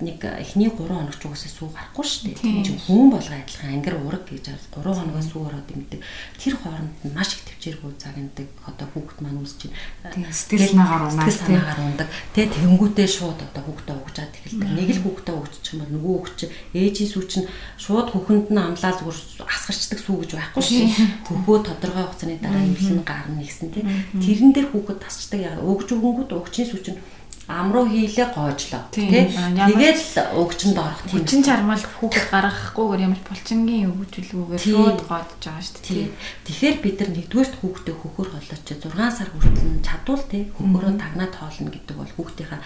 нэг 0.00 0.20
эхний 0.24 0.68
3 0.68 0.76
хоног 0.92 1.16
ч 1.16 1.24
угаасаа 1.24 1.48
сүү 1.48 1.68
гарахгүй 1.72 2.04
шүү 2.04 2.22
дээ. 2.28 2.36
Тийм 2.36 2.60
чинь 2.60 2.80
хүн 2.84 3.08
болгоо 3.16 3.32
адилхан 3.40 3.80
ангар 3.80 3.96
ураг 3.96 4.28
гэж 4.28 4.52
3 4.52 4.84
хоногоос 4.84 5.28
сүү 5.32 5.42
ороод 5.48 5.68
имдэг. 5.72 6.00
Тэр 6.36 6.54
хооронд 6.60 6.92
нь 7.00 7.16
маш 7.16 7.32
их 7.32 7.48
төвчээргүй 7.48 7.96
загнадаг. 7.96 8.48
Одоо 8.76 8.88
хүүхэд 8.92 9.18
маань 9.24 9.40
үсч 9.40 9.56
чинь 9.64 9.74
сэтгэл 10.12 10.76
нагаар 10.76 11.08
унаад 11.08 11.32
сэтгэл 11.32 11.56
нагаар 11.56 11.80
ундаг. 11.80 12.08
Тэгээ 12.36 12.52
тэнгүүтээ 12.52 13.08
шууд 13.08 13.40
одоо 13.40 13.62
хүүхдээ 13.64 13.96
угжаад 13.96 14.32
эхэлдэг. 14.36 14.68
Нэг 14.76 14.88
л 14.92 15.02
хүүхдээ 15.02 15.32
угжчих 15.32 15.72
юм 15.72 15.80
бол 15.80 15.92
нөгөө 15.96 16.12
хүүхд 16.20 16.34
чинь 16.36 16.54
ээжийн 16.76 17.10
сүү 17.16 17.24
чинь 17.24 17.48
шууд 17.80 18.08
хөхөнд 18.12 18.52
нь 18.52 18.60
амлаа 18.60 18.92
зүгээр 19.00 19.18
асгарчдаг 19.48 20.00
сүү 20.04 20.16
гэж 20.20 20.30
байхгүй 20.36 20.60
шүү. 20.60 20.84
Хөхөө 21.24 21.58
тодорхой 21.64 22.04
хугацааны 22.04 22.36
дараа 22.36 22.68
эвлэн 22.68 23.00
гарна 23.00 23.40
гэсэн 23.40 23.72
тийм. 23.72 23.88
Тэрэн 24.20 24.52
дээр 24.52 24.68
хүүхэд 24.76 25.00
тасчдаг 25.00 25.40
яа. 25.40 25.64
Өгж 25.64 25.88
өгөнгүүд 25.96 26.36
угчийн 26.36 26.68
сүү 26.68 26.80
чинь 26.84 27.00
ам 27.46 27.70
руу 27.70 27.86
хийлээ 27.86 28.34
гоожлоо. 28.34 28.82
Тий 28.90 29.06
Тэгээд 29.06 29.98
л 30.02 30.42
өгчөнд 30.42 30.78
орох 30.82 31.00
тийм 31.06 31.22
хүчин 31.22 31.42
чармал 31.46 31.78
хүүхэд 31.78 32.26
гаргахгүйгээр 32.34 33.04
ямар 33.06 33.22
булчингийн 33.22 33.90
өгүүлэлгүйгээр 33.94 34.62
шууд 34.66 35.00
гоодж 35.06 35.30
байгаа 35.46 35.62
шүү 35.62 35.78
дээ 35.86 36.10
тэгэхээр 36.42 36.76
бид 36.82 36.96
нар 36.98 37.10
нэгдүгээрт 37.14 37.54
хүүхдээ 37.62 37.94
хөхөр 38.02 38.28
холооч 38.34 38.62
6 38.66 38.82
сар 39.14 39.30
хүртэл 39.30 39.86
чадвал 39.86 40.24
тий 40.26 40.42
хөхөрөө 40.58 40.94
тагнаад 40.98 41.34
хоолно 41.38 41.70
гэдэг 41.70 41.96
бол 41.96 42.12
хүүхдийнхаа 42.18 42.60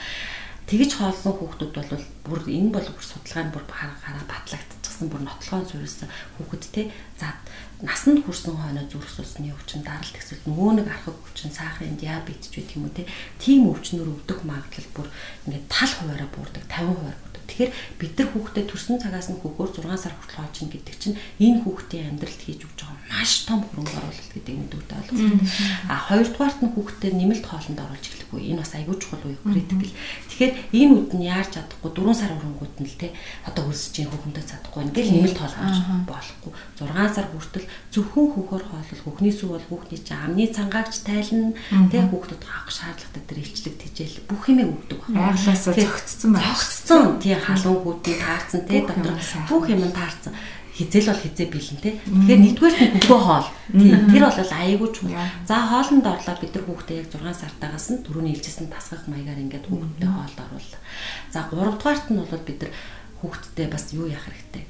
тэгж 0.70 0.90
хоолсон 0.96 1.34
хүүхдүүд 1.36 1.72
бол 1.76 2.04
бүр 2.24 2.40
энэ 2.46 2.70
бол 2.72 2.88
бүр 2.88 3.04
судалгаа 3.04 3.44
нь 3.44 3.52
бүр 3.52 3.64
хараа 3.68 4.24
батлагдчихсан 4.30 5.06
бүр 5.10 5.22
нотлогоо 5.26 5.66
суурилсан 5.66 6.08
хүүхэд 6.38 6.64
тий 6.72 6.86
за 7.18 7.34
насанд 7.82 8.20
хүрсэн 8.24 8.56
хойно 8.56 8.84
зүрх 8.92 9.08
судасны 9.08 9.48
өвчин 9.56 9.80
даралт 9.80 10.12
эсвэл 10.12 10.44
нөгөө 10.44 10.72
нэг 10.76 10.86
архаг 10.92 11.16
өвчин 11.16 11.48
сахарын 11.48 11.96
диабет 11.96 12.44
ч 12.44 12.60
гэх 12.60 12.76
юм 12.76 12.92
уу 12.92 13.08
тийм 13.40 13.72
өвчнөр 13.72 14.08
өвдөх 14.20 14.44
магадлал 14.44 14.88
бүр 14.92 15.08
ингээд 15.48 15.64
тал 15.72 15.88
хуваараа 15.88 16.28
буурдаг 16.28 16.64
50% 16.68 16.92
буурдаг 16.92 17.29
Тэгэхээр 17.60 18.00
бид 18.00 18.16
нар 18.16 18.28
хүүхдэд 18.32 18.66
төрсэн 18.72 18.96
цагаас 18.96 19.28
нь 19.28 19.36
хүүхөөр 19.36 19.84
6 19.84 19.92
сар 20.00 20.16
хүртэл 20.16 20.64
ин 20.64 20.70
гэдэг 20.72 20.96
чинь 20.96 21.16
энэ 21.36 21.60
хүүхдийн 21.60 22.16
амьдралд 22.16 22.40
хийж 22.40 22.64
өгч 22.64 22.80
байгаа 22.80 23.00
маш 23.10 23.44
том 23.44 23.60
хөрөнгө 23.66 24.00
оруулалт 24.00 24.32
гэдэг 24.32 24.54
нь 24.54 24.70
дүүтэй 24.70 24.96
ойлгох. 24.96 25.44
А 25.90 25.94
хоёрдугаарт 26.08 26.60
нь 26.62 26.72
хүүхдэд 26.72 27.14
нэмэлт 27.18 27.44
хоолнд 27.44 27.80
оруулж 27.82 28.04
эхлэхгүй. 28.06 28.40
Энэ 28.54 28.62
бас 28.62 28.72
аягүй 28.78 28.96
чухал 29.02 29.24
уу 29.26 29.36
критикл. 29.50 29.92
Тэгэхээр 30.30 30.52
энэ 30.78 30.94
үд 30.94 31.10
нь 31.18 31.26
яарч 31.26 31.50
чадахгүй 31.58 31.90
4 31.90 32.14
сар 32.14 32.32
хөрөнгүүд 32.38 32.74
нь 32.80 32.88
л 32.88 32.96
те 33.02 33.08
одоо 33.44 33.64
өсөж 33.66 33.94
ин 33.98 34.08
хүүхэндээ 34.14 34.46
чадахгүй. 34.46 34.80
Ингээл 34.86 35.12
нэмэлт 35.20 35.38
хоол 35.42 35.56
авч 35.58 35.78
болохгүй. 36.06 36.52
6 36.80 37.16
сар 37.18 37.26
хүртэл 37.34 37.66
зөвхөн 37.90 38.26
хүүхөөр 38.30 38.64
хоолол 38.70 39.02
хүүхний 39.04 39.34
сүү 39.34 39.48
бол 39.58 39.66
хүүхний 39.68 40.00
чинь 40.00 40.22
амны 40.22 40.46
цангаагч 40.46 41.02
тайлна. 41.02 41.52
Тэ 41.90 41.98
хүүхдэд 42.08 42.42
авах 42.46 42.70
шаардлагатай 42.70 43.22
тэр 43.26 43.38
илчлэг 43.42 43.74
тижэл 43.74 44.22
бүх 44.30 44.46
юмыг 44.46 44.70
өгдөг. 44.70 45.00
Байглаасаа 45.10 45.74
зөгцсөн 45.74 46.30
байна. 46.30 46.54
Зөгцсөн. 46.54 47.02
Тий 47.18 47.34
халуун 47.50 47.82
гүдний 47.84 48.16
таарсан 48.18 48.62
те 48.68 48.86
дотор 48.86 49.16
бүх 49.48 49.64
юм 49.70 49.86
таарсан 49.90 50.34
хизэл 50.80 51.12
бол 51.12 51.20
хизээ 51.20 51.48
бэлэн 51.52 51.78
те. 51.84 51.90
Тэгэхээр 52.00 52.40
нэгдүгээр 52.40 52.76
нь 52.80 52.92
хөвгөө 53.04 53.20
хоол. 53.20 53.48
Тэр 53.76 54.24
бол 54.24 54.40
аяйгүй 54.40 54.88
чухал. 54.96 55.28
За 55.44 55.56
хоолнд 55.68 56.06
орлоо 56.08 56.36
бид 56.40 56.52
нар 56.56 56.64
хүүхдээ 56.64 56.96
яг 57.04 57.08
6 57.12 57.36
сартаагаас 57.36 57.86
нь 57.92 58.00
түрүүний 58.00 58.32
илжсэн 58.32 58.72
тасгах 58.72 59.04
маягаар 59.04 59.42
ингээд 59.44 59.68
хүүхдээ 59.68 60.08
хоолд 60.08 60.38
оруулаа. 60.40 60.80
За 61.28 61.44
3 61.52 61.76
дугаарт 61.76 62.06
нь 62.08 62.20
бол 62.24 62.44
бид 62.48 62.58
нар 62.64 62.72
хүүхдтэй 63.20 63.66
бас 63.68 63.84
юу 63.92 64.08
яах 64.08 64.24
хэрэгтэй. 64.24 64.64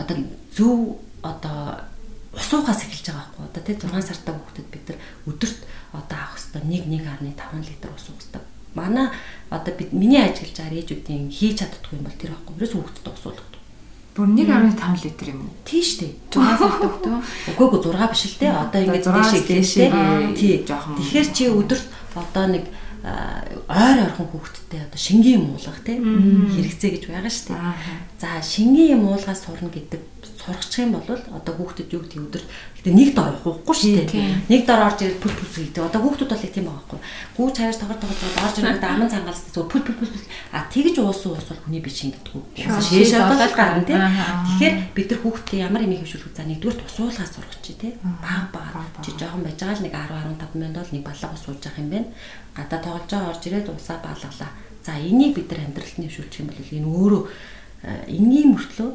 Одоо 0.00 0.16
зөв 0.56 0.96
одоо 1.20 1.84
усуухаас 2.32 2.88
эхэлж 2.88 3.06
байгаа 3.12 3.28
байхгүй 3.28 3.44
одоо 3.52 3.62
тий 3.66 3.76
6 3.76 4.08
сартай 4.08 4.32
хүүхдэд 4.32 4.68
бид 4.72 4.84
нар 4.88 4.98
өдөрт 5.28 5.60
одоо 5.92 6.18
авах 6.24 6.40
хэвээр 6.40 6.64
1.1.5 6.96 7.68
литр 7.68 7.90
ус 7.92 8.06
уудаг 8.08 8.44
манай 8.74 9.08
одоо 9.48 9.72
бид 9.76 9.92
миний 9.92 10.20
ажиглаж 10.20 10.56
байгаа 10.58 10.80
ээжүүдийн 10.80 11.30
хийж 11.32 11.64
чаддгүй 11.64 11.96
юм 11.96 12.04
бол 12.04 12.18
тэр 12.20 12.32
байхгүй. 12.36 12.54
Ерөөс 12.58 12.74
хүүхдэд 12.76 13.08
усуулдаг. 13.08 13.48
Бүр 14.18 14.28
1.5 14.34 15.04
литр 15.06 15.26
юм 15.30 15.40
уу? 15.46 15.54
Тийш 15.62 16.02
дээ. 16.02 16.12
6 16.34 16.58
сардаг 16.58 16.94
төө. 17.00 17.18
Үгүй 17.54 17.66
ээ 17.70 17.82
6 17.86 18.12
биш 18.12 18.22
л 18.26 18.38
дээ. 18.42 18.52
Одоо 18.52 18.80
ингэж 18.82 19.04
дээшээ 19.08 19.42
дээшээ 19.46 19.88
тий. 20.34 20.54
Тэгэхээр 20.66 21.28
чи 21.32 21.44
өдөрт 21.48 21.86
одоо 22.18 22.46
нэг 22.50 22.64
ойр 23.06 23.98
орхон 24.10 24.26
хүүхдтэй 24.34 24.82
одоо 24.82 24.98
шингийн 24.98 25.38
юм 25.38 25.54
уулгах 25.54 25.80
тий 25.86 25.96
хэрэгцээ 26.02 26.90
гэж 26.98 27.02
байгаа 27.06 27.30
шүү 27.30 27.46
дээ. 27.54 27.62
За 28.18 28.28
шингийн 28.42 28.98
юм 28.98 29.06
уулгаас 29.06 29.46
сурна 29.46 29.70
гэдэг 29.70 30.02
сургачих 30.48 30.88
юм 30.88 30.96
бол 30.96 31.04
одоо 31.12 31.52
хүүхдэд 31.52 31.92
юу 31.92 32.00
гэдэг 32.00 32.24
өдөр 32.24 32.44
гэтээ 32.80 32.94
нэг 32.96 33.10
дор 33.12 33.36
уухгүй 33.44 33.74
шүү 33.76 34.08
дээ. 34.08 34.48
Нэг 34.48 34.62
дор 34.64 34.80
орж 34.88 34.98
ирээд 35.04 35.20
пүл 35.20 35.36
пүл 35.36 35.52
гэдэг. 35.52 35.84
Одоо 35.84 36.00
хүүхдүүд 36.00 36.32
бол 36.32 36.40
тийм 36.48 36.64
байгаа 36.64 36.80
байхгүй. 36.88 37.00
Гүүж 37.36 37.56
хаяж 37.60 37.76
тоглож 37.76 37.98
тоглож 38.00 38.36
орж 38.40 38.56
ирээд 38.56 38.84
аман 38.88 39.12
цангаалс 39.12 39.42
зүгээр 39.52 39.68
пүл 39.68 39.84
пүл 39.84 39.98
пүл 40.00 40.12
а 40.56 40.58
тэгж 40.72 40.96
уусан 41.04 41.36
ус 41.36 41.48
бол 41.52 41.62
хүний 41.68 41.82
бие 41.84 41.92
шингэдэг. 41.92 42.32
Шээш 42.56 43.12
болоод 43.20 43.54
гарна 43.54 43.84
тий. 43.84 43.98
Тэгэхээр 44.00 44.74
бид 44.96 45.08
нар 45.12 45.20
хүүхдээ 45.20 45.60
ямар 45.68 45.82
юм 45.84 45.94
хөвшүүлэх 46.00 46.32
за 46.32 46.42
нэгдүгээр 46.48 46.78
тусуулгаас 46.80 47.32
сургах 47.36 47.60
чи 47.60 47.72
тий. 47.76 47.92
Баг 48.02 48.48
баг 48.54 48.72
чи 49.04 49.12
жоохон 49.12 49.44
байж 49.44 49.60
байгаа 49.60 49.76
л 49.76 49.84
нэг 49.84 49.94
10 49.94 50.32
15 50.38 50.56
минут 50.56 50.78
бол 50.80 50.94
нэг 50.96 51.04
баллаг 51.04 51.30
ус 51.36 51.44
ууж 51.44 51.60
явах 51.60 51.82
юм 51.82 51.90
байна. 51.92 52.08
Гадаа 52.56 52.80
тоглож 52.80 53.10
байгаа 53.12 53.30
орж 53.36 53.42
ирээд 53.44 53.68
усаа 53.68 53.98
баалгалаа. 54.00 54.50
За 54.86 54.96
энийг 54.96 55.36
бид 55.36 55.50
нар 55.52 55.60
амьдралд 55.66 55.96
нь 56.00 56.08
хөвшүүлчих 56.08 56.40
юм 56.40 56.48
бол 56.48 56.62
энэ 56.62 56.88
өөрөө 56.88 57.22
энгийн 58.08 58.54
мөртлөө 58.56 58.90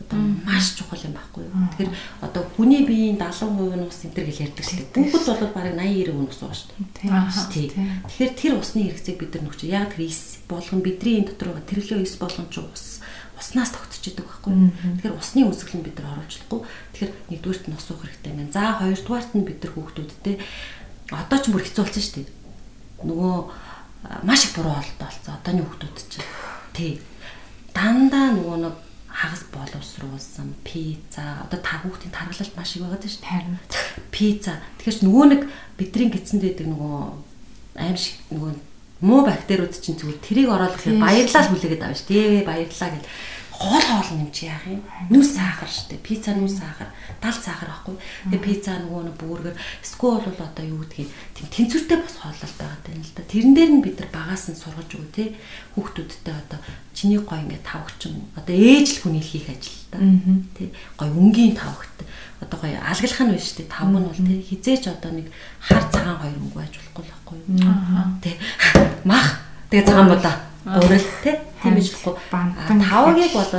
одоо 0.00 0.18
маш 0.46 0.78
чухал 0.78 1.02
юм 1.02 1.14
байхгүй 1.18 1.44
юу. 1.44 1.52
Тэгэхээр 1.74 1.92
одоо 2.22 2.42
хүний 2.54 2.82
биеийн 2.86 3.18
70% 3.18 3.76
нь 3.76 3.86
ус 3.88 4.00
энэ 4.06 4.14
төр 4.14 4.26
гэж 4.30 4.38
ярьдаг 4.46 4.64
шүү 4.64 4.78
дээ. 4.78 4.94
Бүгд 4.94 5.26
бол 5.26 5.52
бараг 5.52 5.74
80 5.76 6.14
90% 6.14 6.30
ус 6.30 6.40
ууж 6.42 6.58
шүү 6.64 6.72
дээ. 6.96 7.72
Тэгэхээр 8.08 8.32
тэр 8.38 8.54
усны 8.56 8.80
хэрэгцээг 8.86 9.18
бид 9.18 9.32
нар 9.34 9.44
нөхч. 9.44 9.60
Яг 9.66 9.92
тэр 9.92 10.02
ис 10.06 10.40
болгон 10.48 10.80
бидний 10.80 11.20
энэ 11.20 11.28
дотор 11.34 11.48
байгаа 11.52 11.66
тэрлээ 11.68 12.00
ис 12.06 12.16
болгон 12.16 12.46
ч 12.48 12.56
ус 12.62 13.04
уснаас 13.38 13.70
тогтчихдаг 13.70 14.26
байхгүй 14.26 14.52
юу. 14.54 14.70
Тэгэхээр 14.98 15.18
усны 15.18 15.40
үсгэл 15.46 15.78
нь 15.78 15.86
бид 15.86 15.96
нар 15.98 16.18
оруулахгүй. 16.18 16.60
Тэгэхээр 16.94 17.12
нэгдүгürt 17.30 17.64
нь 17.70 17.76
ус 17.78 17.86
уух 17.90 18.02
хэрэгтэй 18.02 18.32
байна. 18.34 18.50
За 18.54 18.78
хоёрдугаарт 18.82 19.32
нь 19.34 19.46
бид 19.46 19.58
нар 19.62 19.72
хүүхдүүдтэй 19.76 20.36
одоо 21.14 21.38
ч 21.38 21.44
бүр 21.52 21.62
хэцүү 21.62 21.84
болсон 21.86 22.02
шүү 22.02 22.16
дээ. 22.18 22.28
Нөгөө 23.06 23.34
маш 24.26 24.40
их 24.44 24.52
буруу 24.58 24.74
болтой 24.74 25.06
болсон. 25.06 25.34
Одооны 25.38 25.62
хүүхдүүд 25.62 25.96
чинь. 26.10 26.28
Тий. 26.74 26.92
Дандаа 27.72 28.34
нөгөө 28.34 28.56
нэг 28.58 28.74
хагас 29.18 29.42
боловсруулсан 29.50 30.54
пицца 30.62 31.42
одоо 31.42 31.58
та 31.58 31.82
хүүхдийн 31.82 32.14
тархалт 32.14 32.54
маш 32.54 32.78
их 32.78 32.86
байгаа 32.86 33.02
шүү 33.02 33.18
дээ. 33.18 33.34
Харин 33.34 33.58
пицца. 34.14 34.62
Тэгэхээр 34.78 35.02
нөгөө 35.10 35.26
нэг 35.26 35.42
бидний 35.74 36.08
гидсэнд 36.14 36.42
байдаг 36.46 36.66
нөгөө 36.70 36.98
аим 37.82 37.96
шиг 37.98 38.14
нөгөө 38.30 38.52
муу 39.02 39.26
бактериуд 39.26 39.74
чинь 39.74 39.98
зүгээр 39.98 40.22
тэрийг 40.22 40.48
оруулах 40.54 40.78
хэрэг 40.78 41.02
баярлал 41.02 41.50
хүлээгээд 41.50 41.82
авна 41.82 41.98
шүү 41.98 42.10
дээ. 42.14 42.46
Баярлалаа 42.46 42.90
гэж 42.94 43.04
хоол 43.58 43.82
хоол 43.82 44.08
юм 44.14 44.30
чи 44.30 44.46
яах 44.46 44.62
юм? 44.70 44.82
Нүс 45.10 45.34
сахар 45.34 45.66
штэ. 45.66 45.98
Пицца 45.98 46.30
нүс 46.38 46.62
сахар, 46.62 46.94
тал 47.18 47.34
сахар 47.34 47.66
байхгүй. 47.66 47.98
Тэгээ 48.30 48.46
пицца 48.46 48.78
нөгөө 48.78 49.02
нэг 49.10 49.16
бүүргэр 49.18 49.56
скол 49.82 50.22
бол 50.22 50.38
одоо 50.38 50.62
юу 50.62 50.78
гэдгийг 50.86 51.10
тийм 51.34 51.48
тэнцвэртэй 51.50 51.98
бас 51.98 52.14
хооллолт 52.22 52.54
байгаа 52.54 52.94
юм 52.94 53.02
л 53.02 53.12
да. 53.18 53.22
Тэрэн 53.26 53.54
дээр 53.58 53.70
нь 53.74 53.82
бид 53.82 53.98
нар 53.98 54.10
багаас 54.14 54.46
нь 54.46 54.54
сургаж 54.54 54.90
өгөө 54.94 55.10
те. 55.10 55.34
Хүүхдүүдтэй 55.74 56.34
одоо 56.38 56.58
чиний 56.94 57.18
гой 57.18 57.42
ингээ 57.42 57.66
тавгчин 57.66 58.30
одоо 58.38 58.54
ээж 58.54 58.86
л 58.94 59.00
хүний 59.02 59.24
хийх 59.26 59.50
ажил 59.50 59.82
та. 59.90 59.98
Тэ 60.54 60.70
гой 60.94 61.10
өнгийн 61.10 61.58
тавгт 61.58 61.98
одоо 62.38 62.58
гоё 62.62 62.78
алгалах 62.78 63.22
нь 63.26 63.34
биш 63.34 63.58
үү 63.58 63.66
тавг 63.66 63.90
нь 63.90 64.06
бол 64.06 64.22
тэ 64.22 64.38
хизээч 64.38 64.84
одоо 64.86 65.10
нэг 65.18 65.26
хар 65.58 65.82
цагаан 65.90 66.22
хоёр 66.22 66.38
өнгө 66.38 66.58
байж 66.62 66.72
болохгүй 66.78 67.02
л 67.02 67.10
байхгүй. 67.10 67.38
Тэ 68.22 68.30
мах 69.02 69.42
тэгээ 69.66 69.86
цагаан 69.90 70.08
будаа 70.14 70.36
гурил 70.62 71.08
тий 71.26 71.47
тийм 71.62 71.74
биш 71.74 71.90
болохгүй 71.92 72.14
бантан 72.30 72.78
тавгийг 72.82 73.32
бол 73.34 73.50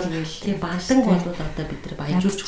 тий 0.43 0.55
бандан 0.55 0.99
бол 1.03 1.19
одоо 1.19 1.65
бид 1.67 1.81
нар 1.83 1.95
баяжуулж 1.99 2.41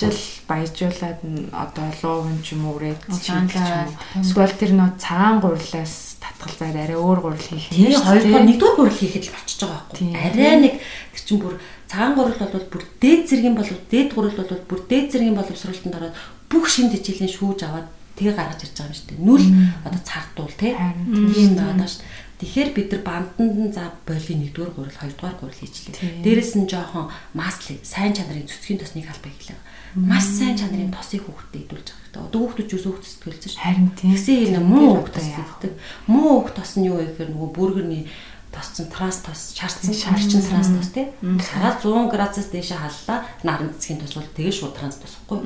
баяжуулаад 0.47 1.19
одоо 1.51 1.87
луувн 2.01 2.39
ч 2.41 2.55
юм 2.55 2.65
уу 2.71 2.79
ред 2.79 3.01
ч 3.19 3.31
юм 3.35 3.47
уу. 3.51 4.23
эсвэл 4.23 4.55
тэр 4.55 4.71
нөө 4.79 4.89
цагаан 4.95 5.43
гурилаас 5.43 6.15
татгалзаад 6.23 6.75
арай 6.79 6.97
өөр 6.97 7.19
гурил 7.19 7.47
хийх 7.51 7.67
тий 7.67 7.91
хоёрдугаар 7.91 8.47
нэгдүгээр 8.47 8.77
гурил 8.79 8.99
хийхэд 9.01 9.25
л 9.27 9.35
болчихж 9.35 9.61
байгаа 9.67 9.83
байхгүй. 9.91 10.07
Арай 10.15 10.55
нэг 10.61 10.73
тэр 10.79 11.21
чин 11.27 11.37
бүр 11.43 11.55
цагаан 11.91 12.13
гурил 12.15 12.39
бол 12.39 12.67
бүр 12.71 12.83
дээд 13.03 13.21
зэргийн 13.27 13.57
болов 13.59 13.79
дээд 13.91 14.09
гурил 14.15 14.37
бол 14.39 14.51
бүр 14.69 14.81
дээд 14.87 15.07
зэргийн 15.11 15.35
боловсролтод 15.35 15.97
ороод 15.99 16.15
бүх 16.47 16.65
шин 16.71 16.87
тэжээлийн 16.91 17.31
шүүж 17.31 17.59
аваад 17.67 17.87
тэгээ 18.15 18.35
гаргаж 18.35 18.61
ирж 18.63 18.75
байгаа 18.75 18.91
юм 18.91 18.95
шүү 18.95 19.07
дээ. 19.09 19.25
Нүл 19.27 19.45
одоо 19.87 20.01
цагдуул 20.03 20.55
тий. 20.55 20.73
Тийм. 20.75 21.55
байгаа 21.55 21.87
шүү 21.87 21.99
дээ. 21.99 22.10
Тэгэхээр 22.41 22.69
бид 22.73 22.89
нар 22.89 23.03
банданд 23.05 23.53
нь 23.53 23.69
за 23.69 23.93
болийн 24.01 24.49
1-р 24.49 24.73
гурил 24.73 24.97
2-р 24.97 25.37
гурил 25.37 25.61
хийчлээ. 25.61 26.25
Дээрэс 26.25 26.57
нь 26.57 26.65
жоохон 26.65 27.13
масли 27.37 27.77
сайн 27.85 28.17
чанарын 28.17 28.49
зүсгийн 28.49 28.81
тосныг 28.81 29.05
халбай 29.05 29.29
хийлээ. 29.29 29.61
Маш 30.01 30.25
сайн 30.25 30.57
чанарын 30.57 30.89
тосыг 30.89 31.21
хүүхдэд 31.21 31.69
идүүлж 31.69 31.87
байгаа 31.93 32.01
хэрэгтэй. 32.01 32.25
Одоо 32.25 32.39
хүүхдүүд 32.41 32.73
өсөө 32.73 32.91
хүүхдэд 32.97 33.11
сэтгэлж 33.13 33.43
ш. 33.45 33.61
Харин 33.61 33.89
тийм. 33.93 34.09
Тэгсэн 34.17 34.57
энэ 34.57 34.61
муу 34.65 34.89
хүүхдэд 35.05 35.21
сэтгэдэг. 35.21 35.73
Муу 36.09 36.29
хүүхд 36.41 36.55
тос 36.57 36.71
нь 36.81 36.87
юу 36.89 36.97
вэ 36.97 37.05
гэхээр 37.13 37.29
нөгөө 37.29 37.49
бүргэрний 37.53 38.03
тосцсон 38.49 38.87
транс 38.89 39.21
тос 39.21 39.53
шаардсан 39.53 39.93
шаарчин 39.93 40.41
транс 40.41 40.69
тос 40.73 40.89
тий. 40.97 41.07
Шараад 41.21 41.77
100 41.77 42.09
градусаас 42.09 42.49
дээшээ 42.49 42.79
халлаа 42.81 43.19
наран 43.45 43.69
цэцгийн 43.77 44.01
тос 44.01 44.17
бол 44.17 44.33
тэгээ 44.33 44.51
шууд 44.57 44.75
транс 44.75 44.97
тосхгүй. 44.99 45.39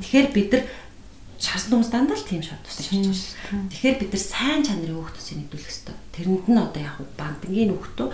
Тэгэхээр 0.00 0.28
бид 0.30 0.48
нар 0.54 0.64
шарсан 1.38 1.70
хүмүүс 1.78 1.90
дандаа 1.94 2.18
л 2.18 2.26
тийм 2.26 2.42
шат 2.42 2.58
тусаж 2.66 2.90
шарж 2.90 3.06
байгаа. 3.06 3.70
Тэгэхээр 3.70 3.96
бид 4.02 4.10
нар 4.10 4.24
сайн 4.24 4.60
чанарын 4.66 5.06
тусыг 5.14 5.36
нэдүүлэх 5.38 5.70
хэрэгтэй. 5.70 5.87
Тэрэнд 6.18 6.50
нь 6.50 6.58
одоо 6.58 6.82
яг 6.82 6.98
бандангийн 7.14 7.78
хөхтөө 7.78 8.10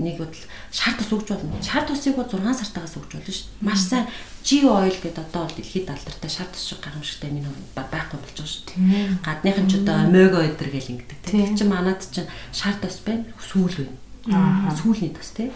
нэг 0.00 0.16
бодол 0.18 0.44
шар 0.72 0.96
тус 0.96 1.12
өгч 1.12 1.28
болно. 1.28 1.60
Шар 1.60 1.84
тусыг 1.84 2.16
бол 2.16 2.24
6 2.24 2.40
сартаагаас 2.40 2.96
өгч 2.96 3.12
болно 3.12 3.28
шүү. 3.28 3.48
Маш 3.60 3.80
сайн 3.84 4.06
G 4.40 4.64
oil 4.64 4.96
гэдэг 4.96 5.20
одоо 5.20 5.44
бол 5.44 5.56
дэлхийд 5.56 5.92
алдартай 5.92 6.30
шар 6.32 6.48
тус 6.48 6.64
шиг 6.64 6.80
гайхамшигтай 6.80 7.30
минь 7.30 7.44
байхгүй 7.76 8.16
болж 8.16 8.32
байгаа 8.32 8.48
шүү 8.48 8.64
дээ. 8.72 9.20
Гадныхан 9.20 9.68
ч 9.68 9.72
одоо 9.84 9.96
омега 10.00 10.40
өдр 10.40 10.68
гэл 10.72 10.92
ингэдэг. 10.96 11.18
Тэр 11.28 11.52
чинь 11.52 11.68
манад 11.68 12.00
чинь 12.08 12.30
шар 12.56 12.76
тус 12.80 13.04
байна, 13.04 13.28
сүүл 13.36 13.84
байна. 13.84 14.72
Сүүлний 14.72 15.12
тус 15.12 15.36
тий. 15.36 15.52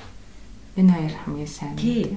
Энэ 0.76 0.92
хоёр 0.92 1.14
хамгийн 1.24 1.48
сайн. 1.48 1.76
Тий. 1.80 2.12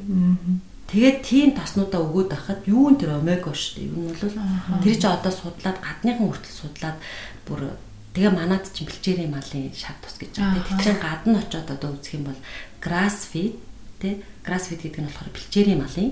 Тэгээд 0.90 1.18
тийм 1.22 1.50
таснуудаа 1.54 2.02
өгөөд 2.02 2.30
байхад 2.34 2.66
юу 2.66 2.90
н 2.90 2.98
тэр 2.98 3.16
омега 3.16 3.54
шүү 3.54 3.78
дээ. 3.78 3.94
Юу 3.94 4.10
нь 4.10 4.18
бол 4.18 4.82
тэр 4.82 4.96
чи 4.98 5.06
одоо 5.06 5.30
судлаад 5.30 5.78
гадныхан 5.78 6.26
хүртэл 6.26 6.60
судлаад 6.66 6.98
бүр 7.46 7.78
тэгээ 8.14 8.34
манад 8.34 8.66
чи 8.74 8.86
бэлчээрийн 8.86 9.32
малын 9.32 9.74
шат 9.74 9.98
тус 10.02 10.18
гэж 10.18 10.40
байгаа. 10.40 10.64
Тэр 10.66 10.80
чин 10.84 10.98
гадна 10.98 11.40
очиод 11.40 11.70
одоо 11.70 11.94
үзэх 11.94 12.18
юм 12.18 12.30
бол 12.30 12.40
grass 12.82 13.30
feed 13.30 13.56
тэ 14.02 14.24
grass 14.46 14.70
feed 14.70 14.82
гэдэг 14.82 15.02
нь 15.02 15.08
болохоор 15.10 15.32
бэлчээрийн 15.36 15.80
малын 15.82 16.12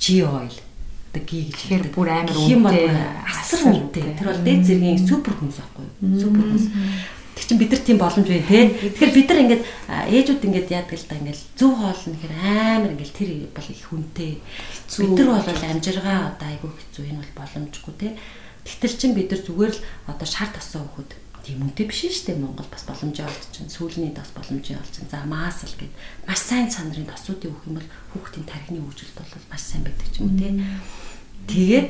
G 0.00 0.24
oil 0.24 0.56
одоо 1.14 1.22
ги 1.22 1.46
гэхээр 1.54 1.94
бүр 1.94 2.08
амар 2.10 2.34
үнэтэй 2.34 2.90
асар 3.30 3.70
үнэтэй. 3.70 4.18
Тэр 4.18 4.28
бол 4.34 4.42
дээд 4.42 4.62
зэргийн 4.66 4.98
супер 5.06 5.34
хүнс 5.38 5.62
байхгүй 5.62 5.86
юу? 5.86 6.18
Супер 6.18 6.42
хүнс. 6.42 6.66
Тэг 7.34 7.44
чин 7.46 7.58
бид 7.58 7.70
нар 7.70 7.82
тийм 7.86 7.98
боломж 8.02 8.26
байна 8.26 8.46
те. 8.50 8.60
Тэгэхээр 8.74 9.14
бид 9.14 9.28
нар 9.30 9.42
ингээд 9.46 9.62
ээжүүд 10.10 10.42
ингээд 10.42 10.74
яадаг 10.74 10.98
л 10.98 11.06
да 11.06 11.18
ингээд 11.22 11.40
зөв 11.54 11.72
хоол 11.78 12.02
нь 12.10 12.14
гэхээр 12.18 12.34
амар 12.34 12.90
ингээд 12.98 13.14
тэр 13.14 13.30
бол 13.54 13.68
их 13.70 13.82
хүнтэй. 13.86 14.32
Бид 14.42 15.18
нар 15.22 15.30
бол 15.38 15.62
амжиргаа 15.70 16.18
одоо 16.34 16.46
айгүй 16.50 16.70
хэцүү 16.74 17.04
энэ 17.14 17.20
бол 17.22 17.32
боломжгүй 17.38 17.94
те. 17.94 18.08
Тэгтэл 18.64 18.96
чин 18.96 19.12
бид 19.14 19.28
нар 19.30 19.42
зүгээр 19.44 19.72
л 19.76 19.84
одоо 20.08 20.26
шар 20.28 20.48
тассан 20.48 20.88
хөхөд 20.88 21.12
тийм 21.44 21.60
үнэтэй 21.60 21.86
биш 21.86 22.00
шүү 22.08 22.32
дээ 22.32 22.40
Монгол 22.40 22.68
бас 22.72 22.88
боломжтой 22.88 23.28
олж 23.28 23.44
чинь 23.52 23.68
сүүлийн 23.68 24.16
тас 24.16 24.32
боломжтой 24.32 24.80
олж 24.80 24.88
чинь 24.96 25.12
за 25.12 25.20
маасл 25.28 25.76
гэд 25.76 25.92
маш 26.24 26.40
сайн 26.40 26.72
сандрын 26.72 27.04
тосуудыг 27.04 27.52
өгөх 27.52 27.68
юм 27.68 27.76
бол 27.76 27.90
хүүхдийн 28.16 28.48
тархины 28.48 28.80
хөгжилд 28.80 29.16
бол 29.20 29.44
маш 29.52 29.60
сайн 29.60 29.84
байдаг 29.84 30.08
ч 30.08 30.24
юм 30.24 30.32
уу 30.32 30.40
тий. 30.40 30.56
Тэгээд 31.44 31.88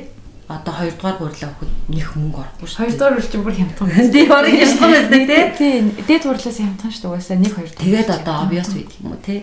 одоо 0.51 0.73
хоёрдугаар 0.75 1.17
гурлаа 1.23 1.49
өгөхөд 1.55 1.71
нэх 1.87 2.09
мөнгө 2.19 2.39
орохгүй 2.43 2.67
шүү. 2.67 2.79
Хоёрдугаар 2.83 3.15
үр 3.15 3.25
чинь 3.31 3.45
бүр 3.47 3.55
хямдхан. 3.55 3.89
Тий, 4.11 4.25
орон 4.27 4.55
хямдхан 4.59 4.91
байсан 4.91 5.23
тий. 5.23 5.43
Тий, 5.55 5.73
дээд 6.03 6.23
гурлаас 6.27 6.59
хямдхан 6.59 6.91
шүү 6.91 7.07
угаасаа 7.15 7.37
нэг 7.39 7.53
хоёр. 7.55 7.71
Тэгээд 7.71 8.09
одоо 8.11 8.35
obvious 8.43 8.69
байдаг 8.75 8.99
юм 8.99 9.09
уу 9.15 9.23
тий. 9.23 9.39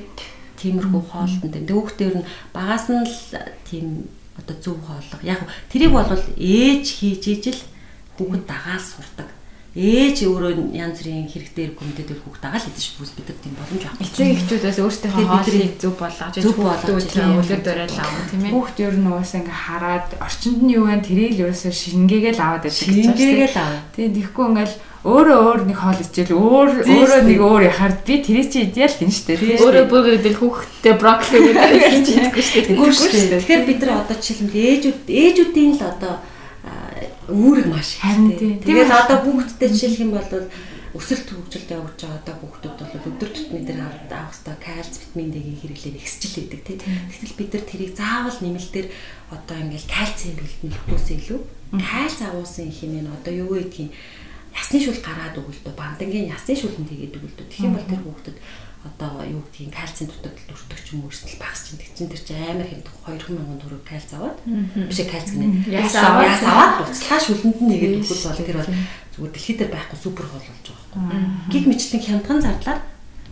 Тиймэрхүү 0.61 1.03
хоолтон 1.11 1.51
дээр 1.51 1.67
дүүхтэр 1.67 2.15
нь 2.21 2.29
багаас 2.55 2.87
нь 2.93 3.03
л 3.03 3.17
тийм 3.67 4.07
одоо 4.37 4.57
зөв 4.63 4.77
хооллого. 4.87 5.23
Яг 5.23 5.41
тэрийг 5.71 5.93
бол 5.93 6.07
ээж 6.09 6.85
хийж 7.01 7.25
ижил 7.27 7.61
хүүхэд 8.17 8.45
дагаад 8.47 8.83
сурдаг 8.83 9.29
ээж 9.73 10.29
өөрөө 10.29 10.69
янз 10.77 11.01
бүрийн 11.01 11.33
хэрэгтэй 11.33 11.73
гүмдэд 11.73 12.13
хүүхд 12.13 12.45
дагаал 12.45 12.69
идэж 12.69 12.87
бүс 13.01 13.17
бид 13.17 13.25
нар 13.25 13.41
тийм 13.41 13.57
боломж 13.57 13.83
авах. 13.89 14.05
Эцэг 14.05 14.29
эхчүүдээс 14.37 14.79
өөрсдийнхөө 14.85 15.25
хоолыг 15.33 15.75
зөв 15.81 15.95
болгож 15.97 16.35
зөв 16.37 16.57
болгож 16.61 17.09
үлгэр 17.09 17.63
дөрөөл 17.65 17.97
авах 17.97 18.29
тийм 18.29 18.43
ээ. 18.45 18.53
Хүүхд 18.53 18.77
ер 18.85 18.97
нь 19.01 19.09
угаасаа 19.09 19.41
ингээ 19.41 19.63
хараад 19.65 20.09
орчинд 20.21 20.61
нь 20.61 20.75
юу 20.77 20.85
вэ 20.93 21.01
тэрийг 21.01 21.33
л 21.41 21.43
ерөөсөө 21.49 21.73
шингээгээл 21.73 22.45
аваад 22.45 22.63
байдаг. 22.69 22.85
Шингээгээл 22.85 23.57
аваа. 23.57 23.81
Тийм 23.97 24.13
тэгэхгүй 24.13 24.45
ингээл 24.53 24.77
өөрөө 25.03 25.39
өөр 25.41 25.61
нэг 25.67 25.79
хоол 25.81 25.99
ичээл 26.05 26.37
өөр 26.37 26.69
өөрөө 26.93 27.21
нэг 27.27 27.41
өөр 27.43 27.63
яхаар 27.73 27.95
би 28.07 28.15
тэрий 28.23 28.47
чи 28.47 28.69
идеал 28.69 28.93
гин 28.93 29.11
штэ 29.11 29.35
тийм 29.35 29.59
өөрөө 29.59 29.85
бүгдэл 29.89 30.39
хүүхдтэй 30.39 30.95
брокколи 30.95 31.49
гэдэг 31.49 31.83
хэлж 31.91 32.09
идэггүй 32.61 32.93
штэ. 32.93 33.41
Тэгэхээр 33.41 33.65
бид 33.67 33.81
нар 33.83 34.05
одоо 34.07 34.15
жишээлбэл 34.21 34.63
ээжүүд 34.63 35.01
ээжүүдийн 35.11 35.75
л 35.75 35.83
одоо 35.91 36.15
үүрэг 37.31 37.67
маш 37.71 37.99
ихтэй. 38.01 38.59
Тэгээд 38.63 38.91
одоо 38.91 39.19
хүүхдтэй 39.23 39.69
жишээлх 39.71 40.03
юм 40.03 40.13
бол 40.19 40.27
өсөлт 40.93 41.25
хөгжилд 41.25 41.71
явж 41.73 42.05
байгаа 42.05 42.21
одоо 42.21 42.35
хүүхдүүд 42.37 42.77
бол 42.77 43.09
өдөр 43.09 43.31
тутмын 43.33 43.65
дээр 43.65 43.81
авах 43.81 44.37
хэрэгтэй 44.37 44.57
кальц, 44.61 44.95
витамин 45.01 45.31
D-ийн 45.33 45.57
хэрэглээр 45.57 45.97
ихсэж 45.97 46.23
л 46.37 46.43
идэг 46.45 46.61
тийм. 46.69 46.81
Тэгтэл 46.85 47.39
бид 47.41 47.51
нар 47.57 47.65
тэрийг 47.65 47.93
заавал 47.97 48.39
нэмэлтээр 48.45 48.89
одоо 49.33 49.57
ингээл 49.57 49.89
кальцийн 49.89 50.37
бэлтгэл 50.37 50.69
нөхөөс 50.69 51.09
илүү. 51.17 51.41
Кальц 51.81 52.19
авуусан 52.21 52.69
хэмээн 52.69 53.09
одоо 53.09 53.33
юу 53.33 53.57
гэдгийг 53.57 53.89
ясны 54.53 54.79
шүл 54.85 55.01
гараад 55.01 55.41
өгөлдөө. 55.41 55.73
Бандангийн 55.73 56.29
ясны 56.29 56.53
шүлэн 56.53 56.85
тэгээд 56.85 57.17
өгөлдөө. 57.17 57.47
Тэгэх 57.49 57.65
юм 57.65 57.73
бол 57.73 57.89
тэр 57.89 58.03
хүүхдэд 58.05 58.37
одоо 58.83 59.23
юу 59.23 59.43
гэдгийг 59.47 59.71
кальцийн 59.71 60.11
дутагдал 60.11 60.55
өртөг 60.59 60.81
ч 60.83 60.87
юм 60.99 61.07
өрсөлдөл 61.07 61.39
багс 61.39 61.61
чинь 61.71 61.79
тэг 61.79 61.91
чин 61.95 62.11
тэр 62.11 62.23
чинь 62.27 62.43
амар 62.43 62.67
хэмдэг 62.67 62.95
2000 63.07 63.63
төгрөг 63.63 63.83
кальц 63.87 64.11
аваад 64.11 64.39
биш 64.91 65.01
кальц 65.07 65.29
гинэ 65.31 65.71
яс 65.71 65.95
аваад 65.95 66.73
буцлаа 66.83 67.21
шүлэнд 67.23 67.59
нь 67.63 67.71
нэгээд 67.71 67.97
өгөх 68.03 68.23
бол 68.27 68.43
тэр 68.43 68.59
бол 68.59 68.75
зүгээр 69.15 69.33
дэлхий 69.33 69.57
дээр 69.57 69.71
байхгүй 69.71 69.99
супер 70.03 70.27
хоол 70.27 70.47
болж 70.51 70.67
байгаа. 70.67 70.99
Байхгүй 70.99 71.53
гиг 71.55 71.65
мэтлэн 71.71 72.03
хямдхан 72.03 72.41
зардлаар 72.43 72.81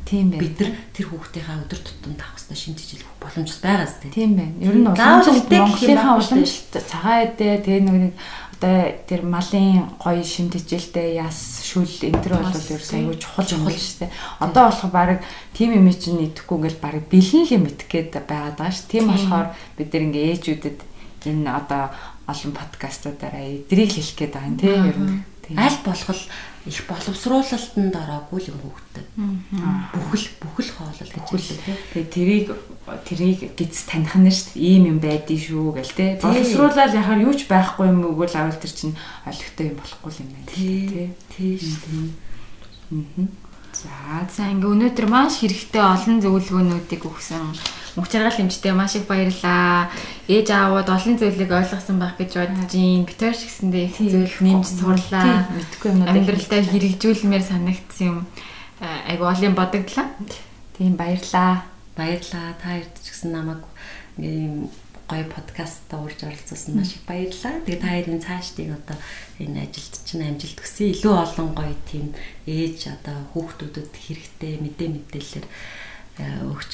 тийм 0.04 0.30
байна. 0.30 0.42
бид 0.42 0.60
нар 0.60 0.72
тэр 0.94 1.06
хүүхдийнхаа 1.10 1.56
өдөр 1.64 1.80
тутам 1.80 2.14
хэрэгтэй 2.16 2.58
шинжиж 2.58 2.88
хэлэх 2.96 3.10
боломж 3.20 3.50
байгаа 3.60 3.88
зү 3.88 4.08
тийм 4.12 4.30
байна. 4.36 4.54
Ер 4.60 4.76
нь 4.76 4.86
уламжлалт 4.86 5.48
Монголынхаа 5.50 6.14
уламжлалт 6.20 6.74
цагаан 6.88 7.22
эдээ 7.28 7.54
тэгээ 7.64 7.82
нэг 7.84 8.14
одоо 8.60 8.92
тэр 9.08 9.24
малын 9.24 9.88
гоё 9.96 10.20
шимтгэлтэй 10.20 11.16
яс 11.16 11.64
шүл 11.64 11.88
энэ 11.88 12.20
төр 12.20 12.44
бол 12.44 12.52
ерөөс 12.52 12.92
аюу 12.92 13.16
чухал 13.16 13.48
чухал. 13.48 13.72
шүү 13.72 14.04
дээ. 14.04 14.12
Одоо 14.44 14.68
болох 14.68 14.92
баг 14.92 15.24
тим 15.56 15.72
юм 15.72 15.88
чинь 15.96 16.28
идэхгүй 16.28 16.56
ингээл 16.60 16.84
баг 16.84 17.00
бэлэн 17.08 17.48
л 17.48 17.54
юм 17.56 17.64
идэх 17.72 17.88
гээд 17.88 18.20
байгаад 18.28 18.60
байгаа 18.60 18.68
ш. 18.68 18.84
Тийм 18.84 19.08
болохоор 19.08 19.56
бид 19.80 19.88
нар 19.88 20.04
ингээ 20.12 20.28
ээжүүдэд 20.36 20.78
энэ 21.24 21.48
одоо 21.48 21.88
олон 22.28 22.52
подкастуудаараа 22.52 23.44
эдрийг 23.48 23.96
хэлэх 23.96 24.16
гээд 24.20 24.32
байгаа 24.36 24.52
юм 24.52 24.58
тийм 24.60 24.84
ер 24.92 24.98
нь. 25.00 25.24
Аль 25.56 25.80
болох 25.80 26.20
их 26.68 26.84
боловсруулалтанд 26.84 27.94
ороогүй 27.96 28.38
л 28.44 28.50
юм 28.52 28.58
хөвгтөд. 28.60 29.06
Бүхэл 29.96 30.26
бүхэл 30.44 30.70
хоолол 30.76 31.08
гэж 31.08 31.24
хэлдэг. 31.24 31.76
Тэгээ 31.96 32.12
тэрийг 32.12 32.46
тэрийг 33.08 33.40
гиз 33.56 33.88
таних 33.88 34.12
нь 34.20 34.28
шүү 34.28 34.60
дээ. 34.60 34.68
Ийм 34.68 34.84
юм 34.92 34.98
байдгийг 35.00 35.40
шүү 35.40 35.72
гэл 35.80 35.96
те. 35.96 36.20
Боловсруулаад 36.20 36.92
яхаар 36.92 37.24
юу 37.24 37.32
ч 37.32 37.48
байхгүй 37.48 37.88
юм 37.88 38.04
өгвөл 38.12 38.36
авал 38.36 38.60
тэр 38.60 38.72
чинь 38.76 38.92
олигтой 39.24 39.72
юм 39.72 39.76
болохгүй 39.80 40.12
юм 40.20 40.28
байна. 40.36 40.48
Тий. 40.52 41.16
Тий 41.32 41.56
шүү 41.56 42.12
дээ. 42.92 43.28
За 43.72 44.28
за 44.28 44.52
ингээ 44.52 44.68
өнөөдөр 44.68 45.06
маш 45.08 45.40
хэрэгтэй 45.40 45.80
олон 45.80 46.20
зөвлөгөөнүүдийг 46.20 47.06
өгсөн 47.06 47.79
мөнх 47.96 48.08
чаргал 48.10 48.36
хэмжтэй 48.36 48.72
маш 48.72 48.94
их 48.96 49.06
баярлаа. 49.10 49.90
Ээж 50.30 50.48
аавууд 50.50 50.88
олон 50.88 51.16
зүйлийг 51.18 51.50
ойлгосон 51.50 51.98
байх 51.98 52.14
гэж 52.18 52.30
бодож 52.38 52.72
ин 52.74 53.04
битэр 53.08 53.34
ч 53.34 53.50
гэсэндээ 53.50 53.84
их 53.90 53.98
зүйл 53.98 54.36
нэмж 54.40 54.66
сурлаа. 54.66 55.50
Мэдхгүй 55.50 55.88
юмнуудаа 55.90 56.14
амьдралдаа 56.14 56.60
хэрэгжүүлмээр 56.70 57.44
санагдсан 57.44 58.06
юм 58.06 58.18
айгу 58.80 59.24
олон 59.26 59.54
бодогдлаа. 59.54 60.06
Тийм 60.78 60.94
баярлаа. 60.94 61.66
Баярлаа. 61.96 62.54
Та 62.62 62.78
ирд 62.78 62.94
ч 63.02 63.10
гэсэн 63.10 63.34
намайг 63.34 63.62
ийм 64.16 64.70
гоё 65.10 65.26
подкаст 65.26 65.90
уурж 65.90 66.22
оролцуулсан 66.22 66.78
маш 66.78 66.94
их 66.94 67.02
баярлалаа. 67.02 67.58
Тэгээ 67.66 67.82
та 67.82 67.90
хоёрын 67.90 68.22
цаашдыг 68.22 68.70
одоо 68.78 68.98
энэ 69.42 69.66
ажилд 69.66 69.94
чинь 70.06 70.22
амжилт 70.22 70.58
хүсье. 70.62 70.94
Илүү 70.94 71.14
олон 71.18 71.50
гоё 71.58 71.74
тийм 71.90 72.14
ээж 72.46 72.94
одоо 72.94 73.18
хүүхдүүдэд 73.34 73.90
хэрэгтэй 73.90 74.62
мэдээ 74.62 74.88
мэдээлэлээр 74.94 75.46
өгч 76.46 76.72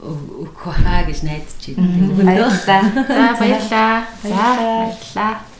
өгөх 0.00 0.74
хаа 0.76 1.02
гэж 1.08 1.18
найдаж 1.26 1.62
байна. 1.76 2.12
Баярлалаа. 2.24 2.82
За 3.08 3.26
баярлалаа. 3.40 3.96
За 4.22 4.46
баярлалаа. 4.56 5.55